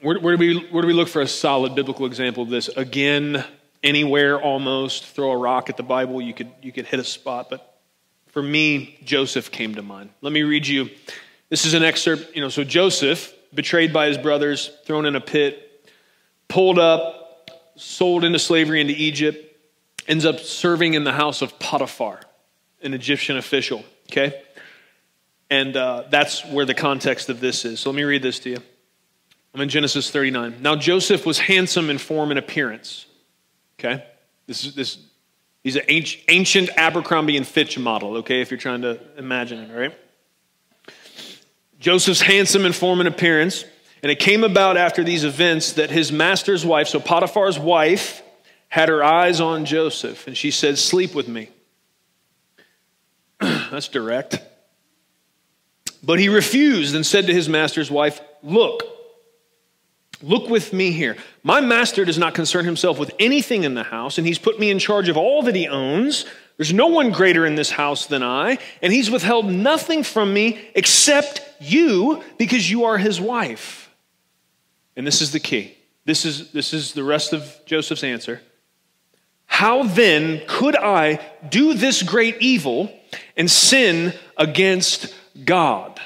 where, 0.00 0.18
where, 0.20 0.36
do 0.36 0.38
we, 0.38 0.66
where 0.70 0.82
do 0.82 0.88
we 0.88 0.94
look 0.94 1.08
for 1.08 1.20
a 1.20 1.28
solid 1.28 1.74
biblical 1.74 2.06
example 2.06 2.42
of 2.42 2.48
this? 2.48 2.68
Again, 2.68 3.44
anywhere 3.82 4.40
almost, 4.40 5.04
throw 5.04 5.32
a 5.32 5.36
rock 5.36 5.68
at 5.68 5.76
the 5.76 5.82
Bible, 5.82 6.22
you 6.22 6.32
could, 6.32 6.50
you 6.62 6.72
could 6.72 6.86
hit 6.86 6.98
a 6.98 7.04
spot, 7.04 7.48
but 7.50 7.75
for 8.36 8.42
me, 8.42 8.98
Joseph 9.02 9.50
came 9.50 9.76
to 9.76 9.82
mind. 9.82 10.10
Let 10.20 10.30
me 10.30 10.42
read 10.42 10.66
you. 10.66 10.90
This 11.48 11.64
is 11.64 11.72
an 11.72 11.82
excerpt, 11.82 12.36
you 12.36 12.42
know, 12.42 12.50
so 12.50 12.64
Joseph, 12.64 13.32
betrayed 13.54 13.94
by 13.94 14.08
his 14.08 14.18
brothers, 14.18 14.70
thrown 14.84 15.06
in 15.06 15.16
a 15.16 15.22
pit, 15.22 15.88
pulled 16.46 16.78
up, 16.78 17.50
sold 17.76 18.24
into 18.24 18.38
slavery 18.38 18.82
into 18.82 18.92
Egypt, 18.92 19.56
ends 20.06 20.26
up 20.26 20.38
serving 20.38 20.92
in 20.92 21.02
the 21.02 21.12
house 21.12 21.40
of 21.40 21.58
Potiphar, 21.58 22.20
an 22.82 22.92
Egyptian 22.92 23.38
official, 23.38 23.82
okay? 24.12 24.38
And 25.48 25.74
uh, 25.74 26.04
that's 26.10 26.44
where 26.44 26.66
the 26.66 26.74
context 26.74 27.30
of 27.30 27.40
this 27.40 27.64
is. 27.64 27.80
So 27.80 27.88
let 27.88 27.96
me 27.96 28.02
read 28.02 28.20
this 28.20 28.38
to 28.40 28.50
you. 28.50 28.58
I'm 29.54 29.62
in 29.62 29.70
Genesis 29.70 30.10
39. 30.10 30.56
Now 30.60 30.76
Joseph 30.76 31.24
was 31.24 31.38
handsome 31.38 31.88
in 31.88 31.96
form 31.96 32.32
and 32.32 32.38
appearance. 32.38 33.06
Okay? 33.80 34.04
This 34.46 34.62
is 34.66 34.74
this 34.74 34.98
He's 35.66 35.74
an 35.74 35.82
ancient 36.28 36.70
Abercrombie 36.76 37.36
and 37.36 37.44
Fitch 37.44 37.76
model, 37.76 38.18
okay, 38.18 38.40
if 38.40 38.52
you're 38.52 38.60
trying 38.60 38.82
to 38.82 39.00
imagine 39.18 39.58
it, 39.68 39.76
right? 39.76 39.98
Joseph's 41.80 42.20
handsome 42.20 42.64
in 42.64 42.72
form 42.72 43.00
and 43.00 43.08
appearance, 43.08 43.64
and 44.00 44.12
it 44.12 44.20
came 44.20 44.44
about 44.44 44.76
after 44.76 45.02
these 45.02 45.24
events 45.24 45.72
that 45.72 45.90
his 45.90 46.12
master's 46.12 46.64
wife, 46.64 46.86
so 46.86 47.00
Potiphar's 47.00 47.58
wife, 47.58 48.22
had 48.68 48.88
her 48.88 49.02
eyes 49.02 49.40
on 49.40 49.64
Joseph, 49.64 50.28
and 50.28 50.36
she 50.36 50.52
said, 50.52 50.78
Sleep 50.78 51.16
with 51.16 51.26
me. 51.26 51.50
That's 53.40 53.88
direct. 53.88 54.40
But 56.00 56.20
he 56.20 56.28
refused 56.28 56.94
and 56.94 57.04
said 57.04 57.26
to 57.26 57.34
his 57.34 57.48
master's 57.48 57.90
wife, 57.90 58.20
Look, 58.40 58.84
Look 60.22 60.48
with 60.48 60.72
me 60.72 60.92
here. 60.92 61.16
My 61.42 61.60
master 61.60 62.04
does 62.04 62.18
not 62.18 62.34
concern 62.34 62.64
himself 62.64 62.98
with 62.98 63.12
anything 63.18 63.64
in 63.64 63.74
the 63.74 63.82
house, 63.82 64.18
and 64.18 64.26
he's 64.26 64.38
put 64.38 64.58
me 64.58 64.70
in 64.70 64.78
charge 64.78 65.08
of 65.08 65.16
all 65.16 65.42
that 65.42 65.54
he 65.54 65.68
owns. 65.68 66.24
There's 66.56 66.72
no 66.72 66.86
one 66.86 67.10
greater 67.10 67.44
in 67.44 67.54
this 67.54 67.70
house 67.70 68.06
than 68.06 68.22
I, 68.22 68.58
and 68.80 68.92
he's 68.92 69.10
withheld 69.10 69.50
nothing 69.50 70.02
from 70.02 70.32
me 70.32 70.70
except 70.74 71.42
you 71.60 72.22
because 72.38 72.70
you 72.70 72.84
are 72.84 72.96
his 72.96 73.20
wife. 73.20 73.90
And 74.96 75.06
this 75.06 75.20
is 75.20 75.32
the 75.32 75.40
key. 75.40 75.76
This 76.06 76.24
is, 76.24 76.50
this 76.52 76.72
is 76.72 76.92
the 76.92 77.04
rest 77.04 77.34
of 77.34 77.54
Joseph's 77.66 78.04
answer. 78.04 78.40
How 79.44 79.82
then 79.82 80.40
could 80.46 80.76
I 80.76 81.20
do 81.48 81.74
this 81.74 82.02
great 82.02 82.36
evil 82.40 82.90
and 83.36 83.50
sin 83.50 84.14
against 84.36 85.14
God? 85.44 86.00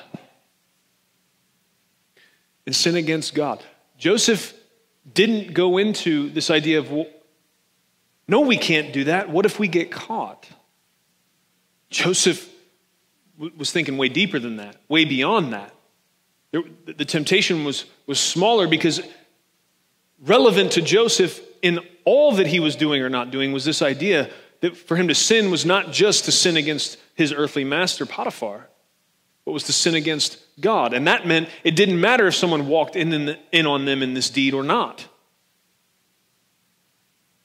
And 2.67 2.75
sin 2.75 2.97
against 2.97 3.35
God. 3.35 3.63
Joseph 4.01 4.55
didn't 5.13 5.53
go 5.53 5.77
into 5.77 6.31
this 6.31 6.51
idea 6.51 6.79
of, 6.79 6.91
well, 6.91 7.07
no, 8.27 8.41
we 8.41 8.57
can't 8.57 8.95
do 8.95 9.05
that. 9.05 9.29
What 9.29 9.45
if 9.45 9.59
we 9.59 9.69
get 9.69 9.91
caught? 9.91 10.49
Joseph 11.91 12.49
was 13.57 13.71
thinking 13.73 13.99
way 13.99 14.09
deeper 14.09 14.39
than 14.39 14.57
that, 14.57 14.77
way 14.89 15.05
beyond 15.05 15.53
that. 15.53 15.75
The 16.53 17.05
temptation 17.05 17.65
was, 17.65 17.85
was 18.07 18.19
smaller 18.19 18.67
because 18.67 19.03
relevant 20.25 20.73
to 20.73 20.83
Joseph 20.83 21.39
in 21.61 21.81
all 22.07 22.33
that 22.33 22.47
he 22.47 22.59
was 22.59 22.77
doing 22.77 23.03
or 23.03 23.11
not 23.11 23.31
doing 23.31 23.53
was 23.53 23.67
this 23.67 23.83
idea 23.83 24.31
that 24.63 24.79
for 24.79 24.97
him 24.97 25.09
to 25.09 25.15
sin 25.15 25.51
was 25.51 25.67
not 25.67 25.93
just 25.93 26.25
to 26.25 26.33
sin 26.33 26.57
against 26.57 26.97
his 27.15 27.35
earthly 27.35 27.65
master, 27.65 28.07
Potiphar, 28.07 28.69
but 29.45 29.53
was 29.53 29.65
to 29.65 29.73
sin 29.73 29.95
against 29.95 30.39
God. 30.61 30.93
And 30.93 31.07
that 31.07 31.27
meant 31.27 31.49
it 31.65 31.77
didn't 31.77 32.01
matter 32.01 32.27
if 32.27 32.35
someone 32.35 32.67
walked 32.67 32.97
in, 32.97 33.13
in, 33.13 33.27
the, 33.27 33.39
in 33.53 33.67
on 33.67 33.85
them 33.85 34.03
in 34.03 34.15
this 34.15 34.31
deed 34.31 34.55
or 34.55 34.63
not. 34.63 35.07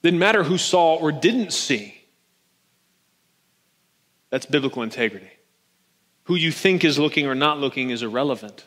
Didn't 0.02 0.20
matter 0.20 0.44
who 0.44 0.58
saw 0.58 0.94
or 0.96 1.10
didn't 1.10 1.52
see. 1.52 1.94
That's 4.30 4.46
biblical 4.46 4.82
integrity. 4.82 5.30
Who 6.24 6.34
you 6.34 6.52
think 6.52 6.84
is 6.84 6.98
looking 6.98 7.26
or 7.26 7.34
not 7.34 7.58
looking 7.58 7.90
is 7.90 8.02
irrelevant. 8.02 8.66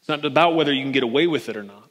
It's 0.00 0.08
not 0.08 0.24
about 0.24 0.56
whether 0.56 0.72
you 0.72 0.82
can 0.82 0.92
get 0.92 1.02
away 1.02 1.26
with 1.26 1.48
it 1.48 1.56
or 1.56 1.62
not. 1.62 1.88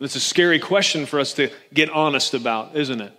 It's 0.00 0.14
a 0.14 0.20
scary 0.20 0.58
question 0.58 1.06
for 1.06 1.18
us 1.18 1.32
to 1.34 1.50
get 1.72 1.90
honest 1.90 2.34
about, 2.34 2.76
isn't 2.76 3.00
it? 3.00 3.12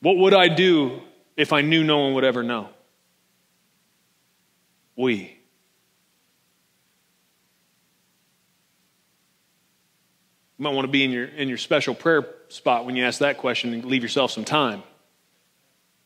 What 0.00 0.16
would 0.16 0.34
I 0.34 0.48
do 0.48 1.00
if 1.36 1.52
I 1.52 1.62
knew 1.62 1.82
no 1.82 1.98
one 1.98 2.14
would 2.14 2.24
ever 2.24 2.42
know? 2.42 2.68
We. 4.96 5.38
You 10.56 10.62
might 10.62 10.74
want 10.74 10.86
to 10.86 10.92
be 10.92 11.04
in 11.04 11.10
your, 11.10 11.24
in 11.24 11.48
your 11.48 11.58
special 11.58 11.94
prayer 11.94 12.26
spot 12.48 12.86
when 12.86 12.94
you 12.94 13.04
ask 13.04 13.18
that 13.18 13.38
question 13.38 13.72
and 13.72 13.84
leave 13.84 14.02
yourself 14.02 14.30
some 14.30 14.44
time 14.44 14.82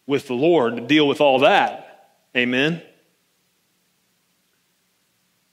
with 0.06 0.26
the 0.26 0.34
Lord 0.34 0.76
to 0.76 0.82
deal 0.82 1.06
with 1.06 1.20
all 1.20 1.40
that. 1.40 2.16
Amen. 2.34 2.82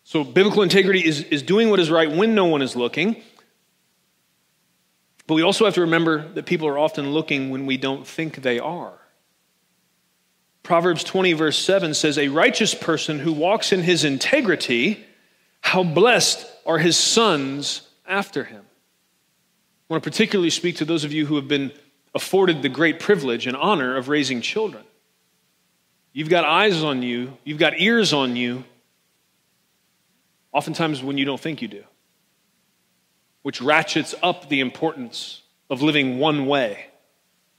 So, 0.05 0.23
biblical 0.23 0.61
integrity 0.61 1.05
is, 1.05 1.23
is 1.23 1.41
doing 1.41 1.69
what 1.69 1.79
is 1.79 1.89
right 1.89 2.09
when 2.09 2.35
no 2.35 2.45
one 2.45 2.61
is 2.61 2.75
looking. 2.75 3.21
But 5.27 5.33
we 5.33 5.41
also 5.41 5.65
have 5.65 5.73
to 5.73 5.81
remember 5.81 6.27
that 6.33 6.45
people 6.45 6.67
are 6.67 6.77
often 6.77 7.11
looking 7.11 7.49
when 7.49 7.65
we 7.65 7.77
don't 7.77 8.05
think 8.05 8.43
they 8.43 8.59
are. 8.59 8.93
Proverbs 10.65 11.03
20, 11.03 11.33
verse 11.33 11.59
7 11.59 11.93
says, 11.93 12.17
A 12.17 12.27
righteous 12.27 12.73
person 12.73 13.19
who 13.19 13.31
walks 13.31 13.71
in 13.71 13.83
his 13.83 14.03
integrity, 14.03 15.05
how 15.61 15.83
blessed 15.83 16.43
are 16.65 16.79
his 16.79 16.97
sons 16.97 17.87
after 18.07 18.43
him. 18.43 18.63
I 18.63 19.93
want 19.93 20.03
to 20.03 20.09
particularly 20.09 20.49
speak 20.49 20.77
to 20.77 20.85
those 20.85 21.03
of 21.03 21.13
you 21.13 21.27
who 21.27 21.35
have 21.35 21.47
been 21.47 21.71
afforded 22.15 22.63
the 22.63 22.69
great 22.69 22.99
privilege 22.99 23.45
and 23.45 23.55
honor 23.55 23.95
of 23.95 24.09
raising 24.09 24.41
children. 24.41 24.83
You've 26.13 26.29
got 26.29 26.45
eyes 26.45 26.81
on 26.81 27.03
you, 27.03 27.37
you've 27.43 27.59
got 27.59 27.79
ears 27.79 28.11
on 28.11 28.35
you, 28.35 28.63
oftentimes 30.51 31.03
when 31.03 31.19
you 31.19 31.25
don't 31.25 31.39
think 31.39 31.61
you 31.61 31.67
do, 31.67 31.83
which 33.43 33.61
ratchets 33.61 34.15
up 34.23 34.49
the 34.49 34.61
importance 34.61 35.43
of 35.69 35.83
living 35.83 36.17
one 36.17 36.47
way 36.47 36.87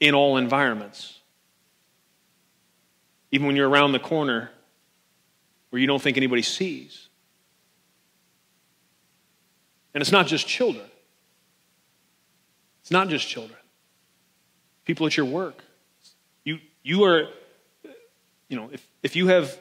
in 0.01 0.17
all 0.17 0.37
environments 0.39 1.16
even 3.31 3.47
when 3.47 3.57
you're 3.57 3.69
around 3.69 3.93
the 3.93 3.99
corner 3.99 4.51
where 5.71 5.81
you 5.81 5.87
don't 5.87 6.01
think 6.01 6.17
anybody 6.17 6.43
sees. 6.43 7.09
And 9.95 10.03
it's 10.03 10.13
not 10.13 10.27
just 10.27 10.47
children. 10.47 10.87
It's 12.83 12.91
not 12.91 13.09
just 13.09 13.27
children. 13.27 13.59
People 14.85 15.07
at 15.07 15.17
your 15.17 15.27
work. 15.27 15.65
You, 16.45 16.59
you 16.83 17.05
are, 17.05 17.29
you 18.49 18.57
know, 18.57 18.71
if, 18.73 18.87
if 19.03 19.17
you 19.17 19.27
have 19.29 19.59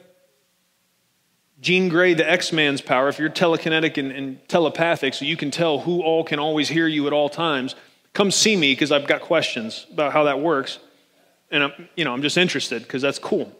Jean 1.60 1.88
Grey, 1.88 2.14
the 2.14 2.30
X 2.30 2.52
Man's 2.52 2.80
power, 2.80 3.08
if 3.08 3.18
you're 3.18 3.30
telekinetic 3.30 3.96
and, 3.96 4.12
and 4.12 4.48
telepathic, 4.48 5.14
so 5.14 5.24
you 5.24 5.36
can 5.36 5.50
tell 5.50 5.80
who 5.80 6.02
all 6.02 6.22
can 6.22 6.38
always 6.38 6.68
hear 6.68 6.86
you 6.86 7.06
at 7.06 7.12
all 7.12 7.28
times, 7.28 7.74
come 8.12 8.30
see 8.30 8.56
me 8.56 8.72
because 8.72 8.92
I've 8.92 9.08
got 9.08 9.22
questions 9.22 9.86
about 9.90 10.12
how 10.12 10.24
that 10.24 10.40
works. 10.40 10.78
And 11.50 11.64
I'm, 11.64 11.88
you 11.96 12.04
know, 12.04 12.12
I'm 12.12 12.22
just 12.22 12.36
interested 12.36 12.82
because 12.82 13.02
that's 13.02 13.18
cool. 13.18 13.52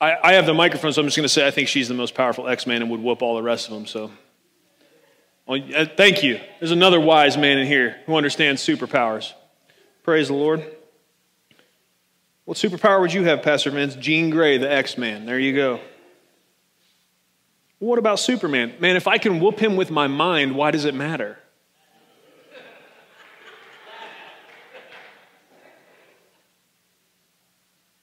I, 0.00 0.16
I 0.22 0.32
have 0.34 0.46
the 0.46 0.54
microphone, 0.54 0.92
so 0.92 1.00
I'm 1.00 1.06
just 1.06 1.16
going 1.16 1.24
to 1.24 1.28
say 1.28 1.46
I 1.46 1.50
think 1.50 1.68
she's 1.68 1.88
the 1.88 1.94
most 1.94 2.14
powerful 2.14 2.48
X 2.48 2.66
Man 2.66 2.82
and 2.82 2.90
would 2.90 3.00
whoop 3.00 3.22
all 3.22 3.36
the 3.36 3.42
rest 3.42 3.68
of 3.68 3.74
them. 3.74 3.86
So, 3.86 4.10
well, 5.46 5.62
uh, 5.74 5.86
thank 5.96 6.22
you. 6.22 6.40
There's 6.58 6.72
another 6.72 7.00
wise 7.00 7.36
man 7.36 7.58
in 7.58 7.66
here 7.66 7.96
who 8.06 8.16
understands 8.16 8.62
superpowers. 8.62 9.32
Praise 10.02 10.28
the 10.28 10.34
Lord. 10.34 10.64
What 12.44 12.58
superpower 12.58 13.00
would 13.00 13.12
you 13.12 13.24
have, 13.24 13.42
Pastor 13.42 13.70
Vince? 13.70 13.94
Jean 13.94 14.30
Grey, 14.30 14.58
the 14.58 14.70
X 14.70 14.98
Man. 14.98 15.24
There 15.26 15.38
you 15.38 15.54
go. 15.54 15.80
What 17.78 17.98
about 17.98 18.18
Superman? 18.18 18.74
Man, 18.80 18.96
if 18.96 19.06
I 19.06 19.18
can 19.18 19.40
whoop 19.40 19.58
him 19.58 19.76
with 19.76 19.90
my 19.90 20.06
mind, 20.06 20.54
why 20.54 20.70
does 20.70 20.84
it 20.84 20.94
matter? 20.94 21.38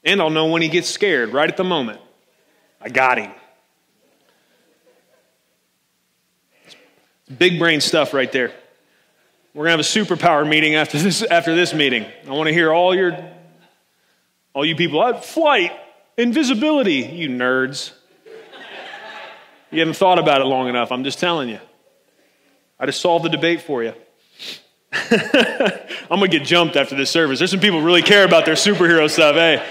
And 0.04 0.22
I'll 0.22 0.30
know 0.30 0.48
when 0.48 0.62
he 0.62 0.68
gets 0.68 0.90
scared 0.90 1.34
right 1.34 1.50
at 1.50 1.58
the 1.58 1.64
moment. 1.64 2.02
I 2.82 2.90
got 2.90 3.18
him. 3.18 3.32
Big 7.38 7.60
brain 7.60 7.82
stuff 7.82 8.14
right 8.14 8.32
there. 8.32 8.52
We're 9.54 9.66
going 9.66 9.78
to 9.78 9.84
have 9.84 10.12
a 10.12 10.16
superpower 10.16 10.48
meeting 10.48 10.76
after 10.76 10.98
this, 10.98 11.24
after 11.24 11.56
this 11.56 11.74
meeting. 11.74 12.06
I 12.28 12.32
want 12.32 12.48
to 12.48 12.54
hear 12.54 12.74
all 12.74 12.96
your 12.96 13.32
all 14.54 14.66
you 14.66 14.76
people, 14.76 15.14
flight, 15.22 15.72
invisibility, 16.18 16.96
you 16.96 17.30
nerds. 17.30 17.94
You 19.72 19.80
haven't 19.80 19.96
thought 19.96 20.20
about 20.20 20.42
it 20.42 20.46
long 20.46 20.68
enough. 20.68 20.92
I'm 20.92 21.06
just 21.06 21.20
telling 21.20 21.48
you. 21.48 21.60
I 22.78 22.86
just 22.86 23.00
solved 23.00 23.24
the 23.24 23.30
debate 23.30 23.62
for 23.62 23.82
you. 23.84 23.94
I'm 26.12 26.20
to 26.20 26.28
get 26.28 26.44
jumped 26.44 26.76
after 26.76 26.96
this 26.96 27.10
service. 27.10 27.40
There's 27.40 27.52
some 27.52 27.62
people 27.62 27.82
really 27.82 28.02
care 28.02 28.26
about 28.26 28.46
their 28.46 28.56
superhero 28.56 29.10
stuff. 29.10 29.36
Hey, 29.36 29.66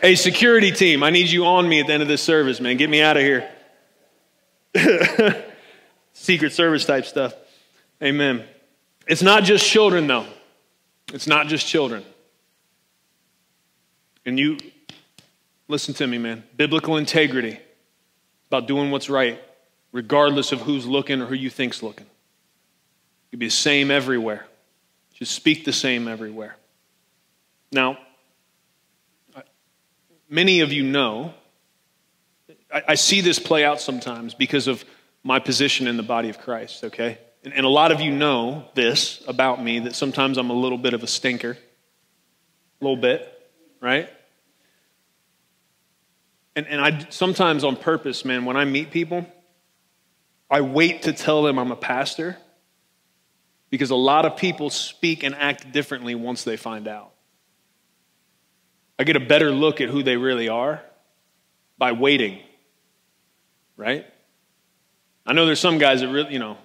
hey, 0.00 0.14
security 0.14 0.70
team, 0.70 1.02
I 1.02 1.10
need 1.10 1.28
you 1.28 1.46
on 1.46 1.68
me 1.68 1.80
at 1.80 1.88
the 1.88 1.94
end 1.94 2.02
of 2.02 2.08
this 2.08 2.22
service, 2.22 2.60
man. 2.60 2.76
Get 2.76 2.90
me 2.90 3.00
out 3.02 3.16
of 3.16 3.22
here. 3.24 3.48
Secret 6.12 6.52
service 6.52 6.84
type 6.84 7.06
stuff. 7.06 7.34
Amen. 8.02 8.44
It's 9.08 9.22
not 9.22 9.42
just 9.42 9.66
children, 9.66 10.06
though. 10.06 10.26
It's 11.12 11.26
not 11.26 11.48
just 11.48 11.66
children. 11.66 12.04
And 14.24 14.38
you, 14.38 14.58
listen 15.66 15.94
to 15.94 16.06
me, 16.06 16.18
man. 16.18 16.44
Biblical 16.56 16.98
integrity 16.98 17.58
about 18.48 18.68
doing 18.68 18.90
what's 18.90 19.10
right, 19.10 19.40
regardless 19.90 20.52
of 20.52 20.60
who's 20.60 20.86
looking 20.86 21.20
or 21.20 21.26
who 21.26 21.34
you 21.34 21.50
think's 21.50 21.82
looking. 21.82 22.06
You 23.30 23.38
be 23.38 23.46
the 23.46 23.50
same 23.50 23.90
everywhere. 23.90 24.46
Just 25.14 25.32
speak 25.32 25.64
the 25.64 25.72
same 25.72 26.08
everywhere. 26.08 26.56
Now, 27.72 27.98
many 30.28 30.60
of 30.60 30.72
you 30.72 30.82
know, 30.82 31.34
I, 32.72 32.82
I, 32.88 32.94
see 32.94 33.20
this 33.20 33.38
play 33.38 33.64
out 33.64 33.80
sometimes 33.80 34.34
because 34.34 34.68
of 34.68 34.84
my 35.22 35.38
position 35.38 35.86
in 35.86 35.96
the 35.96 36.02
body 36.02 36.28
of 36.28 36.38
Christ, 36.38 36.84
okay? 36.84 37.18
And, 37.44 37.52
and 37.52 37.66
a 37.66 37.68
lot 37.68 37.92
of 37.92 38.00
you 38.00 38.10
know 38.10 38.64
this 38.74 39.22
about 39.26 39.62
me 39.62 39.80
that 39.80 39.94
sometimes 39.94 40.38
I'm 40.38 40.50
a 40.50 40.54
little 40.54 40.78
bit 40.78 40.94
of 40.94 41.02
a 41.02 41.06
stinker. 41.06 41.58
A 42.80 42.84
little 42.84 43.00
bit, 43.00 43.28
right? 43.80 44.08
And, 46.54 46.66
and 46.66 46.80
I 46.80 47.06
sometimes 47.10 47.64
on 47.64 47.76
purpose, 47.76 48.24
man, 48.24 48.44
when 48.44 48.56
I 48.56 48.64
meet 48.64 48.90
people, 48.90 49.26
I 50.50 50.60
wait 50.60 51.02
to 51.02 51.12
tell 51.12 51.42
them 51.42 51.58
I'm 51.58 51.72
a 51.72 51.76
pastor 51.76 52.36
because 53.70 53.90
a 53.90 53.96
lot 53.96 54.24
of 54.24 54.36
people 54.36 54.70
speak 54.70 55.22
and 55.22 55.34
act 55.34 55.72
differently 55.72 56.14
once 56.14 56.44
they 56.44 56.56
find 56.56 56.88
out. 56.88 57.12
I 58.98 59.04
get 59.04 59.16
a 59.16 59.20
better 59.20 59.50
look 59.50 59.80
at 59.80 59.88
who 59.88 60.02
they 60.02 60.16
really 60.16 60.48
are 60.48 60.82
by 61.76 61.92
waiting, 61.92 62.40
right? 63.76 64.06
I 65.24 65.32
know 65.34 65.46
there's 65.46 65.60
some 65.60 65.78
guys 65.78 66.00
that 66.00 66.08
really, 66.08 66.32
you 66.32 66.38
know, 66.38 66.56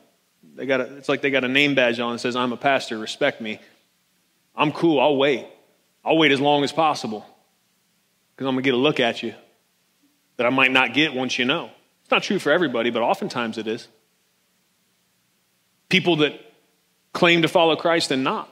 they 0.56 0.66
got 0.66 0.82
a, 0.82 0.98
it's 0.98 1.10
like 1.10 1.22
they 1.22 1.30
got 1.30 1.44
a 1.44 1.50
name 1.50 1.76
badge 1.76 2.00
on 2.00 2.14
that 2.14 2.20
says, 2.20 2.36
I'm 2.36 2.54
a 2.54 2.58
pastor, 2.58 2.98
respect 2.98 3.42
me. 3.42 3.60
I'm 4.56 4.72
cool, 4.72 5.00
I'll 5.00 5.18
wait. 5.18 5.48
I'll 6.04 6.18
wait 6.18 6.32
as 6.32 6.42
long 6.42 6.64
as 6.64 6.72
possible 6.72 7.26
because 8.36 8.48
I'm 8.48 8.56
going 8.56 8.64
to 8.64 8.68
get 8.68 8.74
a 8.74 8.78
look 8.78 9.00
at 9.00 9.24
you 9.24 9.34
that 10.38 10.46
I 10.46 10.50
might 10.50 10.72
not 10.72 10.94
get 10.94 11.14
once 11.14 11.38
you 11.38 11.46
know. 11.46 11.70
It's 12.02 12.12
not 12.12 12.24
true 12.24 12.40
for 12.40 12.52
everybody, 12.52 12.90
but 12.90 13.02
oftentimes 13.02 13.58
it 13.58 13.68
is. 13.68 13.88
People 15.90 16.18
that 16.18 16.34
claim 17.14 17.44
to 17.44 17.48
follow 17.48 17.76
Christ 17.76 18.12
and 18.12 18.24
not. 18.24 18.50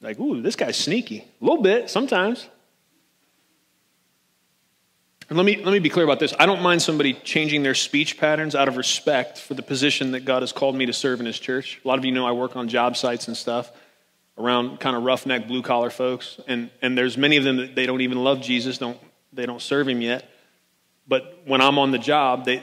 Like, 0.00 0.18
ooh, 0.18 0.40
this 0.40 0.56
guy's 0.56 0.76
sneaky. 0.76 1.18
A 1.40 1.44
little 1.44 1.62
bit, 1.62 1.90
sometimes. 1.90 2.48
And 5.28 5.36
let 5.36 5.44
me, 5.44 5.56
let 5.62 5.72
me 5.72 5.78
be 5.78 5.90
clear 5.90 6.04
about 6.04 6.18
this. 6.18 6.34
I 6.38 6.46
don't 6.46 6.62
mind 6.62 6.82
somebody 6.82 7.14
changing 7.14 7.62
their 7.62 7.74
speech 7.74 8.18
patterns 8.18 8.54
out 8.54 8.66
of 8.66 8.76
respect 8.76 9.38
for 9.38 9.54
the 9.54 9.62
position 9.62 10.12
that 10.12 10.24
God 10.24 10.42
has 10.42 10.52
called 10.52 10.74
me 10.74 10.86
to 10.86 10.92
serve 10.92 11.20
in 11.20 11.26
His 11.26 11.38
church. 11.38 11.80
A 11.84 11.88
lot 11.88 11.98
of 11.98 12.04
you 12.04 12.12
know 12.12 12.26
I 12.26 12.32
work 12.32 12.56
on 12.56 12.68
job 12.68 12.96
sites 12.96 13.28
and 13.28 13.36
stuff 13.36 13.70
around 14.40 14.80
kind 14.80 14.96
of 14.96 15.02
roughneck 15.02 15.46
blue 15.46 15.62
collar 15.62 15.90
folks 15.90 16.40
and, 16.48 16.70
and 16.80 16.96
there's 16.96 17.16
many 17.16 17.36
of 17.36 17.44
them 17.44 17.58
that 17.58 17.74
they 17.74 17.86
don't 17.86 18.00
even 18.00 18.22
love 18.22 18.40
jesus 18.40 18.78
don't 18.78 18.98
they 19.32 19.46
don't 19.46 19.62
serve 19.62 19.86
him 19.86 20.00
yet 20.00 20.28
but 21.06 21.40
when 21.44 21.60
i'm 21.60 21.78
on 21.78 21.90
the 21.90 21.98
job 21.98 22.44
they 22.44 22.62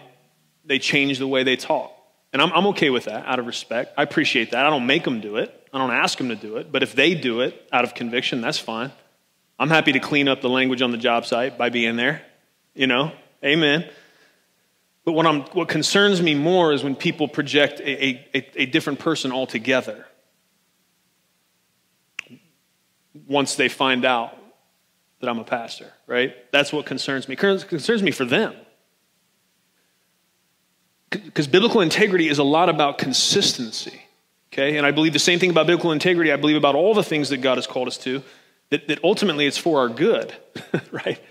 they 0.65 0.79
change 0.79 1.19
the 1.19 1.27
way 1.27 1.43
they 1.43 1.55
talk 1.55 1.91
and 2.33 2.41
I'm, 2.41 2.51
I'm 2.51 2.67
okay 2.67 2.89
with 2.89 3.05
that 3.05 3.25
out 3.25 3.39
of 3.39 3.47
respect. 3.47 3.93
I 3.97 4.03
appreciate 4.03 4.51
that. 4.51 4.65
I 4.65 4.69
don't 4.69 4.85
make 4.85 5.03
them 5.03 5.21
do 5.21 5.37
it. 5.37 5.53
I 5.73 5.77
don't 5.77 5.91
ask 5.91 6.17
them 6.17 6.29
to 6.29 6.35
do 6.35 6.57
it. 6.57 6.71
But 6.71 6.83
if 6.83 6.93
they 6.93 7.15
do 7.15 7.41
it 7.41 7.67
out 7.71 7.83
of 7.83 7.93
conviction 7.93 8.41
that's 8.41 8.59
fine. 8.59 8.91
I'm 9.59 9.69
happy 9.69 9.93
to 9.93 9.99
clean 9.99 10.27
up 10.27 10.41
the 10.41 10.49
language 10.49 10.83
on 10.83 10.91
the 10.91 10.97
job 10.97 11.25
site 11.25 11.57
by 11.57 11.69
being 11.69 11.95
there 11.95 12.21
you 12.77 12.87
know? 12.87 13.11
Amen. 13.43 13.89
But 15.03 15.13
what, 15.13 15.25
I'm, 15.25 15.41
what 15.47 15.67
concerns 15.67 16.21
me 16.21 16.35
more 16.35 16.71
is 16.71 16.83
when 16.83 16.95
people 16.95 17.27
project 17.27 17.79
a, 17.79 18.25
a, 18.35 18.51
a 18.55 18.65
different 18.67 18.99
person 18.99 19.31
altogether. 19.31 20.05
Once 23.27 23.55
they 23.55 23.67
find 23.67 24.05
out 24.05 24.37
that 25.19 25.29
I'm 25.29 25.39
a 25.39 25.43
pastor, 25.43 25.91
right? 26.05 26.35
That's 26.51 26.71
what 26.71 26.85
concerns 26.85 27.27
me. 27.27 27.35
Concerns 27.35 28.03
me 28.03 28.11
for 28.11 28.25
them. 28.25 28.53
Because 31.09 31.47
biblical 31.47 31.81
integrity 31.81 32.27
is 32.27 32.37
a 32.37 32.43
lot 32.43 32.69
about 32.69 32.97
consistency, 32.97 34.01
okay? 34.51 34.77
And 34.77 34.85
I 34.85 34.91
believe 34.91 35.13
the 35.13 35.19
same 35.19 35.39
thing 35.39 35.49
about 35.49 35.67
biblical 35.67 35.91
integrity. 35.91 36.31
I 36.31 36.35
believe 36.35 36.57
about 36.57 36.75
all 36.75 36.93
the 36.93 37.03
things 37.03 37.29
that 37.29 37.37
God 37.37 37.57
has 37.57 37.65
called 37.65 37.87
us 37.87 37.97
to, 37.99 38.21
that, 38.69 38.87
that 38.89 39.03
ultimately 39.03 39.45
it's 39.45 39.57
for 39.57 39.79
our 39.79 39.89
good, 39.89 40.35
right? 40.91 41.21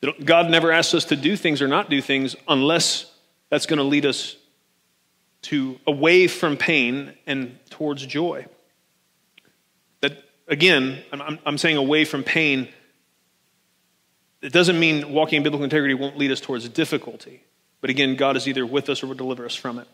That 0.00 0.24
God 0.24 0.50
never 0.50 0.72
asks 0.72 0.94
us 0.94 1.04
to 1.06 1.16
do 1.16 1.36
things 1.36 1.60
or 1.60 1.68
not 1.68 1.90
do 1.90 2.00
things 2.00 2.34
unless 2.48 3.12
that's 3.50 3.66
going 3.66 3.78
to 3.78 3.84
lead 3.84 4.06
us 4.06 4.36
to 5.42 5.78
away 5.86 6.26
from 6.26 6.56
pain 6.56 7.14
and 7.26 7.56
towards 7.70 8.04
joy 8.04 8.46
That, 10.00 10.24
again, 10.48 11.02
I'm, 11.12 11.38
I'm 11.46 11.58
saying 11.58 11.76
away 11.76 12.04
from 12.04 12.24
pain. 12.24 12.68
It 14.42 14.52
doesn't 14.52 14.78
mean 14.78 15.12
walking 15.12 15.38
in 15.38 15.42
biblical 15.42 15.64
integrity 15.64 15.94
won't 15.94 16.18
lead 16.18 16.32
us 16.32 16.40
towards 16.40 16.68
difficulty. 16.68 17.42
But 17.80 17.90
again, 17.90 18.16
God 18.16 18.36
is 18.36 18.48
either 18.48 18.66
with 18.66 18.88
us 18.88 19.02
or 19.02 19.06
will 19.06 19.14
deliver 19.14 19.44
us 19.44 19.54
from 19.54 19.78
it. 19.78 19.88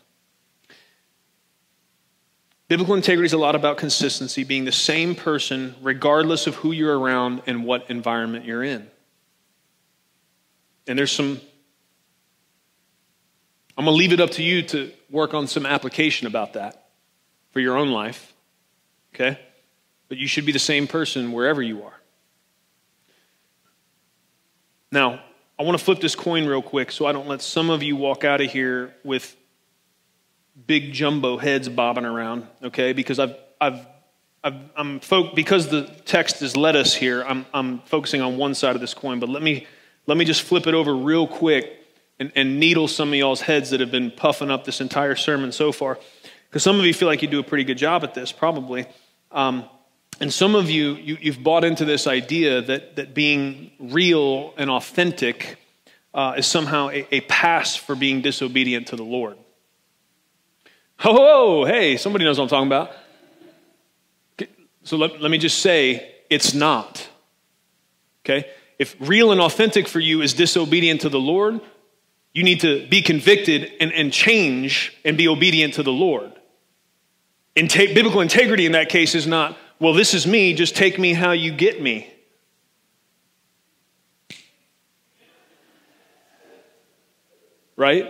Biblical 2.67 2.95
integrity 2.95 3.25
is 3.25 3.33
a 3.33 3.37
lot 3.37 3.55
about 3.55 3.77
consistency, 3.77 4.43
being 4.43 4.65
the 4.65 4.71
same 4.71 5.15
person 5.15 5.75
regardless 5.81 6.47
of 6.47 6.55
who 6.55 6.71
you're 6.71 6.97
around 6.97 7.41
and 7.45 7.65
what 7.65 7.89
environment 7.89 8.45
you're 8.45 8.63
in. 8.63 8.89
And 10.87 10.97
there's 10.97 11.11
some, 11.11 11.39
I'm 13.77 13.85
going 13.85 13.93
to 13.93 13.97
leave 13.97 14.13
it 14.13 14.19
up 14.19 14.31
to 14.31 14.43
you 14.43 14.63
to 14.63 14.91
work 15.09 15.33
on 15.33 15.47
some 15.47 15.65
application 15.65 16.25
about 16.25 16.53
that 16.53 16.89
for 17.51 17.59
your 17.59 17.77
own 17.77 17.91
life. 17.91 18.33
Okay? 19.13 19.37
but 20.13 20.19
you 20.19 20.27
should 20.27 20.45
be 20.45 20.51
the 20.51 20.59
same 20.59 20.85
person 20.85 21.31
wherever 21.31 21.59
you 21.59 21.81
are. 21.81 21.99
Now, 24.91 25.23
I 25.59 25.63
want 25.63 25.77
to 25.77 25.83
flip 25.83 25.99
this 25.99 26.15
coin 26.15 26.45
real 26.45 26.61
quick 26.61 26.91
so 26.91 27.05
I 27.05 27.11
don't 27.11 27.27
let 27.27 27.41
some 27.41 27.69
of 27.69 27.83
you 27.83 27.95
walk 27.95 28.23
out 28.23 28.41
of 28.41 28.51
here 28.51 28.95
with 29.03 29.35
big 30.67 30.93
jumbo 30.93 31.37
heads 31.37 31.69
bobbing 31.69 32.05
around, 32.05 32.47
okay? 32.63 32.93
Because 32.93 33.19
I've, 33.19 33.35
I've, 33.61 33.85
I've 34.43 34.55
I'm 34.75 34.99
fo- 34.99 35.33
because 35.33 35.67
the 35.67 35.83
text 36.05 36.39
has 36.39 36.57
led 36.57 36.75
us 36.75 36.93
here, 36.93 37.23
I'm, 37.23 37.45
I'm 37.53 37.79
focusing 37.81 38.21
on 38.21 38.37
one 38.37 38.55
side 38.55 38.75
of 38.75 38.81
this 38.81 38.93
coin, 38.93 39.19
but 39.19 39.29
let 39.29 39.43
me, 39.43 39.67
let 40.07 40.17
me 40.17 40.25
just 40.25 40.41
flip 40.41 40.67
it 40.67 40.73
over 40.73 40.95
real 40.95 41.27
quick 41.27 41.71
and, 42.19 42.31
and 42.35 42.59
needle 42.59 42.87
some 42.87 43.09
of 43.09 43.15
y'all's 43.15 43.41
heads 43.41 43.69
that 43.69 43.79
have 43.79 43.91
been 43.91 44.11
puffing 44.11 44.49
up 44.49 44.65
this 44.65 44.81
entire 44.81 45.15
sermon 45.15 45.51
so 45.51 45.71
far. 45.71 45.99
Because 46.49 46.63
some 46.63 46.79
of 46.79 46.85
you 46.85 46.93
feel 46.93 47.07
like 47.07 47.21
you 47.21 47.27
do 47.27 47.39
a 47.39 47.43
pretty 47.43 47.63
good 47.63 47.77
job 47.77 48.03
at 48.03 48.13
this, 48.13 48.31
probably. 48.31 48.85
Um, 49.31 49.65
And 50.23 50.31
some 50.31 50.55
of 50.55 50.69
you, 50.69 50.93
you 50.93 51.33
have 51.33 51.43
bought 51.43 51.65
into 51.65 51.83
this 51.83 52.07
idea 52.07 52.61
that, 52.61 52.95
that 52.95 53.13
being 53.13 53.71
real 53.77 54.53
and 54.55 54.69
authentic 54.69 55.57
uh, 56.13 56.35
is 56.37 56.47
somehow 56.47 56.87
a, 56.91 57.05
a, 57.13 57.19
pass 57.19 57.75
for 57.75 57.93
being 57.93 58.21
disobedient 58.21 58.87
to 58.87 58.95
the 58.95 59.03
Lord. 59.03 59.35
Oh, 61.03 61.65
hey, 61.65 61.97
somebody 61.97 62.23
knows 62.23 62.37
what 62.37 62.45
I'm 62.45 62.49
talking 62.49 62.67
about. 62.67 62.91
So 64.85 64.95
let, 64.95 65.19
let 65.19 65.29
me 65.29 65.37
just 65.37 65.59
say, 65.59 66.15
it's 66.29 66.53
not. 66.53 67.05
Okay? 68.23 68.49
If 68.79 68.95
real 69.01 69.33
and 69.33 69.41
authentic 69.41 69.89
for 69.89 69.99
you 69.99 70.21
is 70.21 70.33
disobedient 70.33 71.01
to 71.01 71.09
the 71.09 71.19
Lord, 71.19 71.59
you 72.33 72.43
need 72.43 72.61
to 72.61 72.87
be 72.87 73.01
convicted 73.01 73.73
and, 73.81 73.91
and 73.91 74.13
change 74.13 74.97
and 75.03 75.17
be 75.17 75.27
obedient 75.27 75.73
to 75.73 75.83
the 75.83 75.91
Lord. 75.91 76.31
Inte- 77.57 77.93
biblical 77.93 78.21
integrity 78.21 78.65
in 78.65 78.71
that 78.71 78.87
case 78.87 79.15
is 79.15 79.27
not, 79.27 79.57
well, 79.83 79.91
this 79.91 80.13
is 80.13 80.25
me, 80.25 80.53
just 80.53 80.77
take 80.77 80.97
me 80.97 81.11
how 81.11 81.33
you 81.33 81.51
get 81.51 81.81
me. 81.81 82.09
Right? 87.75 88.05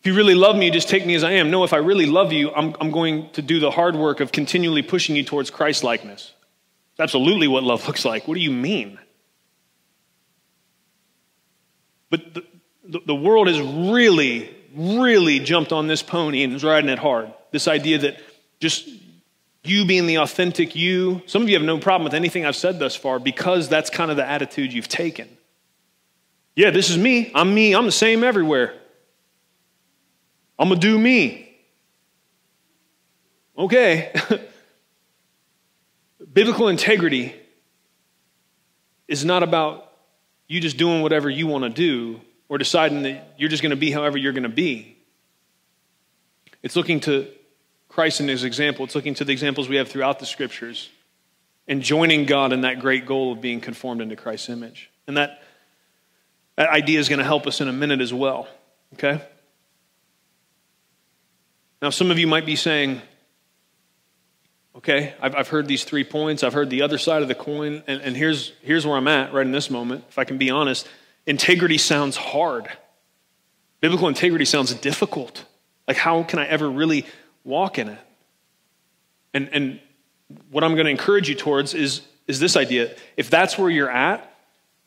If 0.00 0.06
you 0.06 0.16
really 0.16 0.34
love 0.34 0.56
me, 0.56 0.72
just 0.72 0.88
take 0.88 1.06
me 1.06 1.14
as 1.14 1.22
I 1.22 1.34
am. 1.34 1.52
No, 1.52 1.62
if 1.62 1.72
I 1.72 1.76
really 1.76 2.06
love 2.06 2.32
you, 2.32 2.50
I'm, 2.50 2.74
I'm 2.80 2.90
going 2.90 3.30
to 3.34 3.42
do 3.42 3.60
the 3.60 3.70
hard 3.70 3.94
work 3.94 4.18
of 4.18 4.32
continually 4.32 4.82
pushing 4.82 5.14
you 5.14 5.22
towards 5.22 5.50
Christ 5.50 5.84
likeness. 5.84 6.32
Absolutely 6.98 7.46
what 7.46 7.62
love 7.62 7.86
looks 7.86 8.04
like. 8.04 8.26
What 8.26 8.34
do 8.34 8.40
you 8.40 8.50
mean? 8.50 8.98
But 12.10 12.34
the, 12.34 12.42
the, 12.82 13.00
the 13.06 13.14
world 13.14 13.46
has 13.46 13.60
really, 13.60 14.52
really 14.74 15.38
jumped 15.38 15.70
on 15.70 15.86
this 15.86 16.02
pony 16.02 16.42
and 16.42 16.54
is 16.54 16.64
riding 16.64 16.90
it 16.90 16.98
hard. 16.98 17.32
This 17.52 17.68
idea 17.68 17.98
that 17.98 18.20
just 18.58 18.88
you 19.68 19.84
being 19.84 20.06
the 20.06 20.16
authentic 20.16 20.74
you, 20.74 21.22
some 21.26 21.42
of 21.42 21.48
you 21.48 21.56
have 21.56 21.64
no 21.64 21.78
problem 21.78 22.04
with 22.04 22.14
anything 22.14 22.46
I've 22.46 22.56
said 22.56 22.78
thus 22.78 22.96
far 22.96 23.18
because 23.18 23.68
that's 23.68 23.90
kind 23.90 24.10
of 24.10 24.16
the 24.16 24.26
attitude 24.26 24.72
you've 24.72 24.88
taken. 24.88 25.28
Yeah, 26.56 26.70
this 26.70 26.90
is 26.90 26.98
me. 26.98 27.30
I'm 27.34 27.54
me. 27.54 27.74
I'm 27.74 27.86
the 27.86 27.92
same 27.92 28.24
everywhere. 28.24 28.74
I'm 30.58 30.68
going 30.68 30.80
to 30.80 30.86
do 30.86 30.98
me. 30.98 31.56
Okay. 33.56 34.12
Biblical 36.32 36.68
integrity 36.68 37.34
is 39.06 39.24
not 39.24 39.42
about 39.42 39.92
you 40.48 40.60
just 40.60 40.76
doing 40.76 41.02
whatever 41.02 41.30
you 41.30 41.46
want 41.46 41.64
to 41.64 41.70
do 41.70 42.20
or 42.48 42.58
deciding 42.58 43.02
that 43.02 43.34
you're 43.38 43.48
just 43.48 43.62
going 43.62 43.70
to 43.70 43.76
be 43.76 43.90
however 43.90 44.18
you're 44.18 44.32
going 44.32 44.42
to 44.42 44.48
be. 44.48 44.96
It's 46.62 46.74
looking 46.74 47.00
to 47.00 47.28
Christ 47.88 48.20
in 48.20 48.28
his 48.28 48.44
example, 48.44 48.84
it's 48.84 48.94
looking 48.94 49.14
to 49.14 49.24
the 49.24 49.32
examples 49.32 49.68
we 49.68 49.76
have 49.76 49.88
throughout 49.88 50.18
the 50.18 50.26
scriptures 50.26 50.88
and 51.66 51.82
joining 51.82 52.24
God 52.24 52.52
in 52.52 52.62
that 52.62 52.80
great 52.80 53.06
goal 53.06 53.32
of 53.32 53.40
being 53.40 53.60
conformed 53.60 54.00
into 54.00 54.16
Christ's 54.16 54.48
image. 54.48 54.90
And 55.06 55.16
that, 55.16 55.42
that 56.56 56.68
idea 56.68 56.98
is 56.98 57.08
going 57.08 57.18
to 57.18 57.24
help 57.24 57.46
us 57.46 57.60
in 57.60 57.68
a 57.68 57.72
minute 57.72 58.00
as 58.00 58.12
well. 58.12 58.48
Okay? 58.94 59.20
Now, 61.80 61.90
some 61.90 62.10
of 62.10 62.18
you 62.18 62.26
might 62.26 62.46
be 62.46 62.56
saying, 62.56 63.00
okay, 64.76 65.14
I've, 65.20 65.34
I've 65.34 65.48
heard 65.48 65.66
these 65.66 65.84
three 65.84 66.04
points, 66.04 66.42
I've 66.42 66.54
heard 66.54 66.70
the 66.70 66.82
other 66.82 66.98
side 66.98 67.22
of 67.22 67.28
the 67.28 67.34
coin, 67.34 67.82
and, 67.86 68.00
and 68.00 68.16
here's, 68.16 68.52
here's 68.62 68.86
where 68.86 68.96
I'm 68.96 69.08
at 69.08 69.32
right 69.32 69.46
in 69.46 69.52
this 69.52 69.70
moment, 69.70 70.04
if 70.08 70.18
I 70.18 70.24
can 70.24 70.38
be 70.38 70.50
honest. 70.50 70.88
Integrity 71.26 71.78
sounds 71.78 72.16
hard. 72.16 72.68
Biblical 73.80 74.08
integrity 74.08 74.44
sounds 74.44 74.72
difficult. 74.74 75.44
Like, 75.86 75.96
how 75.96 76.22
can 76.22 76.38
I 76.38 76.46
ever 76.46 76.68
really 76.68 77.06
walk 77.44 77.78
in 77.78 77.88
it? 77.88 77.98
And, 79.34 79.48
and 79.52 79.80
what 80.50 80.64
I'm 80.64 80.74
going 80.74 80.86
to 80.86 80.90
encourage 80.90 81.28
you 81.28 81.34
towards 81.34 81.74
is, 81.74 82.02
is 82.26 82.40
this 82.40 82.56
idea. 82.56 82.94
If 83.16 83.30
that's 83.30 83.58
where 83.58 83.70
you're 83.70 83.90
at, 83.90 84.32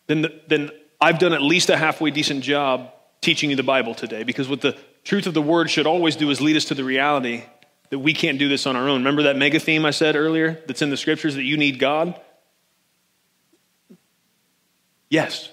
then, 0.08 0.24
the, 0.24 0.42
then 0.48 0.72
I've 1.00 1.20
done 1.20 1.34
at 1.34 1.42
least 1.42 1.70
a 1.70 1.78
halfway 1.78 2.12
decent 2.12 2.44
job 2.44 2.92
teaching 3.22 3.50
you 3.50 3.56
the 3.56 3.64
Bible 3.64 3.96
today 3.96 4.24
because 4.24 4.50
what 4.50 4.62
the 4.62 4.78
truth 5.04 5.28
of 5.28 5.34
the 5.34 5.42
word 5.42 5.70
should 5.70 5.88
always 5.88 6.16
do 6.16 6.30
is 6.30 6.42
lead 6.42 6.58
us 6.58 6.66
to 6.66 6.76
the 6.76 6.84
reality 6.84 7.44
that 7.90 8.00
we 8.00 8.14
can't 8.14 8.40
do 8.40 8.48
this 8.50 8.66
on 8.66 8.76
our 8.76 8.88
own. 8.88 9.02
Remember 9.02 9.24
that 9.24 9.36
mega 9.36 9.60
theme 9.60 9.86
I 9.86 9.92
said 9.92 10.16
earlier 10.16 10.62
that's 10.66 10.82
in 10.82 10.90
the 10.90 10.98
scriptures 10.98 11.36
that 11.36 11.44
you 11.44 11.58
need 11.58 11.78
God? 11.78 12.20
Yes. 15.10 15.50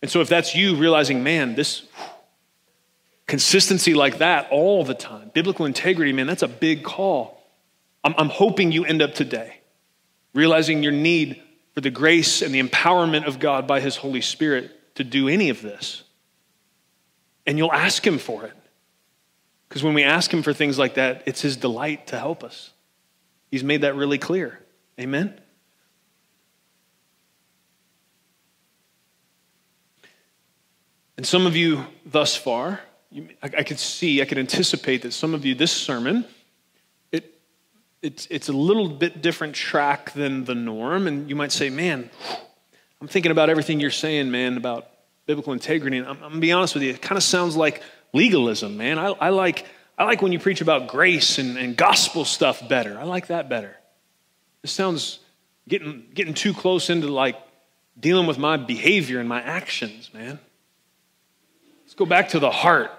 And 0.00 0.10
so 0.10 0.20
if 0.20 0.28
that's 0.28 0.54
you 0.54 0.76
realizing, 0.76 1.24
man, 1.24 1.56
this 1.56 1.82
consistency 3.28 3.94
like 3.94 4.18
that 4.18 4.48
all 4.50 4.82
the 4.84 4.94
time, 4.94 5.30
biblical 5.32 5.66
integrity, 5.66 6.12
man, 6.12 6.26
that's 6.26 6.42
a 6.42 6.48
big 6.48 6.82
call. 6.82 7.40
I'm, 8.02 8.14
I'm 8.18 8.30
hoping 8.30 8.72
you 8.72 8.84
end 8.84 9.02
up 9.02 9.14
today 9.14 9.54
realizing 10.34 10.82
your 10.82 10.92
need 10.92 11.42
for 11.74 11.80
the 11.80 11.90
grace 11.90 12.42
and 12.42 12.54
the 12.54 12.62
empowerment 12.62 13.26
of 13.26 13.38
God 13.38 13.66
by 13.66 13.80
His 13.80 13.96
Holy 13.96 14.20
Spirit 14.20 14.94
to 14.96 15.04
do 15.04 15.28
any 15.28 15.50
of 15.50 15.62
this. 15.62 16.02
And 17.46 17.58
you'll 17.58 17.72
ask 17.72 18.06
Him 18.06 18.18
for 18.18 18.44
it. 18.44 18.52
Because 19.68 19.82
when 19.82 19.94
we 19.94 20.04
ask 20.04 20.32
Him 20.32 20.42
for 20.42 20.52
things 20.52 20.78
like 20.78 20.94
that, 20.94 21.22
it's 21.26 21.40
His 21.40 21.56
delight 21.56 22.08
to 22.08 22.18
help 22.18 22.42
us. 22.44 22.70
He's 23.50 23.64
made 23.64 23.82
that 23.82 23.94
really 23.94 24.18
clear. 24.18 24.60
Amen? 24.98 25.38
And 31.16 31.26
some 31.26 31.46
of 31.46 31.56
you 31.56 31.84
thus 32.06 32.36
far, 32.36 32.80
you, 33.10 33.28
I, 33.42 33.46
I, 33.58 33.62
could 33.62 33.78
see, 33.78 34.20
I 34.20 34.24
could 34.24 34.38
anticipate 34.38 35.02
that 35.02 35.12
some 35.12 35.34
of 35.34 35.44
you, 35.44 35.54
this 35.54 35.72
sermon, 35.72 36.24
it, 37.10 37.34
it's, 38.02 38.26
it's 38.30 38.48
a 38.48 38.52
little 38.52 38.88
bit 38.88 39.22
different 39.22 39.54
track 39.54 40.12
than 40.12 40.44
the 40.44 40.54
norm. 40.54 41.06
And 41.06 41.28
you 41.28 41.36
might 41.36 41.52
say, 41.52 41.70
man, 41.70 42.10
I'm 43.00 43.08
thinking 43.08 43.32
about 43.32 43.50
everything 43.50 43.80
you're 43.80 43.90
saying, 43.90 44.30
man, 44.30 44.56
about 44.56 44.88
biblical 45.26 45.52
integrity. 45.52 45.98
And 45.98 46.06
I'm, 46.06 46.16
I'm 46.16 46.20
going 46.20 46.32
to 46.34 46.40
be 46.40 46.52
honest 46.52 46.74
with 46.74 46.82
you, 46.82 46.90
it 46.90 47.02
kind 47.02 47.16
of 47.16 47.22
sounds 47.22 47.56
like 47.56 47.82
legalism, 48.12 48.76
man. 48.76 48.98
I, 48.98 49.08
I, 49.08 49.28
like, 49.30 49.66
I 49.96 50.04
like 50.04 50.20
when 50.20 50.32
you 50.32 50.38
preach 50.38 50.60
about 50.60 50.88
grace 50.88 51.38
and, 51.38 51.56
and 51.56 51.76
gospel 51.76 52.24
stuff 52.24 52.68
better. 52.68 52.98
I 52.98 53.04
like 53.04 53.28
that 53.28 53.48
better. 53.48 53.76
This 54.62 54.72
sounds 54.72 55.20
getting, 55.66 56.04
getting 56.12 56.34
too 56.34 56.52
close 56.52 56.90
into 56.90 57.08
like 57.08 57.36
dealing 57.98 58.26
with 58.26 58.38
my 58.38 58.56
behavior 58.56 59.20
and 59.20 59.28
my 59.28 59.40
actions, 59.40 60.10
man. 60.12 60.38
Let's 61.84 61.94
go 61.94 62.06
back 62.06 62.30
to 62.30 62.38
the 62.38 62.50
heart. 62.50 62.90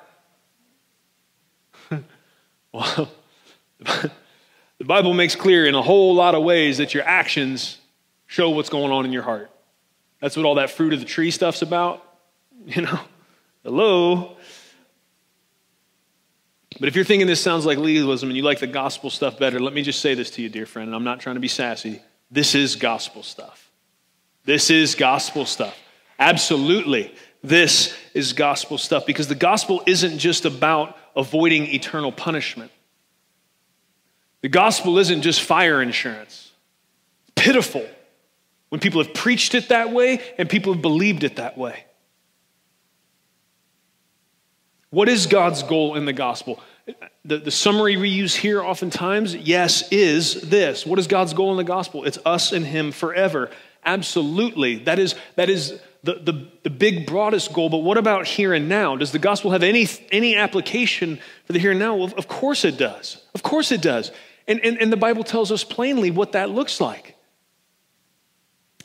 Well, 2.72 3.10
the 3.80 4.86
Bible 4.86 5.14
makes 5.14 5.36
clear 5.36 5.66
in 5.66 5.76
a 5.76 5.82
whole 5.82 6.16
lot 6.16 6.36
of 6.36 6.44
ways 6.44 6.78
that 6.78 6.94
your 6.94 7.04
actions 7.04 7.78
show 8.28 8.50
what's 8.52 8.70
going 8.70 8.92
on 8.92 9.06
in 9.06 9.12
your 9.12 9.24
heart. 9.24 9.50
That's 10.22 10.36
what 10.36 10.46
all 10.46 10.56
that 10.56 10.70
fruit 10.70 10.94
of 10.94 11.00
the 11.00 11.06
tree 11.06 11.32
stuff's 11.32 11.62
about. 11.62 12.06
You 12.66 12.82
know, 12.82 13.00
hello. 13.64 14.36
But 16.78 16.90
if 16.90 16.96
you're 16.96 17.06
thinking 17.06 17.26
this 17.26 17.42
sounds 17.42 17.66
like 17.66 17.78
legalism 17.78 18.30
and 18.30 18.36
you 18.36 18.44
like 18.44 18.60
the 18.60 18.68
gospel 18.68 19.10
stuff 19.10 19.40
better, 19.40 19.60
let 19.62 19.74
me 19.74 19.82
just 19.82 20.02
say 20.02 20.14
this 20.14 20.30
to 20.32 20.42
you, 20.42 20.50
dear 20.50 20.66
friend, 20.66 20.90
and 20.90 20.96
I'm 20.96 21.06
not 21.06 21.22
trying 21.22 21.36
to 21.36 21.40
be 21.40 21.48
sassy. 21.48 22.02
This 22.30 22.56
is 22.56 22.76
gospel 22.76 23.24
stuff. 23.24 23.72
This 24.44 24.70
is 24.70 24.94
gospel 24.94 25.46
stuff. 25.46 25.78
Absolutely. 26.20 27.14
This 27.42 27.96
is 28.14 28.34
gospel 28.34 28.78
stuff 28.78 29.06
because 29.06 29.28
the 29.28 29.36
gospel 29.36 29.82
isn't 29.86 30.20
just 30.20 30.44
about 30.44 30.98
avoiding 31.16 31.68
eternal 31.68 32.12
punishment. 32.12 32.72
The 34.42 34.50
gospel 34.50 34.98
isn't 35.00 35.22
just 35.22 35.42
fire 35.42 35.82
insurance. 35.82 36.52
It's 37.28 37.46
pitiful 37.46 37.86
when 38.70 38.80
people 38.80 39.04
have 39.04 39.14
preached 39.14 39.56
it 39.56 39.70
that 39.70 39.92
way 39.92 40.22
and 40.38 40.50
people 40.50 40.74
have 40.74 40.82
believed 40.82 41.24
it 41.24 41.36
that 41.38 41.58
way. 41.58 41.84
What 44.92 45.10
is 45.10 45.28
God's 45.28 45.62
goal 45.64 45.96
in 45.96 46.06
the 46.06 46.14
gospel? 46.14 46.62
The, 47.24 47.38
the 47.38 47.52
summary 47.52 47.98
we 47.98 48.10
use 48.10 48.36
here 48.36 48.64
oftentimes, 48.64 49.36
yes, 49.36 49.92
is 49.92 50.42
this. 50.42 50.86
What 50.86 50.98
is 50.98 51.06
God's 51.06 51.34
goal 51.34 51.52
in 51.52 51.58
the 51.58 51.64
gospel? 51.64 52.06
It's 52.06 52.18
us 52.26 52.52
and 52.52 52.66
Him 52.66 52.92
forever. 52.92 53.52
Absolutely. 53.86 54.78
That 54.80 54.98
is, 54.98 55.14
that 55.36 55.50
is 55.50 55.80
the, 56.04 56.16
the, 56.16 56.48
the 56.64 56.70
big, 56.70 57.06
broadest 57.06 57.54
goal. 57.54 57.70
But 57.70 57.80
what 57.80 57.98
about 57.98 58.26
here 58.26 58.54
and 58.54 58.70
now? 58.70 58.96
Does 58.96 59.12
the 59.12 59.20
gospel 59.20 59.52
have 59.52 59.64
any, 59.64 59.88
any 60.12 60.36
application 60.36 61.20
for 61.46 61.54
the 61.54 61.60
here 61.60 61.72
and 61.72 61.80
now? 61.80 61.96
Well, 61.96 62.14
of 62.18 62.28
course 62.28 62.64
it 62.64 62.78
does. 62.78 63.22
Of 63.36 63.44
course 63.44 63.72
it 63.72 63.82
does. 63.82 64.12
And, 64.48 64.60
and, 64.62 64.78
and 64.78 64.92
the 64.92 64.98
Bible 64.98 65.24
tells 65.24 65.52
us 65.52 65.64
plainly 65.64 66.12
what 66.12 66.32
that 66.32 66.50
looks 66.50 66.80
like. 66.80 67.16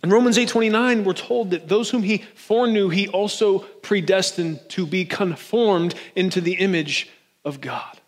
In 0.03 0.11
Romans 0.11 0.37
8:29, 0.37 1.05
we're 1.05 1.15
told 1.15 1.53
that 1.53 1.67
those 1.67 1.89
whom 1.89 2.03
he 2.03 2.19
foreknew, 2.35 2.91
he 2.91 3.09
also 3.09 3.61
predestined 3.61 4.61
to 4.69 4.87
be 4.87 5.07
conformed 5.07 5.95
into 6.15 6.43
the 6.43 6.57
image 6.57 7.09
of 7.43 7.63
God. 7.63 7.99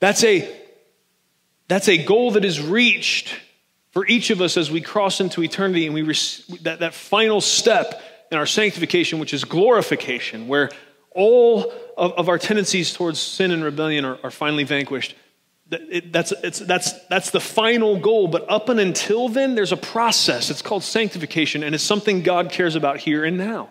That's 0.00 0.24
a, 0.24 0.52
that's 1.68 1.88
a 1.88 2.04
goal 2.04 2.32
that 2.32 2.44
is 2.44 2.60
reached 2.60 3.32
for 3.96 4.06
each 4.08 4.28
of 4.28 4.42
us 4.42 4.58
as 4.58 4.70
we 4.70 4.82
cross 4.82 5.22
into 5.22 5.42
eternity 5.42 5.86
and 5.86 5.94
we 5.94 6.02
that, 6.60 6.80
that 6.80 6.92
final 6.92 7.40
step 7.40 8.02
in 8.30 8.36
our 8.36 8.44
sanctification, 8.44 9.18
which 9.18 9.32
is 9.32 9.42
glorification, 9.42 10.48
where 10.48 10.68
all 11.12 11.72
of, 11.96 12.12
of 12.12 12.28
our 12.28 12.38
tendencies 12.38 12.92
towards 12.92 13.18
sin 13.18 13.52
and 13.52 13.64
rebellion 13.64 14.04
are, 14.04 14.18
are 14.22 14.30
finally 14.30 14.64
vanquished. 14.64 15.14
it, 15.70 16.12
that's, 16.12 16.30
that's, 16.60 16.92
that's 17.06 17.30
the 17.30 17.40
final 17.40 17.98
goal. 17.98 18.28
But 18.28 18.44
up 18.50 18.68
and 18.68 18.78
until 18.78 19.30
then, 19.30 19.54
there's 19.54 19.72
a 19.72 19.78
process. 19.78 20.50
It's 20.50 20.60
called 20.60 20.82
sanctification, 20.82 21.62
and 21.62 21.74
it's 21.74 21.82
something 21.82 22.22
God 22.22 22.50
cares 22.50 22.76
about 22.76 22.98
here 22.98 23.24
and 23.24 23.38
now. 23.38 23.70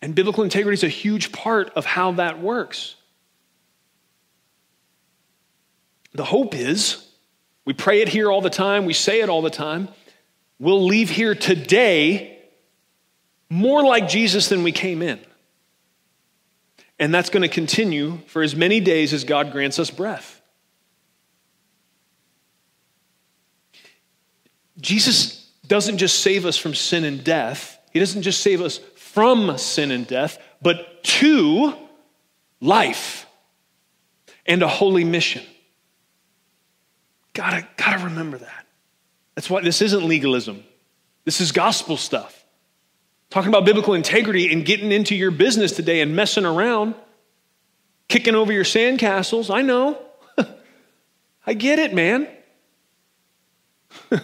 And 0.00 0.14
biblical 0.14 0.44
integrity 0.44 0.74
is 0.74 0.84
a 0.84 0.88
huge 0.88 1.32
part 1.32 1.70
of 1.70 1.84
how 1.84 2.12
that 2.12 2.38
works. 2.38 2.94
The 6.14 6.22
hope 6.22 6.54
is 6.54 7.08
we 7.64 7.72
pray 7.72 8.02
it 8.02 8.08
here 8.08 8.30
all 8.30 8.40
the 8.40 8.50
time, 8.50 8.84
we 8.84 8.92
say 8.92 9.20
it 9.20 9.28
all 9.28 9.42
the 9.42 9.50
time. 9.50 9.88
We'll 10.58 10.84
leave 10.84 11.10
here 11.10 11.34
today 11.34 12.38
more 13.50 13.84
like 13.84 14.08
Jesus 14.08 14.48
than 14.48 14.62
we 14.62 14.72
came 14.72 15.02
in. 15.02 15.20
And 16.98 17.12
that's 17.12 17.30
going 17.30 17.42
to 17.42 17.48
continue 17.48 18.18
for 18.28 18.42
as 18.42 18.54
many 18.54 18.80
days 18.80 19.12
as 19.12 19.24
God 19.24 19.52
grants 19.52 19.78
us 19.78 19.90
breath. 19.90 20.40
Jesus 24.80 25.50
doesn't 25.66 25.98
just 25.98 26.20
save 26.20 26.46
us 26.46 26.56
from 26.56 26.74
sin 26.74 27.04
and 27.04 27.22
death, 27.22 27.78
He 27.92 27.98
doesn't 27.98 28.22
just 28.22 28.40
save 28.40 28.60
us 28.60 28.78
from 28.96 29.58
sin 29.58 29.90
and 29.90 30.06
death, 30.06 30.38
but 30.60 31.02
to 31.04 31.74
life 32.60 33.26
and 34.46 34.62
a 34.62 34.68
holy 34.68 35.04
mission. 35.04 35.42
Gotta, 37.34 37.66
gotta 37.76 38.04
remember 38.04 38.38
that. 38.38 38.66
That's 39.34 39.48
why 39.48 39.62
this 39.62 39.80
isn't 39.80 40.04
legalism. 40.04 40.62
This 41.24 41.40
is 41.40 41.52
gospel 41.52 41.96
stuff. 41.96 42.44
Talking 43.30 43.48
about 43.48 43.64
biblical 43.64 43.94
integrity 43.94 44.52
and 44.52 44.64
getting 44.64 44.92
into 44.92 45.14
your 45.14 45.30
business 45.30 45.72
today 45.72 46.02
and 46.02 46.14
messing 46.14 46.44
around, 46.44 46.94
kicking 48.08 48.34
over 48.34 48.52
your 48.52 48.64
sandcastles. 48.64 49.54
I 49.54 49.62
know. 49.62 49.98
I 51.46 51.54
get 51.54 51.78
it, 51.78 51.94
man. 51.94 52.28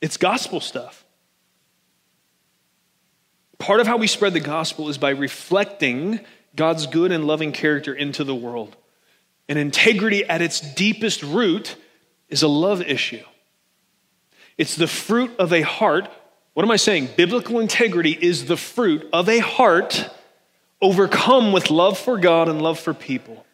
it's 0.00 0.16
gospel 0.16 0.60
stuff. 0.60 1.04
Part 3.58 3.80
of 3.80 3.88
how 3.88 3.96
we 3.96 4.06
spread 4.06 4.32
the 4.34 4.40
gospel 4.40 4.88
is 4.88 4.98
by 4.98 5.10
reflecting 5.10 6.20
God's 6.54 6.86
good 6.86 7.10
and 7.10 7.26
loving 7.26 7.50
character 7.50 7.92
into 7.92 8.22
the 8.22 8.34
world. 8.34 8.76
And 9.48 9.58
integrity 9.58 10.24
at 10.24 10.42
its 10.42 10.60
deepest 10.60 11.22
root 11.22 11.76
is 12.28 12.42
a 12.42 12.48
love 12.48 12.82
issue. 12.82 13.24
It's 14.58 14.76
the 14.76 14.86
fruit 14.86 15.30
of 15.38 15.52
a 15.52 15.62
heart. 15.62 16.10
What 16.52 16.64
am 16.64 16.70
I 16.70 16.76
saying? 16.76 17.10
Biblical 17.16 17.60
integrity 17.60 18.12
is 18.12 18.46
the 18.46 18.56
fruit 18.56 19.08
of 19.12 19.28
a 19.28 19.38
heart 19.38 20.10
overcome 20.82 21.52
with 21.52 21.70
love 21.70 21.98
for 21.98 22.18
God 22.18 22.48
and 22.48 22.60
love 22.60 22.78
for 22.78 22.92
people. 22.92 23.44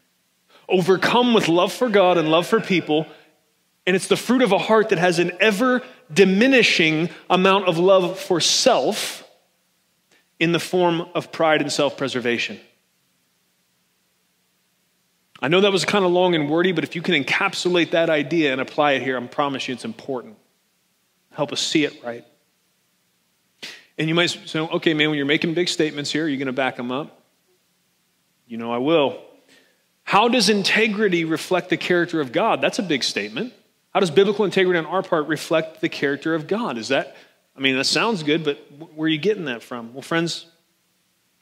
Overcome 0.68 1.34
with 1.34 1.48
love 1.48 1.72
for 1.72 1.88
God 1.88 2.16
and 2.16 2.28
love 2.28 2.46
for 2.46 2.60
people. 2.60 3.06
And 3.86 3.94
it's 3.94 4.08
the 4.08 4.16
fruit 4.16 4.42
of 4.42 4.52
a 4.52 4.58
heart 4.58 4.88
that 4.88 4.98
has 4.98 5.18
an 5.18 5.32
ever 5.40 5.82
diminishing 6.12 7.10
amount 7.28 7.68
of 7.68 7.78
love 7.78 8.18
for 8.18 8.40
self 8.40 9.28
in 10.40 10.52
the 10.52 10.60
form 10.60 11.06
of 11.14 11.30
pride 11.30 11.60
and 11.60 11.70
self 11.70 11.96
preservation. 11.96 12.58
I 15.44 15.48
know 15.48 15.60
that 15.60 15.72
was 15.72 15.84
kind 15.84 16.06
of 16.06 16.10
long 16.10 16.34
and 16.34 16.48
wordy, 16.48 16.72
but 16.72 16.84
if 16.84 16.96
you 16.96 17.02
can 17.02 17.22
encapsulate 17.22 17.90
that 17.90 18.08
idea 18.08 18.52
and 18.52 18.62
apply 18.62 18.92
it 18.92 19.02
here, 19.02 19.18
I 19.18 19.26
promise 19.26 19.68
you 19.68 19.74
it's 19.74 19.84
important. 19.84 20.38
Help 21.32 21.52
us 21.52 21.60
see 21.60 21.84
it 21.84 22.02
right. 22.02 22.24
And 23.98 24.08
you 24.08 24.14
might 24.14 24.28
say, 24.28 24.60
okay, 24.60 24.94
man, 24.94 25.10
when 25.10 25.18
you're 25.18 25.26
making 25.26 25.52
big 25.52 25.68
statements 25.68 26.10
here, 26.10 26.24
are 26.24 26.28
you 26.28 26.38
going 26.38 26.46
to 26.46 26.54
back 26.54 26.76
them 26.76 26.90
up? 26.90 27.20
You 28.46 28.56
know 28.56 28.72
I 28.72 28.78
will. 28.78 29.22
How 30.02 30.28
does 30.28 30.48
integrity 30.48 31.26
reflect 31.26 31.68
the 31.68 31.76
character 31.76 32.22
of 32.22 32.32
God? 32.32 32.62
That's 32.62 32.78
a 32.78 32.82
big 32.82 33.04
statement. 33.04 33.52
How 33.92 34.00
does 34.00 34.10
biblical 34.10 34.46
integrity 34.46 34.78
on 34.78 34.86
our 34.86 35.02
part 35.02 35.26
reflect 35.26 35.82
the 35.82 35.90
character 35.90 36.34
of 36.34 36.46
God? 36.46 36.78
Is 36.78 36.88
that, 36.88 37.16
I 37.54 37.60
mean, 37.60 37.76
that 37.76 37.84
sounds 37.84 38.22
good, 38.22 38.44
but 38.44 38.66
where 38.94 39.04
are 39.04 39.08
you 39.10 39.18
getting 39.18 39.44
that 39.44 39.62
from? 39.62 39.92
Well, 39.92 40.00
friends, 40.00 40.46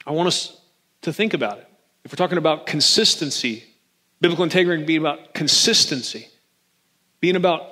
I 0.05 0.11
want 0.11 0.27
us 0.27 0.59
to 1.03 1.13
think 1.13 1.33
about 1.33 1.59
it. 1.59 1.69
If 2.03 2.11
we're 2.11 2.17
talking 2.17 2.37
about 2.37 2.65
consistency 2.65 3.63
Biblical 4.21 4.43
integrity 4.43 4.83
being 4.83 4.99
about 4.99 5.33
consistency, 5.33 6.27
being 7.19 7.35
about 7.35 7.69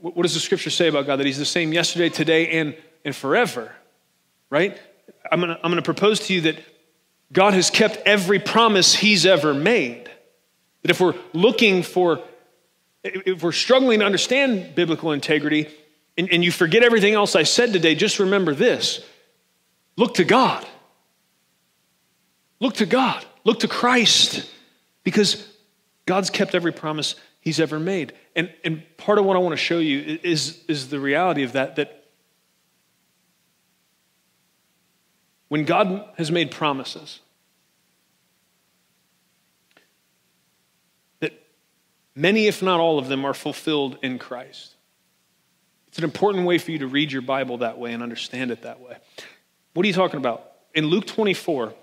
what 0.00 0.22
does 0.22 0.34
the 0.34 0.40
scripture 0.40 0.70
say 0.70 0.88
about 0.88 1.06
God? 1.06 1.16
That 1.16 1.26
He's 1.26 1.38
the 1.38 1.44
same 1.44 1.72
yesterday, 1.72 2.08
today, 2.08 2.58
and, 2.58 2.76
and 3.04 3.14
forever, 3.14 3.72
right? 4.50 4.76
I'm 5.30 5.40
gonna, 5.40 5.58
I'm 5.62 5.70
gonna 5.70 5.82
propose 5.82 6.20
to 6.26 6.34
you 6.34 6.42
that 6.42 6.56
God 7.32 7.54
has 7.54 7.70
kept 7.70 7.98
every 8.04 8.38
promise 8.38 8.94
He's 8.94 9.24
ever 9.24 9.54
made. 9.54 10.10
That 10.82 10.90
if 10.90 11.00
we're 11.00 11.14
looking 11.32 11.84
for, 11.84 12.20
if 13.04 13.42
we're 13.42 13.52
struggling 13.52 14.00
to 14.00 14.04
understand 14.04 14.74
biblical 14.74 15.12
integrity, 15.12 15.68
and, 16.18 16.30
and 16.30 16.44
you 16.44 16.52
forget 16.52 16.82
everything 16.82 17.14
else 17.14 17.36
I 17.36 17.44
said 17.44 17.72
today, 17.72 17.94
just 17.94 18.18
remember 18.18 18.54
this 18.54 19.04
look 19.96 20.14
to 20.14 20.24
God. 20.24 20.66
Look 22.60 22.74
to 22.74 22.86
God. 22.86 23.24
Look 23.44 23.60
to 23.60 23.68
Christ. 23.68 24.48
Because 25.04 25.48
God's 26.06 26.30
kept 26.30 26.54
every 26.54 26.72
promise 26.72 27.14
he's 27.40 27.60
ever 27.60 27.78
made. 27.78 28.12
And, 28.34 28.52
and 28.64 28.82
part 28.96 29.18
of 29.18 29.24
what 29.24 29.36
I 29.36 29.40
want 29.40 29.52
to 29.52 29.56
show 29.56 29.78
you 29.78 30.18
is, 30.22 30.62
is 30.68 30.88
the 30.88 31.00
reality 31.00 31.42
of 31.42 31.52
that, 31.52 31.76
that 31.76 32.04
when 35.48 35.64
God 35.64 36.08
has 36.16 36.30
made 36.30 36.50
promises, 36.50 37.20
that 41.20 41.32
many, 42.14 42.46
if 42.46 42.62
not 42.62 42.80
all 42.80 42.98
of 42.98 43.08
them, 43.08 43.24
are 43.24 43.34
fulfilled 43.34 43.98
in 44.02 44.18
Christ. 44.18 44.74
It's 45.88 45.98
an 45.98 46.04
important 46.04 46.46
way 46.46 46.56
for 46.56 46.70
you 46.70 46.78
to 46.78 46.86
read 46.86 47.12
your 47.12 47.20
Bible 47.20 47.58
that 47.58 47.78
way 47.78 47.92
and 47.92 48.02
understand 48.02 48.50
it 48.50 48.62
that 48.62 48.80
way. 48.80 48.96
What 49.74 49.84
are 49.84 49.86
you 49.86 49.92
talking 49.92 50.16
about? 50.16 50.50
In 50.74 50.86
Luke 50.86 51.06
24, 51.06 51.74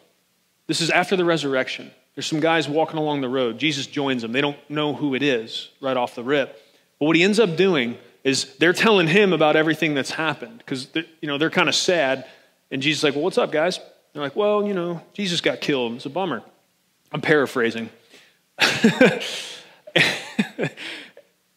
this 0.65 0.81
is 0.81 0.89
after 0.89 1.15
the 1.15 1.23
resurrection. 1.23 1.91
There's 2.19 2.27
some 2.27 2.41
guys 2.41 2.67
walking 2.67 2.97
along 2.97 3.21
the 3.21 3.29
road. 3.29 3.57
Jesus 3.57 3.87
joins 3.87 4.23
them. 4.23 4.33
They 4.33 4.41
don't 4.41 4.57
know 4.69 4.93
who 4.93 5.15
it 5.15 5.23
is 5.23 5.69
right 5.79 5.95
off 5.95 6.15
the 6.15 6.23
rip. 6.25 6.51
But 6.99 7.05
what 7.05 7.15
he 7.15 7.23
ends 7.23 7.39
up 7.39 7.55
doing 7.55 7.97
is 8.25 8.57
they're 8.57 8.73
telling 8.73 9.07
him 9.07 9.31
about 9.31 9.55
everything 9.55 9.93
that's 9.93 10.11
happened 10.11 10.57
because 10.57 10.89
you 10.93 11.29
know 11.29 11.37
they're 11.37 11.49
kind 11.49 11.69
of 11.69 11.75
sad. 11.75 12.25
And 12.71 12.81
Jesus 12.81 12.99
is 12.99 13.03
like, 13.05 13.13
"Well, 13.13 13.23
what's 13.23 13.37
up, 13.37 13.53
guys?" 13.53 13.79
They're 14.11 14.21
like, 14.21 14.35
"Well, 14.35 14.67
you 14.67 14.73
know, 14.73 15.01
Jesus 15.13 15.39
got 15.39 15.61
killed. 15.61 15.93
It's 15.93 16.07
a 16.07 16.09
bummer." 16.09 16.43
I'm 17.13 17.21
paraphrasing. 17.21 17.89
and 18.59 19.23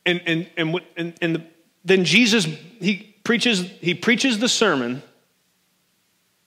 and 0.06 0.48
and 0.56 0.80
and, 0.96 1.14
and 1.20 1.34
the, 1.34 1.42
then 1.84 2.04
Jesus 2.04 2.44
he 2.44 3.16
preaches 3.24 3.68
he 3.80 3.94
preaches 3.94 4.38
the 4.38 4.48
sermon 4.48 5.02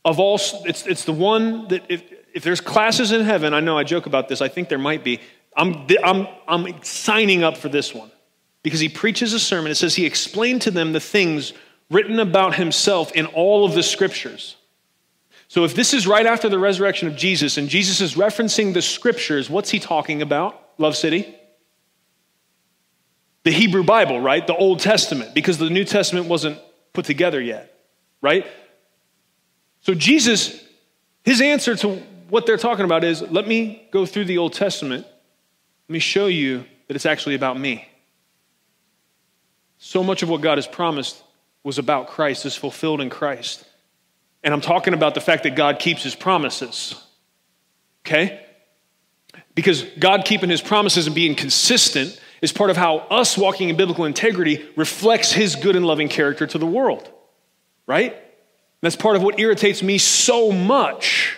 of 0.06 0.22
all. 0.22 0.40
It's 0.64 0.88
it's 0.88 1.04
the 1.04 1.12
one 1.12 1.68
that 1.68 1.84
if 1.90 2.02
if 2.36 2.44
there's 2.44 2.60
classes 2.60 3.14
in 3.14 3.22
heaven, 3.22 3.54
I 3.54 3.62
know 3.62 3.78
I 3.78 3.86
joke 3.86 4.06
about 4.06 4.28
this, 4.28 4.42
I 4.42 4.50
think 4.50 4.68
there 4.68 4.78
might 4.78 5.06
be. 5.06 5.22
I'm, 5.56 5.88
I'm, 6.04 6.28
I'm 6.50 6.84
signing 6.84 7.44
up 7.44 7.56
for 7.56 7.70
this 7.70 7.96
one 7.96 8.12
because 8.62 8.82
he 8.82 8.90
preaches 8.90 9.32
a 9.32 9.40
sermon. 9.40 9.72
It 9.72 9.76
says 9.76 9.96
he 9.96 10.06
explained 10.06 10.62
to 10.64 10.72
them 10.72 10.92
the 10.92 11.00
things 11.00 11.54
written 11.90 12.20
about 12.20 12.56
himself 12.56 13.14
in 13.14 13.26
all 13.28 13.64
of 13.64 13.74
the 13.74 13.82
scriptures. 13.82 14.58
So 15.48 15.64
if 15.64 15.76
this 15.76 15.94
is 15.94 16.08
right 16.08 16.26
after 16.26 16.50
the 16.50 16.60
resurrection 16.60 17.08
of 17.08 17.16
Jesus 17.16 17.58
and 17.58 17.70
Jesus 17.70 18.02
is 18.02 18.16
referencing 18.16 18.74
the 18.74 18.82
scriptures, 18.82 19.50
what's 19.50 19.70
he 19.70 19.80
talking 19.80 20.22
about? 20.22 20.62
Love 20.78 20.98
City? 20.98 21.34
The 23.44 23.52
Hebrew 23.52 23.86
Bible, 23.86 24.20
right? 24.20 24.46
The 24.46 24.56
Old 24.56 24.82
Testament, 24.82 25.34
because 25.34 25.58
the 25.58 25.70
New 25.70 25.86
Testament 25.86 26.26
wasn't 26.26 26.60
put 26.92 27.06
together 27.06 27.40
yet, 27.40 27.80
right? 28.22 28.46
So 29.82 29.94
Jesus, 29.94 30.62
his 31.24 31.40
answer 31.40 31.78
to 31.78 32.02
what 32.30 32.46
they're 32.46 32.58
talking 32.58 32.86
about 32.86 33.04
is 33.04 33.22
let 33.22 33.48
me 33.48 33.88
go 33.92 34.06
through 34.06 34.26
the 34.26 34.38
Old 34.38 34.54
Testament. 34.54 35.06
Let 35.88 35.94
me 35.94 36.00
show 36.00 36.28
you 36.28 36.66
that 36.88 36.96
it's 36.96 37.06
actually 37.06 37.36
about 37.36 37.60
me. 37.60 37.88
So 39.78 40.04
much 40.04 40.24
of 40.24 40.30
what 40.30 40.42
God 40.42 40.58
has 40.58 40.68
promised 40.68 41.22
was 41.64 41.78
about 41.78 42.08
Christ, 42.08 42.46
is 42.46 42.56
fulfilled 42.56 43.02
in 43.02 43.10
Christ. 43.10 43.66
And 44.44 44.54
I'm 44.54 44.62
talking 44.62 44.94
about 44.94 45.16
the 45.16 45.22
fact 45.22 45.44
that 45.44 45.56
God 45.56 45.80
keeps 45.80 46.04
his 46.04 46.16
promises. 46.16 46.96
Okay? 48.06 48.46
Because 49.56 49.84
God 49.98 50.26
keeping 50.26 50.50
his 50.50 50.62
promises 50.62 51.08
and 51.08 51.16
being 51.16 51.36
consistent 51.36 52.20
is 52.42 52.52
part 52.52 52.70
of 52.70 52.78
how 52.78 52.98
us 52.98 53.38
walking 53.38 53.70
in 53.70 53.76
biblical 53.76 54.06
integrity 54.06 54.68
reflects 54.76 55.32
his 55.32 55.56
good 55.56 55.76
and 55.76 55.86
loving 55.86 56.10
character 56.10 56.46
to 56.46 56.58
the 56.58 56.66
world. 56.66 57.12
Right? 57.88 58.16
That's 58.82 58.96
part 58.96 59.16
of 59.16 59.24
what 59.24 59.40
irritates 59.40 59.82
me 59.82 59.98
so 59.98 60.52
much 60.52 61.35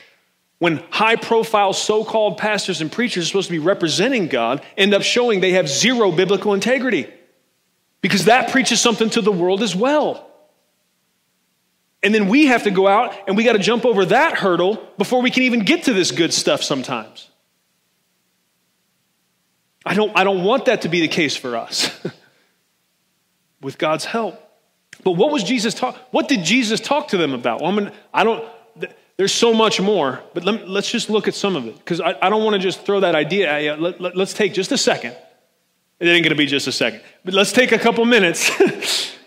when 0.60 0.78
high 0.89 1.16
profile 1.16 1.74
so 1.74 2.03
called 2.03 2.38
pastors 2.38 2.82
and 2.82 2.91
preachers 2.91 3.26
are 3.26 3.28
supposed 3.28 3.47
to 3.47 3.53
be 3.53 3.60
representing 3.60 4.28
God 4.28 4.64
end 4.76 4.93
up 4.93 5.03
showing 5.03 5.39
they 5.39 5.51
have 5.51 5.70
zero 5.70 6.12
biblical 6.12 6.53
integrity 6.53 7.08
because 8.01 8.26
that 8.26 8.51
preaches 8.51 8.82
something 8.82 9.10
to 9.12 9.22
the 9.22 9.32
world 9.32 9.62
as 9.62 9.76
well. 9.76 10.24
And 12.03 12.14
then 12.14 12.28
we 12.28 12.47
have 12.47 12.64
to 12.64 12.72
go 12.72 12.88
out 12.88 13.16
and 13.28 13.36
we 13.36 13.43
got 13.43 13.53
to 13.53 13.60
jump 13.60 13.86
over 13.86 14.05
that 14.05 14.34
hurdle 14.38 14.84
before 14.97 15.22
we 15.22 15.32
can 15.32 15.43
even 15.43 15.62
get 15.62 15.84
to 15.84 15.93
this 15.93 16.12
good 16.12 16.34
stuff 16.34 16.64
sometimes. 16.64 17.30
I 19.86 19.93
don't, 19.93 20.18
I 20.18 20.24
don't 20.24 20.43
want 20.43 20.66
that 20.66 20.82
to 20.82 20.89
be 20.89 21.01
the 21.01 21.08
case 21.08 21.36
for 21.36 21.55
us 21.55 21.89
with 23.62 23.78
God's 23.78 24.05
help. 24.05 24.41
But 25.03 25.12
what 25.12 25.32
was 25.32 25.43
Jesus 25.43 25.74
talk? 25.74 25.95
What 26.12 26.28
did 26.28 26.43
Jesus 26.43 26.80
talk 26.80 27.10
to 27.10 27.18
them 27.18 27.34
about? 27.34 27.62
Well, 27.62 27.70
I'm 27.70 27.76
gonna, 27.78 27.93
I 28.14 28.24
don't. 28.24 28.43
There's 29.18 29.34
so 29.34 29.53
much 29.53 29.82
more, 29.82 30.22
but 30.36 30.43
let, 30.43 30.61
us 30.63 30.89
just 30.89 31.09
look 31.09 31.28
at 31.28 31.34
some 31.34 31.55
of 31.55 31.65
it 31.65 31.76
because 31.78 31.99
I, 31.99 32.15
I, 32.22 32.30
don't 32.30 32.43
want 32.43 32.53
to 32.53 32.59
just 32.59 32.86
throw 32.86 32.99
that 32.99 33.15
idea 33.15 33.51
at 33.51 33.63
you. 33.63 33.74
Let, 33.74 33.99
let, 33.99 34.15
let's 34.15 34.34
take 34.34 34.53
just 34.53 34.72
a 34.72 34.78
second. 34.78 35.15
It 35.99 36.07
ain't 36.07 36.24
going 36.24 36.30
to 36.30 36.36
be 36.36 36.45
just 36.45 36.68
a 36.68 36.72
second, 36.72 37.01
but 37.26 37.34
let's 37.34 37.51
take 37.51 37.72
a 37.72 37.80
couple 37.80 38.05
minutes. 38.05 38.47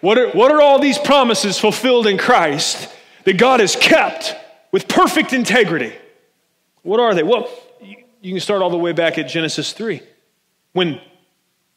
what, 0.00 0.16
are, 0.16 0.30
what 0.30 0.50
are 0.50 0.62
all 0.62 0.78
these 0.78 0.96
promises 0.96 1.58
fulfilled 1.58 2.06
in 2.06 2.16
Christ 2.16 2.88
that 3.24 3.36
God 3.36 3.60
has 3.60 3.76
kept 3.76 4.34
with 4.72 4.88
perfect 4.88 5.34
integrity? 5.34 5.94
What 6.82 6.98
are 6.98 7.14
they? 7.14 7.22
Well, 7.22 7.50
you 8.22 8.32
can 8.32 8.40
start 8.40 8.62
all 8.62 8.70
the 8.70 8.78
way 8.78 8.92
back 8.92 9.18
at 9.18 9.28
Genesis 9.28 9.74
3. 9.74 10.00
When 10.72 11.00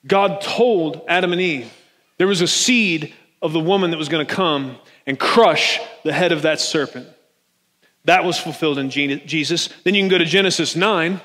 God 0.05 0.41
told 0.41 1.01
Adam 1.07 1.33
and 1.33 1.41
Eve 1.41 1.71
there 2.17 2.27
was 2.27 2.41
a 2.41 2.47
seed 2.47 3.13
of 3.41 3.51
the 3.51 3.59
woman 3.59 3.91
that 3.91 3.97
was 3.97 4.09
going 4.09 4.25
to 4.25 4.33
come 4.33 4.77
and 5.05 5.19
crush 5.19 5.79
the 6.03 6.13
head 6.13 6.31
of 6.31 6.43
that 6.43 6.61
serpent. 6.61 7.07
That 8.05 8.25
was 8.25 8.37
fulfilled 8.37 8.77
in 8.77 8.89
Jesus. 8.89 9.69
Then 9.83 9.95
you 9.95 10.01
can 10.01 10.09
go 10.09 10.17
to 10.17 10.25
Genesis 10.25 10.75
9, 10.75 11.21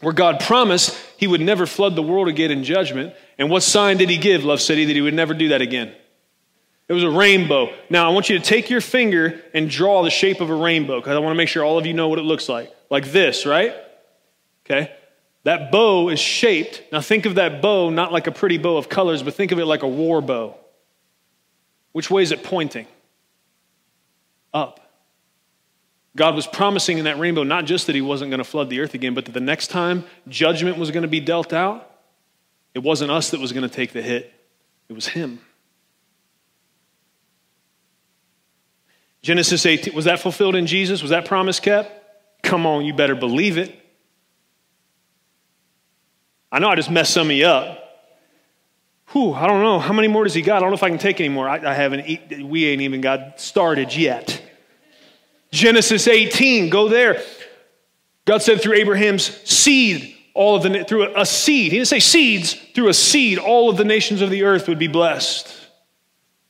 where 0.00 0.12
God 0.12 0.40
promised 0.40 0.96
he 1.16 1.26
would 1.26 1.40
never 1.40 1.66
flood 1.66 1.96
the 1.96 2.02
world 2.02 2.28
again 2.28 2.50
in 2.50 2.64
judgment. 2.64 3.14
And 3.38 3.50
what 3.50 3.62
sign 3.62 3.96
did 3.96 4.10
he 4.10 4.18
give, 4.18 4.44
Love 4.44 4.60
City, 4.60 4.84
that 4.84 4.94
he 4.94 5.00
would 5.00 5.14
never 5.14 5.32
do 5.34 5.48
that 5.48 5.62
again? 5.62 5.94
It 6.86 6.92
was 6.92 7.04
a 7.04 7.10
rainbow. 7.10 7.72
Now, 7.90 8.10
I 8.10 8.12
want 8.12 8.30
you 8.30 8.38
to 8.38 8.44
take 8.44 8.70
your 8.70 8.80
finger 8.80 9.42
and 9.52 9.68
draw 9.68 10.02
the 10.02 10.10
shape 10.10 10.40
of 10.40 10.48
a 10.48 10.54
rainbow 10.54 11.00
because 11.00 11.16
I 11.16 11.18
want 11.18 11.32
to 11.32 11.36
make 11.36 11.48
sure 11.48 11.62
all 11.62 11.78
of 11.78 11.86
you 11.86 11.92
know 11.92 12.08
what 12.08 12.18
it 12.18 12.22
looks 12.22 12.48
like. 12.48 12.72
Like 12.90 13.12
this, 13.12 13.44
right? 13.44 13.74
Okay? 14.64 14.92
That 15.44 15.70
bow 15.70 16.08
is 16.08 16.18
shaped. 16.18 16.82
Now, 16.90 17.00
think 17.00 17.26
of 17.26 17.36
that 17.36 17.60
bow 17.62 17.90
not 17.90 18.12
like 18.12 18.26
a 18.26 18.32
pretty 18.32 18.58
bow 18.58 18.76
of 18.76 18.88
colors, 18.88 19.22
but 19.22 19.34
think 19.34 19.52
of 19.52 19.58
it 19.58 19.66
like 19.66 19.82
a 19.82 19.88
war 19.88 20.20
bow. 20.20 20.56
Which 21.92 22.10
way 22.10 22.22
is 22.22 22.32
it 22.32 22.42
pointing? 22.42 22.86
Up. 24.52 24.80
God 26.18 26.34
was 26.34 26.48
promising 26.48 26.98
in 26.98 27.04
that 27.04 27.16
rainbow 27.16 27.44
not 27.44 27.64
just 27.64 27.86
that 27.86 27.94
he 27.94 28.02
wasn't 28.02 28.30
going 28.32 28.38
to 28.38 28.44
flood 28.44 28.68
the 28.68 28.80
earth 28.80 28.92
again, 28.92 29.14
but 29.14 29.24
that 29.26 29.32
the 29.32 29.40
next 29.40 29.68
time 29.68 30.04
judgment 30.26 30.76
was 30.76 30.90
going 30.90 31.02
to 31.02 31.08
be 31.08 31.20
dealt 31.20 31.52
out, 31.52 31.88
it 32.74 32.80
wasn't 32.80 33.12
us 33.12 33.30
that 33.30 33.40
was 33.40 33.52
going 33.52 33.62
to 33.62 33.74
take 33.74 33.92
the 33.92 34.02
hit, 34.02 34.34
it 34.88 34.92
was 34.94 35.06
him. 35.06 35.38
Genesis 39.22 39.64
18, 39.64 39.94
was 39.94 40.06
that 40.06 40.18
fulfilled 40.18 40.56
in 40.56 40.66
Jesus? 40.66 41.02
Was 41.02 41.10
that 41.12 41.24
promise 41.24 41.60
kept? 41.60 42.42
Come 42.42 42.66
on, 42.66 42.84
you 42.84 42.94
better 42.94 43.14
believe 43.14 43.56
it. 43.56 43.78
I 46.50 46.58
know 46.58 46.68
I 46.68 46.74
just 46.74 46.90
messed 46.90 47.14
some 47.14 47.30
of 47.30 47.36
you 47.36 47.46
up. 47.46 47.78
Whew, 49.12 49.34
I 49.34 49.46
don't 49.46 49.62
know. 49.62 49.78
How 49.78 49.92
many 49.92 50.08
more 50.08 50.24
does 50.24 50.34
he 50.34 50.42
got? 50.42 50.56
I 50.56 50.60
don't 50.60 50.70
know 50.70 50.76
if 50.76 50.82
I 50.82 50.88
can 50.88 50.98
take 50.98 51.20
any 51.20 51.28
more. 51.28 51.48
I, 51.48 51.70
I 51.70 51.74
haven't, 51.74 52.42
we 52.42 52.66
ain't 52.66 52.82
even 52.82 53.00
got 53.00 53.40
started 53.40 53.94
yet. 53.94 54.42
Genesis 55.50 56.06
18, 56.06 56.70
go 56.70 56.88
there. 56.88 57.22
God 58.24 58.42
said 58.42 58.60
through 58.60 58.74
Abraham's 58.74 59.24
seed, 59.48 60.14
all 60.34 60.54
of 60.54 60.62
the 60.62 60.84
through 60.84 61.12
a, 61.16 61.26
seed. 61.26 61.72
He 61.72 61.78
didn't 61.78 61.88
say 61.88 61.98
seeds, 61.98 62.54
through 62.74 62.88
a 62.88 62.94
seed, 62.94 63.38
all 63.38 63.70
of 63.70 63.76
the 63.76 63.84
nations 63.84 64.22
of 64.22 64.30
the 64.30 64.44
earth 64.44 64.68
would 64.68 64.78
be 64.78 64.86
blessed. 64.86 65.52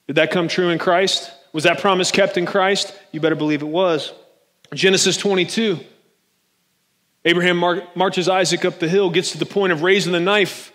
Did 0.06 0.16
that 0.16 0.30
come 0.30 0.48
true 0.48 0.68
in 0.68 0.78
Christ? 0.78 1.30
Was 1.54 1.64
that 1.64 1.80
promise 1.80 2.10
kept 2.10 2.36
in 2.36 2.44
Christ? 2.44 2.94
You 3.12 3.20
better 3.20 3.34
believe 3.34 3.62
it 3.62 3.68
was. 3.68 4.12
Genesis 4.74 5.16
22. 5.16 5.80
Abraham 7.24 7.56
mar- 7.56 7.88
marches 7.94 8.28
Isaac 8.28 8.64
up 8.64 8.78
the 8.78 8.88
hill, 8.88 9.08
gets 9.08 9.32
to 9.32 9.38
the 9.38 9.46
point 9.46 9.72
of 9.72 9.82
raising 9.82 10.12
the 10.12 10.20
knife 10.20 10.72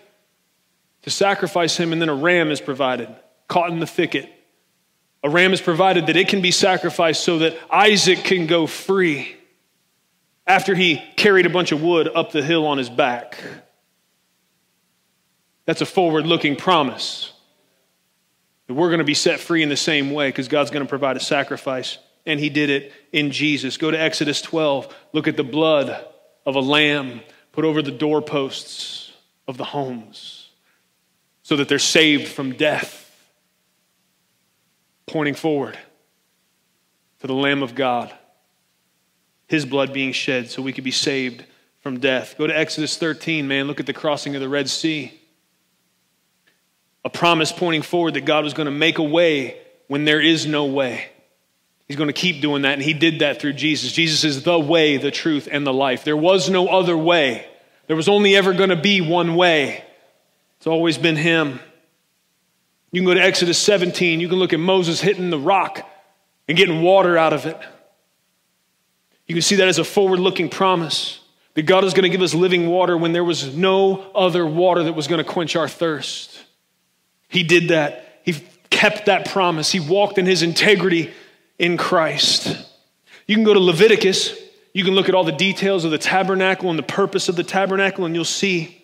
to 1.02 1.10
sacrifice 1.10 1.76
him, 1.76 1.92
and 1.92 2.02
then 2.02 2.08
a 2.08 2.14
ram 2.14 2.50
is 2.50 2.60
provided, 2.60 3.08
caught 3.46 3.70
in 3.70 3.78
the 3.78 3.86
thicket. 3.86 4.28
A 5.24 5.30
ram 5.30 5.54
is 5.54 5.62
provided 5.62 6.08
that 6.08 6.16
it 6.16 6.28
can 6.28 6.42
be 6.42 6.50
sacrificed 6.50 7.24
so 7.24 7.38
that 7.38 7.56
Isaac 7.70 8.24
can 8.24 8.46
go 8.46 8.66
free 8.66 9.34
after 10.46 10.74
he 10.74 11.02
carried 11.16 11.46
a 11.46 11.50
bunch 11.50 11.72
of 11.72 11.82
wood 11.82 12.10
up 12.14 12.30
the 12.30 12.42
hill 12.42 12.66
on 12.66 12.76
his 12.76 12.90
back. 12.90 13.38
That's 15.64 15.80
a 15.80 15.86
forward 15.86 16.26
looking 16.26 16.56
promise 16.56 17.32
that 18.66 18.74
we're 18.74 18.90
going 18.90 18.98
to 18.98 19.04
be 19.04 19.14
set 19.14 19.40
free 19.40 19.62
in 19.62 19.70
the 19.70 19.78
same 19.78 20.10
way 20.10 20.28
because 20.28 20.46
God's 20.46 20.70
going 20.70 20.84
to 20.84 20.88
provide 20.88 21.16
a 21.16 21.20
sacrifice. 21.20 21.96
And 22.26 22.38
he 22.38 22.50
did 22.50 22.68
it 22.68 22.92
in 23.10 23.30
Jesus. 23.30 23.78
Go 23.78 23.90
to 23.90 23.98
Exodus 23.98 24.42
12. 24.42 24.94
Look 25.14 25.26
at 25.26 25.38
the 25.38 25.44
blood 25.44 26.04
of 26.44 26.54
a 26.54 26.60
lamb 26.60 27.22
put 27.52 27.64
over 27.64 27.80
the 27.80 27.90
doorposts 27.90 29.10
of 29.48 29.56
the 29.56 29.64
homes 29.64 30.50
so 31.42 31.56
that 31.56 31.68
they're 31.68 31.78
saved 31.78 32.28
from 32.28 32.52
death 32.52 33.03
pointing 35.06 35.34
forward 35.34 35.78
to 37.20 37.26
the 37.26 37.34
Lamb 37.34 37.62
of 37.62 37.74
God, 37.74 38.12
his 39.46 39.64
blood 39.64 39.92
being 39.92 40.12
shed 40.12 40.50
so 40.50 40.62
we 40.62 40.72
could 40.72 40.84
be 40.84 40.90
saved 40.90 41.44
from 41.80 42.00
death. 42.00 42.36
Go 42.38 42.46
to 42.46 42.58
Exodus 42.58 42.96
13, 42.96 43.46
man. 43.46 43.66
Look 43.66 43.80
at 43.80 43.86
the 43.86 43.92
crossing 43.92 44.34
of 44.34 44.40
the 44.40 44.48
Red 44.48 44.68
Sea. 44.68 45.12
A 47.04 47.10
promise 47.10 47.52
pointing 47.52 47.82
forward 47.82 48.14
that 48.14 48.22
God 48.22 48.44
was 48.44 48.54
going 48.54 48.66
to 48.66 48.70
make 48.70 48.98
a 48.98 49.02
way 49.02 49.58
when 49.88 50.04
there 50.04 50.20
is 50.20 50.46
no 50.46 50.64
way. 50.64 51.08
He's 51.86 51.98
going 51.98 52.08
to 52.08 52.14
keep 52.14 52.40
doing 52.40 52.62
that, 52.62 52.72
and 52.74 52.82
he 52.82 52.94
did 52.94 53.18
that 53.18 53.40
through 53.40 53.52
Jesus. 53.52 53.92
Jesus 53.92 54.24
is 54.24 54.42
the 54.42 54.58
way, 54.58 54.96
the 54.96 55.10
truth, 55.10 55.46
and 55.50 55.66
the 55.66 55.72
life. 55.72 56.04
There 56.04 56.16
was 56.16 56.48
no 56.48 56.68
other 56.68 56.96
way. 56.96 57.46
There 57.86 57.96
was 57.96 58.08
only 58.08 58.34
ever 58.34 58.54
going 58.54 58.70
to 58.70 58.76
be 58.76 59.02
one 59.02 59.34
way. 59.34 59.84
It's 60.56 60.66
always 60.66 60.96
been 60.96 61.16
him. 61.16 61.60
You 62.94 63.00
can 63.00 63.06
go 63.06 63.14
to 63.14 63.20
Exodus 63.20 63.58
17. 63.58 64.20
You 64.20 64.28
can 64.28 64.38
look 64.38 64.52
at 64.52 64.60
Moses 64.60 65.00
hitting 65.00 65.28
the 65.28 65.38
rock 65.38 65.84
and 66.46 66.56
getting 66.56 66.80
water 66.80 67.18
out 67.18 67.32
of 67.32 67.44
it. 67.44 67.58
You 69.26 69.34
can 69.34 69.42
see 69.42 69.56
that 69.56 69.66
as 69.66 69.80
a 69.80 69.84
forward 69.84 70.20
looking 70.20 70.48
promise 70.48 71.18
that 71.54 71.62
God 71.62 71.82
is 71.82 71.92
going 71.92 72.04
to 72.04 72.08
give 72.08 72.22
us 72.22 72.34
living 72.34 72.68
water 72.68 72.96
when 72.96 73.12
there 73.12 73.24
was 73.24 73.52
no 73.56 74.12
other 74.14 74.46
water 74.46 74.84
that 74.84 74.92
was 74.92 75.08
going 75.08 75.18
to 75.18 75.28
quench 75.28 75.56
our 75.56 75.66
thirst. 75.66 76.40
He 77.26 77.42
did 77.42 77.70
that. 77.70 78.20
He 78.22 78.34
kept 78.70 79.06
that 79.06 79.28
promise. 79.28 79.72
He 79.72 79.80
walked 79.80 80.16
in 80.16 80.24
his 80.24 80.44
integrity 80.44 81.12
in 81.58 81.76
Christ. 81.76 82.64
You 83.26 83.34
can 83.34 83.42
go 83.42 83.54
to 83.54 83.60
Leviticus. 83.60 84.38
You 84.72 84.84
can 84.84 84.94
look 84.94 85.08
at 85.08 85.16
all 85.16 85.24
the 85.24 85.32
details 85.32 85.84
of 85.84 85.90
the 85.90 85.98
tabernacle 85.98 86.70
and 86.70 86.78
the 86.78 86.84
purpose 86.84 87.28
of 87.28 87.34
the 87.34 87.42
tabernacle, 87.42 88.04
and 88.04 88.14
you'll 88.14 88.24
see 88.24 88.83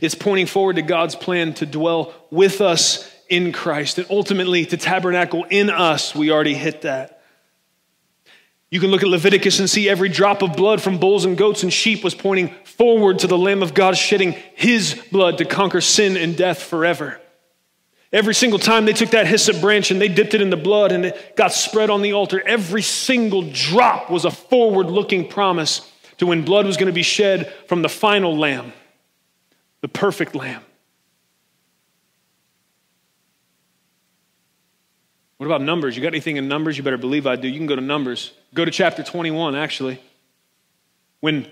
it's 0.00 0.14
pointing 0.14 0.46
forward 0.46 0.76
to 0.76 0.82
God's 0.82 1.14
plan 1.14 1.54
to 1.54 1.66
dwell 1.66 2.14
with 2.30 2.60
us 2.60 3.10
in 3.28 3.52
Christ 3.52 3.98
and 3.98 4.06
ultimately 4.10 4.64
to 4.66 4.76
tabernacle 4.76 5.44
in 5.44 5.70
us. 5.70 6.14
We 6.14 6.30
already 6.30 6.54
hit 6.54 6.82
that. 6.82 7.22
You 8.70 8.80
can 8.80 8.90
look 8.90 9.02
at 9.02 9.08
Leviticus 9.08 9.60
and 9.60 9.70
see 9.70 9.88
every 9.88 10.10
drop 10.10 10.42
of 10.42 10.54
blood 10.54 10.82
from 10.82 10.98
bulls 10.98 11.24
and 11.24 11.38
goats 11.38 11.62
and 11.62 11.72
sheep 11.72 12.04
was 12.04 12.14
pointing 12.14 12.54
forward 12.64 13.20
to 13.20 13.26
the 13.26 13.38
Lamb 13.38 13.62
of 13.62 13.72
God 13.72 13.96
shedding 13.96 14.32
his 14.54 14.94
blood 15.10 15.38
to 15.38 15.46
conquer 15.46 15.80
sin 15.80 16.16
and 16.16 16.36
death 16.36 16.62
forever. 16.62 17.18
Every 18.12 18.34
single 18.34 18.58
time 18.58 18.84
they 18.84 18.92
took 18.92 19.10
that 19.10 19.26
hyssop 19.26 19.60
branch 19.60 19.90
and 19.90 20.00
they 20.00 20.08
dipped 20.08 20.34
it 20.34 20.42
in 20.42 20.50
the 20.50 20.56
blood 20.56 20.92
and 20.92 21.06
it 21.06 21.36
got 21.36 21.52
spread 21.52 21.90
on 21.90 22.02
the 22.02 22.12
altar, 22.12 22.42
every 22.46 22.82
single 22.82 23.50
drop 23.52 24.10
was 24.10 24.24
a 24.24 24.30
forward 24.30 24.86
looking 24.86 25.28
promise 25.28 25.90
to 26.18 26.26
when 26.26 26.44
blood 26.44 26.66
was 26.66 26.76
going 26.76 26.86
to 26.86 26.92
be 26.92 27.02
shed 27.02 27.52
from 27.68 27.82
the 27.82 27.88
final 27.88 28.36
lamb 28.36 28.72
the 29.80 29.88
perfect 29.88 30.34
lamb. 30.34 30.62
What 35.36 35.46
about 35.46 35.62
numbers? 35.62 35.96
You 35.96 36.02
got 36.02 36.08
anything 36.08 36.36
in 36.36 36.48
numbers? 36.48 36.76
You 36.76 36.82
better 36.82 36.98
believe 36.98 37.26
I 37.26 37.36
do. 37.36 37.46
You 37.46 37.58
can 37.58 37.66
go 37.66 37.76
to 37.76 37.82
numbers. 37.82 38.32
Go 38.54 38.64
to 38.64 38.70
chapter 38.70 39.04
21, 39.04 39.54
actually. 39.54 40.00
When, 41.20 41.46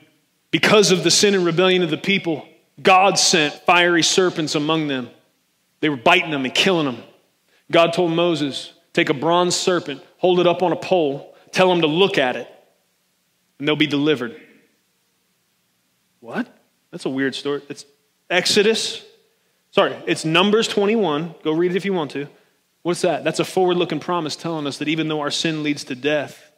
because 0.51 0.91
of 0.91 1.05
the 1.05 1.11
sin 1.11 1.35
and 1.35 1.45
rebellion 1.45 1.83
of 1.83 1.91
the 1.91 1.97
people, 1.97 2.49
God 2.83 3.19
sent 3.19 3.55
fiery 3.65 4.03
serpents 4.03 4.57
among 4.57 4.89
them. 4.89 5.09
They 5.81 5.89
were 5.89 5.97
biting 5.97 6.31
them 6.31 6.45
and 6.45 6.55
killing 6.55 6.87
them. 6.87 7.03
God 7.71 7.93
told 7.93 8.13
Moses, 8.13 8.73
Take 8.93 9.11
a 9.11 9.15
bronze 9.15 9.55
serpent, 9.55 10.03
hold 10.17 10.41
it 10.41 10.47
up 10.47 10.63
on 10.63 10.73
a 10.73 10.77
pole, 10.77 11.37
tell 11.53 11.69
them 11.69 11.83
to 11.83 11.87
look 11.87 12.17
at 12.17 12.35
it, 12.35 12.49
and 13.59 13.69
they'll 13.69 13.77
be 13.77 13.87
delivered. 13.87 14.41
What? 16.21 16.49
That's 16.91 17.05
a 17.05 17.11
weird 17.11 17.35
story. 17.35 17.61
It's 17.69 17.85
Exodus, 18.29 19.05
sorry, 19.71 19.97
it's 20.07 20.25
Numbers 20.25 20.69
21. 20.69 21.35
Go 21.43 21.53
read 21.53 21.71
it 21.71 21.77
if 21.77 21.85
you 21.85 21.93
want 21.93 22.11
to. 22.13 22.29
What's 22.83 23.03
that? 23.03 23.25
That's 23.25 23.41
a 23.41 23.45
forward 23.45 23.77
looking 23.77 24.01
promise 24.01 24.37
telling 24.37 24.67
us 24.67 24.79
that 24.79 24.89
even 24.89 25.09
though 25.09 25.21
our 25.21 25.31
sin 25.31 25.63
leads 25.63 25.85
to 25.85 25.95
death, 25.95 26.51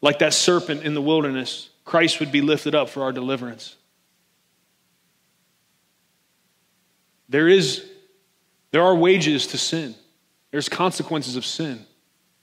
like 0.00 0.20
that 0.20 0.34
serpent 0.34 0.82
in 0.82 0.94
the 0.94 1.02
wilderness, 1.02 1.70
Christ 1.84 2.20
would 2.20 2.32
be 2.32 2.40
lifted 2.40 2.74
up 2.74 2.88
for 2.88 3.02
our 3.02 3.12
deliverance. 3.12 3.76
There 7.28 7.48
is 7.48 7.84
there 8.70 8.82
are 8.82 8.94
wages 8.94 9.46
to 9.48 9.58
sin. 9.58 9.94
There's 10.50 10.68
consequences 10.68 11.36
of 11.36 11.44
sin. 11.44 11.84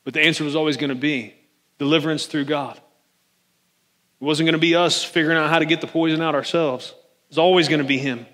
But 0.04 0.14
the 0.14 0.22
answer 0.22 0.44
was 0.44 0.56
always 0.56 0.78
going 0.78 0.90
to 0.90 0.96
be 0.96 1.34
deliverance 1.78 2.26
through 2.26 2.46
God. 2.46 2.78
It 2.78 4.24
wasn't 4.24 4.48
going 4.48 4.54
to 4.54 4.60
be 4.60 4.76
us 4.76 5.04
figuring 5.04 5.38
out 5.38 5.50
how 5.50 5.60
to 5.60 5.66
get 5.66 5.82
the 5.82 5.88
poison 5.88 6.22
out 6.22 6.36
ourselves. 6.36 6.94
It's 7.36 7.40
always 7.40 7.68
going 7.68 7.82
to 7.82 7.86
be 7.86 7.98
Him. 7.98 8.26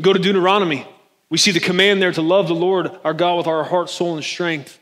Go 0.00 0.12
to 0.12 0.18
Deuteronomy. 0.18 0.84
We 1.30 1.38
see 1.38 1.52
the 1.52 1.60
command 1.60 2.02
there 2.02 2.10
to 2.10 2.22
love 2.22 2.48
the 2.48 2.54
Lord 2.54 2.90
our 3.04 3.14
God 3.14 3.36
with 3.36 3.46
our 3.46 3.62
heart, 3.62 3.88
soul, 3.88 4.16
and 4.16 4.24
strength. 4.24 4.80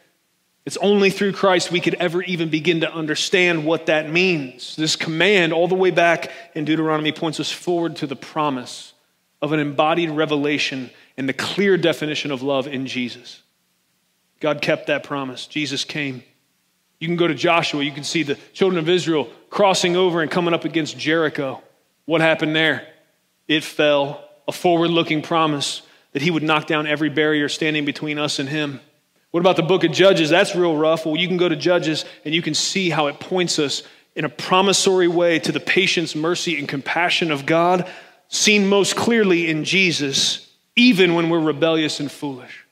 It's 0.64 0.78
only 0.78 1.10
through 1.10 1.34
Christ 1.34 1.70
we 1.70 1.80
could 1.80 1.92
ever 1.96 2.22
even 2.22 2.48
begin 2.48 2.80
to 2.80 2.90
understand 2.90 3.66
what 3.66 3.84
that 3.84 4.08
means. 4.08 4.76
This 4.76 4.96
command, 4.96 5.52
all 5.52 5.68
the 5.68 5.74
way 5.74 5.90
back 5.90 6.30
in 6.54 6.64
Deuteronomy, 6.64 7.12
points 7.12 7.38
us 7.38 7.52
forward 7.52 7.96
to 7.96 8.06
the 8.06 8.16
promise 8.16 8.94
of 9.42 9.52
an 9.52 9.60
embodied 9.60 10.08
revelation 10.08 10.88
and 11.18 11.28
the 11.28 11.34
clear 11.34 11.76
definition 11.76 12.30
of 12.30 12.40
love 12.40 12.66
in 12.66 12.86
Jesus. 12.86 13.42
God 14.40 14.62
kept 14.62 14.86
that 14.86 15.04
promise. 15.04 15.46
Jesus 15.46 15.84
came. 15.84 16.22
You 16.98 17.08
can 17.08 17.16
go 17.16 17.28
to 17.28 17.34
Joshua, 17.34 17.82
you 17.82 17.92
can 17.92 18.04
see 18.04 18.22
the 18.22 18.38
children 18.54 18.78
of 18.78 18.88
Israel 18.88 19.28
crossing 19.50 19.96
over 19.96 20.22
and 20.22 20.30
coming 20.30 20.54
up 20.54 20.64
against 20.64 20.96
Jericho. 20.96 21.62
What 22.06 22.22
happened 22.22 22.56
there? 22.56 22.88
It 23.48 23.64
fell. 23.64 24.28
A 24.48 24.52
forward 24.52 24.90
looking 24.90 25.22
promise 25.22 25.82
that 26.12 26.22
he 26.22 26.30
would 26.30 26.42
knock 26.42 26.66
down 26.66 26.86
every 26.86 27.08
barrier 27.08 27.48
standing 27.48 27.84
between 27.84 28.18
us 28.18 28.38
and 28.38 28.48
him. 28.48 28.80
What 29.30 29.40
about 29.40 29.56
the 29.56 29.62
book 29.62 29.84
of 29.84 29.92
Judges? 29.92 30.30
That's 30.30 30.54
real 30.54 30.76
rough. 30.76 31.06
Well, 31.06 31.16
you 31.16 31.28
can 31.28 31.38
go 31.38 31.48
to 31.48 31.56
Judges 31.56 32.04
and 32.24 32.34
you 32.34 32.42
can 32.42 32.54
see 32.54 32.90
how 32.90 33.06
it 33.06 33.18
points 33.18 33.58
us 33.58 33.82
in 34.14 34.24
a 34.24 34.28
promissory 34.28 35.08
way 35.08 35.38
to 35.38 35.52
the 35.52 35.60
patience, 35.60 36.14
mercy, 36.14 36.58
and 36.58 36.68
compassion 36.68 37.30
of 37.30 37.46
God, 37.46 37.88
seen 38.28 38.66
most 38.66 38.94
clearly 38.94 39.48
in 39.48 39.64
Jesus, 39.64 40.50
even 40.76 41.14
when 41.14 41.30
we're 41.30 41.40
rebellious 41.40 41.98
and 41.98 42.12
foolish. 42.12 42.66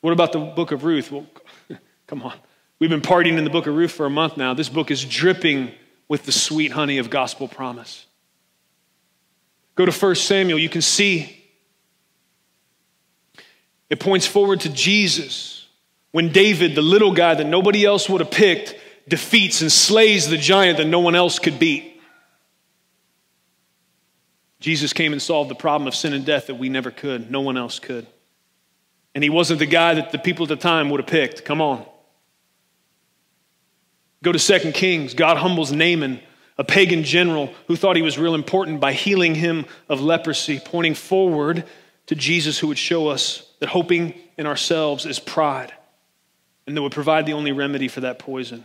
What 0.00 0.12
about 0.12 0.32
the 0.32 0.38
book 0.38 0.72
of 0.72 0.84
Ruth? 0.84 1.12
Well, 1.12 1.26
come 2.06 2.22
on. 2.22 2.34
We've 2.78 2.88
been 2.88 3.02
partying 3.02 3.36
in 3.36 3.44
the 3.44 3.50
book 3.50 3.66
of 3.66 3.74
Ruth 3.74 3.92
for 3.92 4.06
a 4.06 4.10
month 4.10 4.36
now. 4.36 4.54
This 4.54 4.68
book 4.68 4.90
is 4.90 5.04
dripping 5.04 5.72
with 6.08 6.24
the 6.24 6.32
sweet 6.32 6.72
honey 6.72 6.96
of 6.96 7.10
gospel 7.10 7.48
promise. 7.48 8.06
Go 9.78 9.86
to 9.86 9.92
1 9.92 10.14
Samuel, 10.16 10.58
you 10.58 10.68
can 10.68 10.82
see 10.82 11.36
it 13.88 14.00
points 14.00 14.26
forward 14.26 14.62
to 14.62 14.68
Jesus 14.68 15.68
when 16.10 16.32
David, 16.32 16.74
the 16.74 16.82
little 16.82 17.12
guy 17.12 17.34
that 17.36 17.46
nobody 17.46 17.84
else 17.84 18.08
would 18.08 18.20
have 18.20 18.32
picked, 18.32 18.74
defeats 19.06 19.60
and 19.60 19.70
slays 19.70 20.28
the 20.28 20.36
giant 20.36 20.78
that 20.78 20.86
no 20.88 20.98
one 20.98 21.14
else 21.14 21.38
could 21.38 21.60
beat. 21.60 22.02
Jesus 24.58 24.92
came 24.92 25.12
and 25.12 25.22
solved 25.22 25.48
the 25.48 25.54
problem 25.54 25.86
of 25.86 25.94
sin 25.94 26.12
and 26.12 26.26
death 26.26 26.48
that 26.48 26.56
we 26.56 26.68
never 26.68 26.90
could, 26.90 27.30
no 27.30 27.42
one 27.42 27.56
else 27.56 27.78
could. 27.78 28.04
And 29.14 29.22
he 29.22 29.30
wasn't 29.30 29.60
the 29.60 29.66
guy 29.66 29.94
that 29.94 30.10
the 30.10 30.18
people 30.18 30.42
at 30.42 30.48
the 30.48 30.56
time 30.56 30.90
would 30.90 30.98
have 30.98 31.08
picked. 31.08 31.44
Come 31.44 31.60
on. 31.60 31.86
Go 34.24 34.32
to 34.32 34.40
Second 34.40 34.74
Kings. 34.74 35.14
God 35.14 35.36
humbles 35.36 35.70
Naaman, 35.70 36.18
a 36.58 36.64
pagan 36.64 37.04
general 37.04 37.54
who 37.68 37.76
thought 37.76 37.96
he 37.96 38.02
was 38.02 38.18
real 38.18 38.34
important 38.34 38.80
by 38.80 38.92
healing 38.92 39.36
him 39.36 39.64
of 39.88 40.00
leprosy, 40.00 40.60
pointing 40.62 40.94
forward 40.94 41.64
to 42.06 42.14
Jesus 42.14 42.58
who 42.58 42.66
would 42.66 42.78
show 42.78 43.08
us 43.08 43.48
that 43.60 43.68
hoping 43.68 44.14
in 44.36 44.46
ourselves 44.46 45.06
is 45.06 45.18
pride 45.18 45.72
and 46.66 46.76
that 46.76 46.82
would 46.82 46.92
provide 46.92 47.26
the 47.26 47.32
only 47.32 47.52
remedy 47.52 47.88
for 47.88 48.00
that 48.00 48.18
poison. 48.18 48.64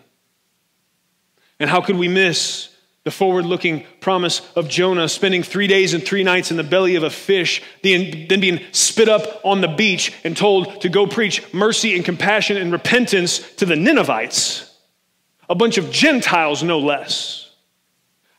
And 1.59 1.69
how 1.69 1.81
could 1.81 1.95
we 1.95 2.07
miss 2.07 2.69
the 3.03 3.11
forward 3.11 3.45
looking 3.45 3.85
promise 3.99 4.41
of 4.55 4.69
Jonah 4.69 5.09
spending 5.09 5.43
three 5.43 5.67
days 5.67 5.93
and 5.93 6.03
three 6.03 6.23
nights 6.23 6.51
in 6.51 6.57
the 6.57 6.63
belly 6.63 6.95
of 6.95 7.03
a 7.03 7.09
fish, 7.09 7.61
then 7.83 8.27
being 8.27 8.61
spit 8.71 9.09
up 9.09 9.41
on 9.43 9.61
the 9.61 9.67
beach 9.67 10.13
and 10.23 10.35
told 10.35 10.81
to 10.81 10.89
go 10.89 11.05
preach 11.05 11.53
mercy 11.53 11.95
and 11.95 12.05
compassion 12.05 12.57
and 12.57 12.71
repentance 12.71 13.39
to 13.55 13.65
the 13.65 13.75
Ninevites, 13.75 14.73
a 15.49 15.55
bunch 15.55 15.77
of 15.77 15.91
Gentiles, 15.91 16.63
no 16.63 16.79
less? 16.79 17.42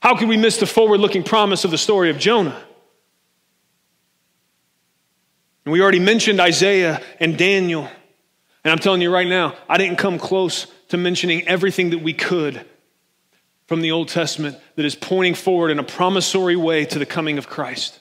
How 0.04 0.14
could 0.14 0.28
we 0.28 0.36
miss 0.36 0.58
the 0.58 0.66
forward 0.66 1.00
looking 1.00 1.22
promise 1.22 1.64
of 1.64 1.70
the 1.70 1.78
story 1.78 2.10
of 2.10 2.18
Jonah? 2.18 2.62
And 5.64 5.72
we 5.72 5.80
already 5.80 5.98
mentioned 5.98 6.40
Isaiah 6.40 7.00
and 7.20 7.38
Daniel. 7.38 7.88
And 8.64 8.70
I'm 8.70 8.78
telling 8.78 9.00
you 9.00 9.10
right 9.10 9.26
now, 9.26 9.56
I 9.66 9.78
didn't 9.78 9.96
come 9.96 10.18
close 10.18 10.66
to 10.88 10.98
mentioning 10.98 11.48
everything 11.48 11.88
that 11.88 12.02
we 12.02 12.12
could 12.12 12.66
from 13.66 13.80
the 13.80 13.92
Old 13.92 14.08
Testament 14.08 14.58
that 14.76 14.84
is 14.84 14.94
pointing 14.94 15.34
forward 15.34 15.70
in 15.70 15.78
a 15.78 15.82
promissory 15.82 16.54
way 16.54 16.84
to 16.84 16.98
the 16.98 17.06
coming 17.06 17.38
of 17.38 17.48
Christ. 17.48 17.98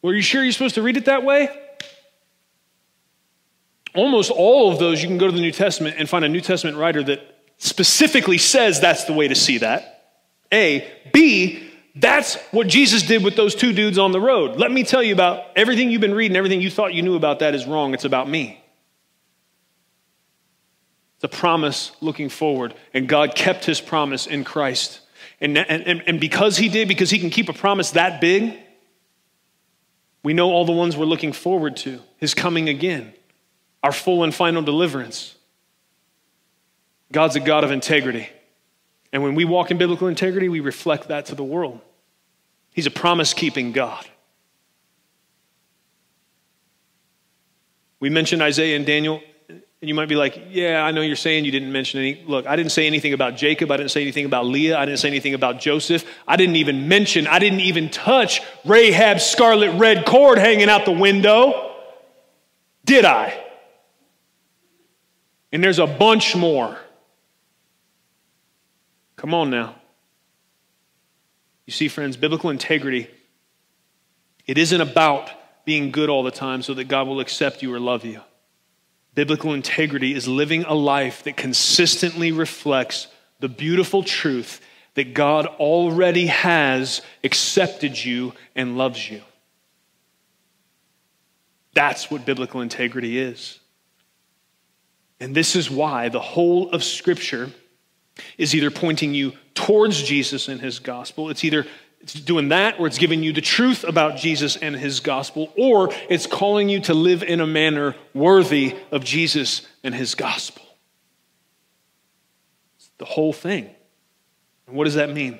Were 0.00 0.14
you 0.14 0.22
sure 0.22 0.44
you're 0.44 0.52
supposed 0.52 0.76
to 0.76 0.82
read 0.82 0.96
it 0.96 1.06
that 1.06 1.24
way? 1.24 1.48
Almost 3.96 4.30
all 4.30 4.70
of 4.70 4.78
those, 4.78 5.02
you 5.02 5.08
can 5.08 5.18
go 5.18 5.26
to 5.26 5.32
the 5.32 5.40
New 5.40 5.50
Testament 5.50 5.96
and 5.98 6.08
find 6.08 6.24
a 6.24 6.28
New 6.28 6.40
Testament 6.40 6.76
writer 6.76 7.02
that 7.02 7.18
specifically 7.58 8.38
says 8.38 8.80
that's 8.80 9.06
the 9.06 9.12
way 9.12 9.26
to 9.26 9.34
see 9.34 9.58
that. 9.58 9.93
A. 10.54 10.90
B. 11.12 11.70
That's 11.96 12.36
what 12.50 12.66
Jesus 12.66 13.02
did 13.02 13.22
with 13.22 13.36
those 13.36 13.54
two 13.54 13.72
dudes 13.72 13.98
on 13.98 14.12
the 14.12 14.20
road. 14.20 14.56
Let 14.56 14.72
me 14.72 14.82
tell 14.82 15.02
you 15.02 15.12
about 15.12 15.44
everything 15.54 15.90
you've 15.90 16.00
been 16.00 16.14
reading, 16.14 16.36
everything 16.36 16.60
you 16.60 16.70
thought 16.70 16.94
you 16.94 17.02
knew 17.02 17.14
about 17.14 17.40
that 17.40 17.54
is 17.54 17.66
wrong. 17.66 17.94
It's 17.94 18.04
about 18.04 18.28
me 18.28 18.64
the 21.24 21.28
promise 21.28 21.90
looking 22.02 22.28
forward. 22.28 22.74
And 22.92 23.08
God 23.08 23.34
kept 23.34 23.64
his 23.64 23.80
promise 23.80 24.26
in 24.26 24.44
Christ. 24.44 25.00
And, 25.40 25.56
and, 25.56 26.02
and 26.06 26.20
because 26.20 26.58
he 26.58 26.68
did, 26.68 26.86
because 26.86 27.08
he 27.08 27.18
can 27.18 27.30
keep 27.30 27.48
a 27.48 27.54
promise 27.54 27.92
that 27.92 28.20
big, 28.20 28.58
we 30.22 30.34
know 30.34 30.50
all 30.50 30.66
the 30.66 30.72
ones 30.72 30.98
we're 30.98 31.06
looking 31.06 31.32
forward 31.32 31.78
to 31.78 32.02
his 32.18 32.34
coming 32.34 32.68
again, 32.68 33.14
our 33.82 33.90
full 33.90 34.22
and 34.22 34.34
final 34.34 34.60
deliverance. 34.60 35.34
God's 37.10 37.36
a 37.36 37.40
God 37.40 37.64
of 37.64 37.70
integrity. 37.70 38.28
And 39.14 39.22
when 39.22 39.34
we 39.34 39.46
walk 39.46 39.70
in 39.70 39.78
biblical 39.78 40.08
integrity, 40.08 40.50
we 40.50 40.60
reflect 40.60 41.08
that 41.08 41.26
to 41.26 41.34
the 41.34 41.44
world. 41.44 41.80
He's 42.72 42.86
a 42.86 42.90
promise 42.90 43.32
keeping 43.32 43.72
God. 43.72 44.04
We 48.00 48.10
mentioned 48.10 48.42
Isaiah 48.42 48.76
and 48.76 48.84
Daniel 48.84 49.22
and 49.84 49.88
you 49.90 49.94
might 49.94 50.08
be 50.08 50.14
like, 50.14 50.46
yeah, 50.48 50.82
I 50.82 50.92
know 50.92 51.02
you're 51.02 51.14
saying 51.14 51.44
you 51.44 51.50
didn't 51.50 51.70
mention 51.70 52.00
any. 52.00 52.24
Look, 52.26 52.46
I 52.46 52.56
didn't 52.56 52.72
say 52.72 52.86
anything 52.86 53.12
about 53.12 53.36
Jacob. 53.36 53.70
I 53.70 53.76
didn't 53.76 53.90
say 53.90 54.00
anything 54.00 54.24
about 54.24 54.46
Leah. 54.46 54.78
I 54.78 54.86
didn't 54.86 54.98
say 54.98 55.08
anything 55.08 55.34
about 55.34 55.60
Joseph. 55.60 56.06
I 56.26 56.36
didn't 56.36 56.56
even 56.56 56.88
mention, 56.88 57.26
I 57.26 57.38
didn't 57.38 57.60
even 57.60 57.90
touch 57.90 58.40
Rahab's 58.64 59.24
scarlet 59.24 59.78
red 59.78 60.06
cord 60.06 60.38
hanging 60.38 60.70
out 60.70 60.86
the 60.86 60.92
window. 60.92 61.76
Did 62.86 63.04
I? 63.04 63.38
And 65.52 65.62
there's 65.62 65.78
a 65.78 65.86
bunch 65.86 66.34
more. 66.34 66.78
Come 69.16 69.34
on 69.34 69.50
now. 69.50 69.76
You 71.66 71.72
see, 71.72 71.88
friends, 71.88 72.16
biblical 72.16 72.50
integrity, 72.50 73.08
it 74.46 74.58
isn't 74.58 74.80
about 74.80 75.30
being 75.64 75.90
good 75.90 76.10
all 76.10 76.22
the 76.22 76.30
time 76.30 76.62
so 76.62 76.74
that 76.74 76.88
God 76.88 77.06
will 77.06 77.20
accept 77.20 77.62
you 77.62 77.72
or 77.72 77.80
love 77.80 78.04
you. 78.04 78.20
Biblical 79.14 79.54
integrity 79.54 80.14
is 80.14 80.28
living 80.28 80.64
a 80.64 80.74
life 80.74 81.22
that 81.22 81.36
consistently 81.36 82.32
reflects 82.32 83.06
the 83.40 83.48
beautiful 83.48 84.02
truth 84.02 84.60
that 84.94 85.14
God 85.14 85.46
already 85.46 86.26
has 86.26 87.00
accepted 87.22 88.02
you 88.02 88.32
and 88.54 88.76
loves 88.76 89.10
you. 89.10 89.22
That's 91.74 92.10
what 92.10 92.24
biblical 92.24 92.60
integrity 92.60 93.18
is. 93.18 93.58
And 95.18 95.34
this 95.34 95.56
is 95.56 95.70
why 95.70 96.08
the 96.08 96.20
whole 96.20 96.70
of 96.70 96.84
Scripture 96.84 97.50
is 98.38 98.54
either 98.54 98.70
pointing 98.70 99.14
you 99.14 99.32
towards 99.54 100.02
Jesus 100.02 100.48
and 100.48 100.60
his 100.60 100.78
gospel, 100.78 101.30
it's 101.30 101.44
either 101.44 101.66
it's 102.04 102.12
doing 102.12 102.50
that, 102.50 102.78
or 102.78 102.86
it's 102.86 102.98
giving 102.98 103.22
you 103.22 103.32
the 103.32 103.40
truth 103.40 103.82
about 103.82 104.18
Jesus 104.18 104.56
and 104.56 104.76
his 104.76 105.00
gospel, 105.00 105.50
or 105.56 105.90
it's 106.10 106.26
calling 106.26 106.68
you 106.68 106.80
to 106.80 106.92
live 106.92 107.22
in 107.22 107.40
a 107.40 107.46
manner 107.46 107.96
worthy 108.12 108.76
of 108.90 109.02
Jesus 109.04 109.66
and 109.82 109.94
his 109.94 110.14
gospel. 110.14 110.62
It's 112.76 112.90
the 112.98 113.06
whole 113.06 113.32
thing. 113.32 113.70
And 114.66 114.76
what 114.76 114.84
does 114.84 114.96
that 114.96 115.08
mean? 115.08 115.38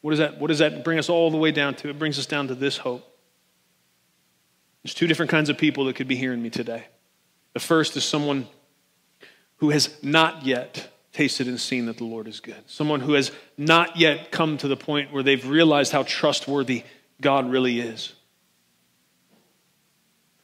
What 0.00 0.12
does 0.12 0.20
that, 0.20 0.40
what 0.40 0.46
does 0.46 0.60
that 0.60 0.84
bring 0.84 0.98
us 0.98 1.10
all 1.10 1.30
the 1.30 1.36
way 1.36 1.52
down 1.52 1.74
to? 1.74 1.90
It 1.90 1.98
brings 1.98 2.18
us 2.18 2.24
down 2.24 2.48
to 2.48 2.54
this 2.54 2.78
hope. 2.78 3.06
There's 4.82 4.94
two 4.94 5.06
different 5.06 5.30
kinds 5.30 5.50
of 5.50 5.58
people 5.58 5.84
that 5.84 5.96
could 5.96 6.08
be 6.08 6.16
hearing 6.16 6.42
me 6.42 6.48
today. 6.48 6.86
The 7.52 7.60
first 7.60 7.94
is 7.94 8.06
someone 8.06 8.48
who 9.56 9.68
has 9.68 10.02
not 10.02 10.46
yet 10.46 10.90
tasted 11.16 11.48
and 11.48 11.58
seen 11.58 11.86
that 11.86 11.96
the 11.96 12.04
Lord 12.04 12.28
is 12.28 12.40
good. 12.40 12.62
Someone 12.66 13.00
who 13.00 13.14
has 13.14 13.32
not 13.56 13.96
yet 13.96 14.30
come 14.30 14.58
to 14.58 14.68
the 14.68 14.76
point 14.76 15.14
where 15.14 15.22
they've 15.22 15.48
realized 15.48 15.90
how 15.90 16.02
trustworthy 16.02 16.84
God 17.22 17.50
really 17.50 17.80
is. 17.80 18.12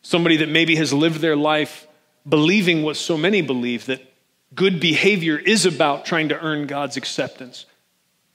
Somebody 0.01 0.39
that 0.39 0.49
maybe 0.49 0.77
has 0.77 0.91
lived 0.91 1.21
their 1.21 1.37
life 1.37 1.87
believing 2.27 2.83
what 2.83 2.97
so 2.97 3.19
many 3.19 3.43
believe 3.43 3.85
that 3.85 4.01
good 4.55 4.81
behavior 4.81 5.37
is 5.37 5.67
about 5.67 6.07
trying 6.07 6.31
to 6.31 6.41
earn 6.41 6.67
God's 6.67 6.97
acceptance. 6.97 7.67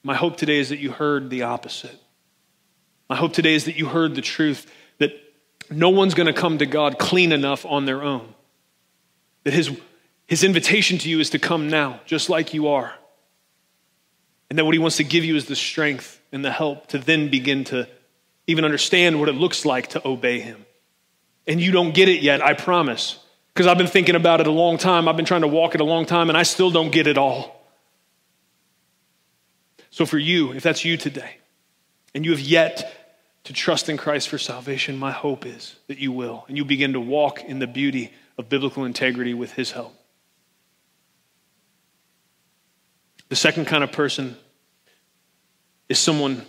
My 0.04 0.14
hope 0.14 0.38
today 0.38 0.60
is 0.60 0.70
that 0.70 0.78
you 0.78 0.92
heard 0.92 1.32
the 1.32 1.42
opposite. 1.42 2.00
My 3.10 3.16
hope 3.16 3.34
today 3.34 3.56
is 3.56 3.66
that 3.66 3.78
you 3.78 3.88
heard 3.88 4.14
the 4.14 4.22
truth 4.22 4.72
that 5.00 5.12
no 5.72 5.90
one's 5.90 6.14
going 6.14 6.28
to 6.28 6.40
come 6.40 6.60
to 6.60 6.68
God 6.68 7.00
clean 7.00 7.32
enough 7.32 7.66
on 7.66 7.86
their 7.86 8.04
own. 8.04 8.32
That 9.44 9.54
his 9.54 9.72
his 10.28 10.44
invitation 10.44 10.98
to 11.00 11.10
you 11.10 11.20
is 11.20 11.32
to 11.32 11.40
come 11.40 11.70
now, 11.70 12.02
just 12.06 12.30
like 12.30 12.54
you 12.54 12.68
are. 12.68 12.94
And 14.50 14.60
that 14.60 14.66
what 14.66 14.74
he 14.74 14.80
wants 14.80 14.98
to 14.98 15.04
give 15.04 15.26
you 15.26 15.36
is 15.36 15.46
the 15.46 15.56
strength 15.56 16.22
and 16.32 16.44
the 16.44 16.52
help 16.52 16.88
to 16.88 16.98
then 16.98 17.30
begin 17.30 17.64
to 17.66 17.88
even 18.48 18.64
understand 18.64 19.20
what 19.20 19.30
it 19.30 19.34
looks 19.34 19.66
like 19.66 19.88
to 19.90 20.08
obey 20.08 20.40
Him. 20.40 20.66
And 21.46 21.62
you 21.62 21.72
don't 21.72 21.94
get 21.94 22.10
it 22.10 22.22
yet, 22.22 22.44
I 22.44 22.54
promise. 22.54 23.20
Because 23.54 23.68
I've 23.68 23.78
been 23.78 23.88
thinking 23.88 24.16
about 24.16 24.42
it 24.42 24.48
a 24.48 24.52
long 24.52 24.78
time. 24.78 25.08
I've 25.08 25.18
been 25.18 25.26
trying 25.26 25.42
to 25.42 25.48
walk 25.48 25.76
it 25.76 25.82
a 25.82 25.86
long 25.86 26.06
time, 26.06 26.30
and 26.30 26.38
I 26.38 26.44
still 26.44 26.72
don't 26.72 26.92
get 26.92 27.08
it 27.08 27.18
all. 27.18 27.54
So, 29.90 30.06
for 30.06 30.18
you, 30.18 30.54
if 30.54 30.64
that's 30.64 30.86
you 30.86 30.96
today, 30.96 31.38
and 32.14 32.24
you 32.24 32.32
have 32.32 32.40
yet 32.40 32.94
to 33.46 33.54
trust 33.54 33.90
in 33.90 33.98
Christ 33.98 34.30
for 34.30 34.38
salvation, 34.38 34.98
my 34.98 35.12
hope 35.12 35.46
is 35.46 35.76
that 35.88 35.98
you 35.98 36.12
will, 36.12 36.46
and 36.48 36.56
you 36.56 36.66
begin 36.66 36.94
to 36.94 37.00
walk 37.00 37.44
in 37.44 37.60
the 37.60 37.68
beauty 37.68 38.14
of 38.38 38.50
biblical 38.50 38.86
integrity 38.86 39.34
with 39.34 39.54
His 39.54 39.72
help. 39.72 39.97
The 43.30 43.36
second 43.36 43.66
kind 43.66 43.84
of 43.84 43.92
person 43.92 44.38
is 45.90 46.00
someone 46.00 46.46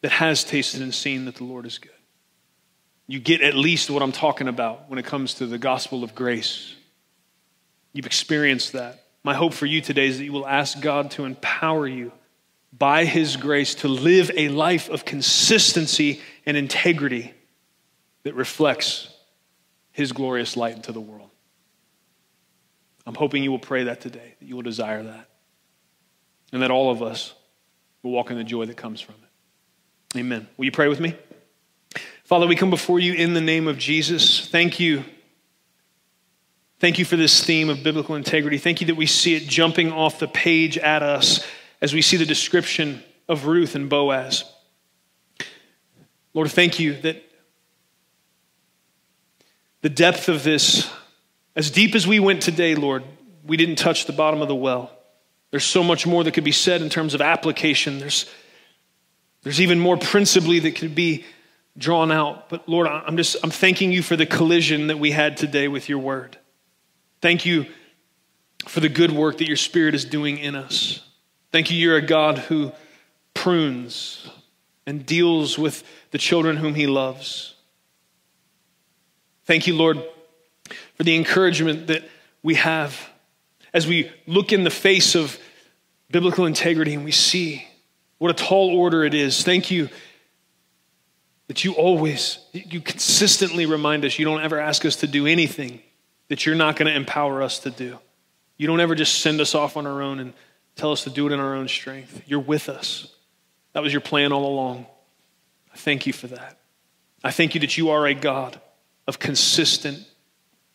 that 0.00 0.12
has 0.12 0.44
tasted 0.44 0.82
and 0.82 0.94
seen 0.94 1.26
that 1.26 1.36
the 1.36 1.44
Lord 1.44 1.66
is 1.66 1.78
good. 1.78 1.90
You 3.06 3.20
get 3.20 3.42
at 3.42 3.54
least 3.54 3.90
what 3.90 4.02
I'm 4.02 4.12
talking 4.12 4.48
about 4.48 4.88
when 4.88 4.98
it 4.98 5.04
comes 5.04 5.34
to 5.34 5.46
the 5.46 5.58
gospel 5.58 6.04
of 6.04 6.14
grace. 6.14 6.74
You've 7.92 8.06
experienced 8.06 8.72
that. 8.72 9.04
My 9.24 9.34
hope 9.34 9.52
for 9.52 9.66
you 9.66 9.80
today 9.80 10.06
is 10.06 10.18
that 10.18 10.24
you 10.24 10.32
will 10.32 10.46
ask 10.46 10.80
God 10.80 11.12
to 11.12 11.24
empower 11.24 11.86
you 11.86 12.12
by 12.72 13.04
His 13.04 13.36
grace 13.36 13.74
to 13.76 13.88
live 13.88 14.30
a 14.36 14.48
life 14.48 14.88
of 14.88 15.04
consistency 15.04 16.20
and 16.46 16.56
integrity 16.56 17.34
that 18.22 18.34
reflects 18.34 19.08
His 19.92 20.12
glorious 20.12 20.56
light 20.56 20.74
into 20.74 20.92
the 20.92 21.00
world. 21.00 21.30
I'm 23.06 23.14
hoping 23.14 23.42
you 23.42 23.50
will 23.50 23.58
pray 23.58 23.84
that 23.84 24.00
today, 24.00 24.34
that 24.38 24.46
you 24.46 24.54
will 24.56 24.62
desire 24.62 25.02
that, 25.02 25.28
and 26.52 26.62
that 26.62 26.70
all 26.70 26.90
of 26.90 27.02
us 27.02 27.34
will 28.02 28.12
walk 28.12 28.30
in 28.30 28.36
the 28.36 28.44
joy 28.44 28.66
that 28.66 28.76
comes 28.76 29.00
from 29.00 29.14
it. 29.14 30.18
Amen. 30.18 30.46
Will 30.56 30.66
you 30.66 30.72
pray 30.72 30.88
with 30.88 31.00
me? 31.00 31.14
Father, 32.24 32.46
we 32.46 32.56
come 32.56 32.70
before 32.70 33.00
you 33.00 33.14
in 33.14 33.34
the 33.34 33.40
name 33.40 33.66
of 33.66 33.78
Jesus. 33.78 34.46
Thank 34.48 34.78
you. 34.78 35.04
Thank 36.78 36.98
you 36.98 37.04
for 37.04 37.16
this 37.16 37.44
theme 37.44 37.68
of 37.68 37.82
biblical 37.82 38.14
integrity. 38.14 38.58
Thank 38.58 38.80
you 38.80 38.88
that 38.88 38.96
we 38.96 39.06
see 39.06 39.34
it 39.34 39.44
jumping 39.44 39.92
off 39.92 40.18
the 40.18 40.28
page 40.28 40.76
at 40.78 41.02
us 41.02 41.46
as 41.80 41.94
we 41.94 42.02
see 42.02 42.16
the 42.16 42.26
description 42.26 43.02
of 43.28 43.46
Ruth 43.46 43.74
and 43.74 43.88
Boaz. 43.88 44.44
Lord, 46.34 46.50
thank 46.50 46.78
you 46.78 46.94
that 47.02 47.22
the 49.82 49.90
depth 49.90 50.28
of 50.28 50.44
this, 50.44 50.90
as 51.54 51.70
deep 51.70 51.94
as 51.94 52.06
we 52.06 52.20
went 52.20 52.42
today, 52.42 52.74
Lord, 52.74 53.04
we 53.44 53.56
didn't 53.56 53.76
touch 53.76 54.06
the 54.06 54.12
bottom 54.12 54.40
of 54.40 54.48
the 54.48 54.54
well. 54.54 54.90
There's 55.52 55.64
so 55.64 55.84
much 55.84 56.06
more 56.06 56.24
that 56.24 56.32
could 56.32 56.44
be 56.44 56.50
said 56.50 56.80
in 56.82 56.88
terms 56.88 57.14
of 57.14 57.20
application. 57.20 57.98
There's, 57.98 58.26
there's 59.42 59.60
even 59.60 59.78
more 59.78 59.98
principally 59.98 60.58
that 60.60 60.74
could 60.74 60.94
be 60.94 61.24
drawn 61.76 62.10
out. 62.10 62.48
But 62.48 62.68
Lord, 62.68 62.86
I'm 62.86 63.16
just 63.16 63.36
I'm 63.44 63.50
thanking 63.50 63.92
you 63.92 64.02
for 64.02 64.16
the 64.16 64.26
collision 64.26 64.88
that 64.88 64.98
we 64.98 65.10
had 65.10 65.36
today 65.36 65.68
with 65.68 65.88
your 65.90 65.98
word. 65.98 66.38
Thank 67.20 67.44
you 67.46 67.66
for 68.66 68.80
the 68.80 68.88
good 68.88 69.12
work 69.12 69.38
that 69.38 69.46
your 69.46 69.56
spirit 69.56 69.94
is 69.94 70.06
doing 70.06 70.38
in 70.38 70.54
us. 70.54 71.06
Thank 71.50 71.70
you, 71.70 71.76
you're 71.76 71.96
a 71.96 72.02
God 72.02 72.38
who 72.38 72.72
prunes 73.34 74.28
and 74.86 75.04
deals 75.04 75.58
with 75.58 75.84
the 76.12 76.18
children 76.18 76.56
whom 76.56 76.74
he 76.74 76.86
loves. 76.86 77.54
Thank 79.44 79.66
you, 79.66 79.76
Lord, 79.76 80.02
for 80.94 81.02
the 81.04 81.14
encouragement 81.14 81.88
that 81.88 82.04
we 82.42 82.54
have 82.54 83.11
as 83.74 83.86
we 83.86 84.10
look 84.26 84.52
in 84.52 84.64
the 84.64 84.70
face 84.70 85.14
of 85.14 85.38
biblical 86.10 86.46
integrity 86.46 86.94
and 86.94 87.04
we 87.04 87.12
see 87.12 87.66
what 88.18 88.30
a 88.30 88.34
tall 88.34 88.70
order 88.70 89.04
it 89.04 89.14
is. 89.14 89.42
Thank 89.42 89.70
you 89.70 89.88
that 91.48 91.64
you 91.64 91.72
always, 91.72 92.38
you 92.52 92.80
consistently 92.80 93.66
remind 93.66 94.04
us, 94.04 94.18
you 94.18 94.24
don't 94.24 94.42
ever 94.42 94.58
ask 94.58 94.84
us 94.84 94.96
to 94.96 95.06
do 95.06 95.26
anything 95.26 95.80
that 96.28 96.46
you're 96.46 96.54
not 96.54 96.76
going 96.76 96.86
to 96.86 96.94
empower 96.94 97.42
us 97.42 97.58
to 97.60 97.70
do. 97.70 97.98
You 98.56 98.66
don't 98.66 98.80
ever 98.80 98.94
just 98.94 99.20
send 99.20 99.40
us 99.40 99.54
off 99.54 99.76
on 99.76 99.86
our 99.86 100.00
own 100.02 100.20
and 100.20 100.32
tell 100.76 100.92
us 100.92 101.04
to 101.04 101.10
do 101.10 101.26
it 101.26 101.32
in 101.32 101.40
our 101.40 101.54
own 101.54 101.68
strength. 101.68 102.22
You're 102.26 102.40
with 102.40 102.68
us. 102.68 103.14
That 103.72 103.82
was 103.82 103.92
your 103.92 104.00
plan 104.00 104.32
all 104.32 104.46
along. 104.46 104.86
I 105.72 105.76
thank 105.76 106.06
you 106.06 106.12
for 106.12 106.28
that. 106.28 106.58
I 107.24 107.30
thank 107.30 107.54
you 107.54 107.60
that 107.60 107.76
you 107.76 107.90
are 107.90 108.06
a 108.06 108.14
God 108.14 108.60
of 109.06 109.18
consistent, 109.18 110.06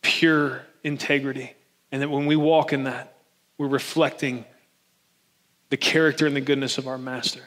pure 0.01 0.63
integrity, 0.83 1.55
and 1.91 2.01
that 2.01 2.09
when 2.09 2.25
we 2.25 2.35
walk 2.35 2.73
in 2.73 2.83
that, 2.83 3.17
we're 3.57 3.67
reflecting 3.67 4.45
the 5.69 5.77
character 5.77 6.27
and 6.27 6.35
the 6.35 6.41
goodness 6.41 6.77
of 6.77 6.87
our 6.87 6.97
Master. 6.97 7.41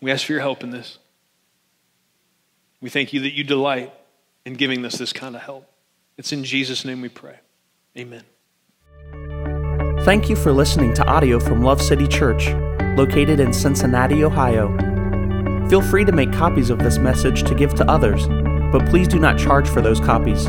We 0.00 0.10
ask 0.10 0.26
for 0.26 0.32
your 0.32 0.40
help 0.40 0.62
in 0.62 0.70
this. 0.70 0.98
We 2.80 2.90
thank 2.90 3.12
you 3.12 3.20
that 3.20 3.32
you 3.32 3.44
delight 3.44 3.92
in 4.44 4.54
giving 4.54 4.84
us 4.84 4.96
this 4.96 5.12
kind 5.12 5.34
of 5.34 5.42
help. 5.42 5.68
It's 6.16 6.32
in 6.32 6.44
Jesus' 6.44 6.84
name 6.84 7.00
we 7.00 7.08
pray. 7.08 7.38
Amen. 7.96 8.24
Thank 10.04 10.28
you 10.28 10.36
for 10.36 10.52
listening 10.52 10.94
to 10.94 11.04
audio 11.06 11.40
from 11.40 11.62
Love 11.62 11.82
City 11.82 12.06
Church, 12.06 12.48
located 12.96 13.40
in 13.40 13.52
Cincinnati, 13.52 14.24
Ohio. 14.24 14.68
Feel 15.68 15.82
free 15.82 16.04
to 16.04 16.12
make 16.12 16.32
copies 16.32 16.70
of 16.70 16.78
this 16.78 16.98
message 16.98 17.42
to 17.44 17.54
give 17.54 17.74
to 17.74 17.90
others, 17.90 18.26
but 18.72 18.86
please 18.88 19.08
do 19.08 19.18
not 19.18 19.38
charge 19.38 19.68
for 19.68 19.80
those 19.82 20.00
copies 20.00 20.48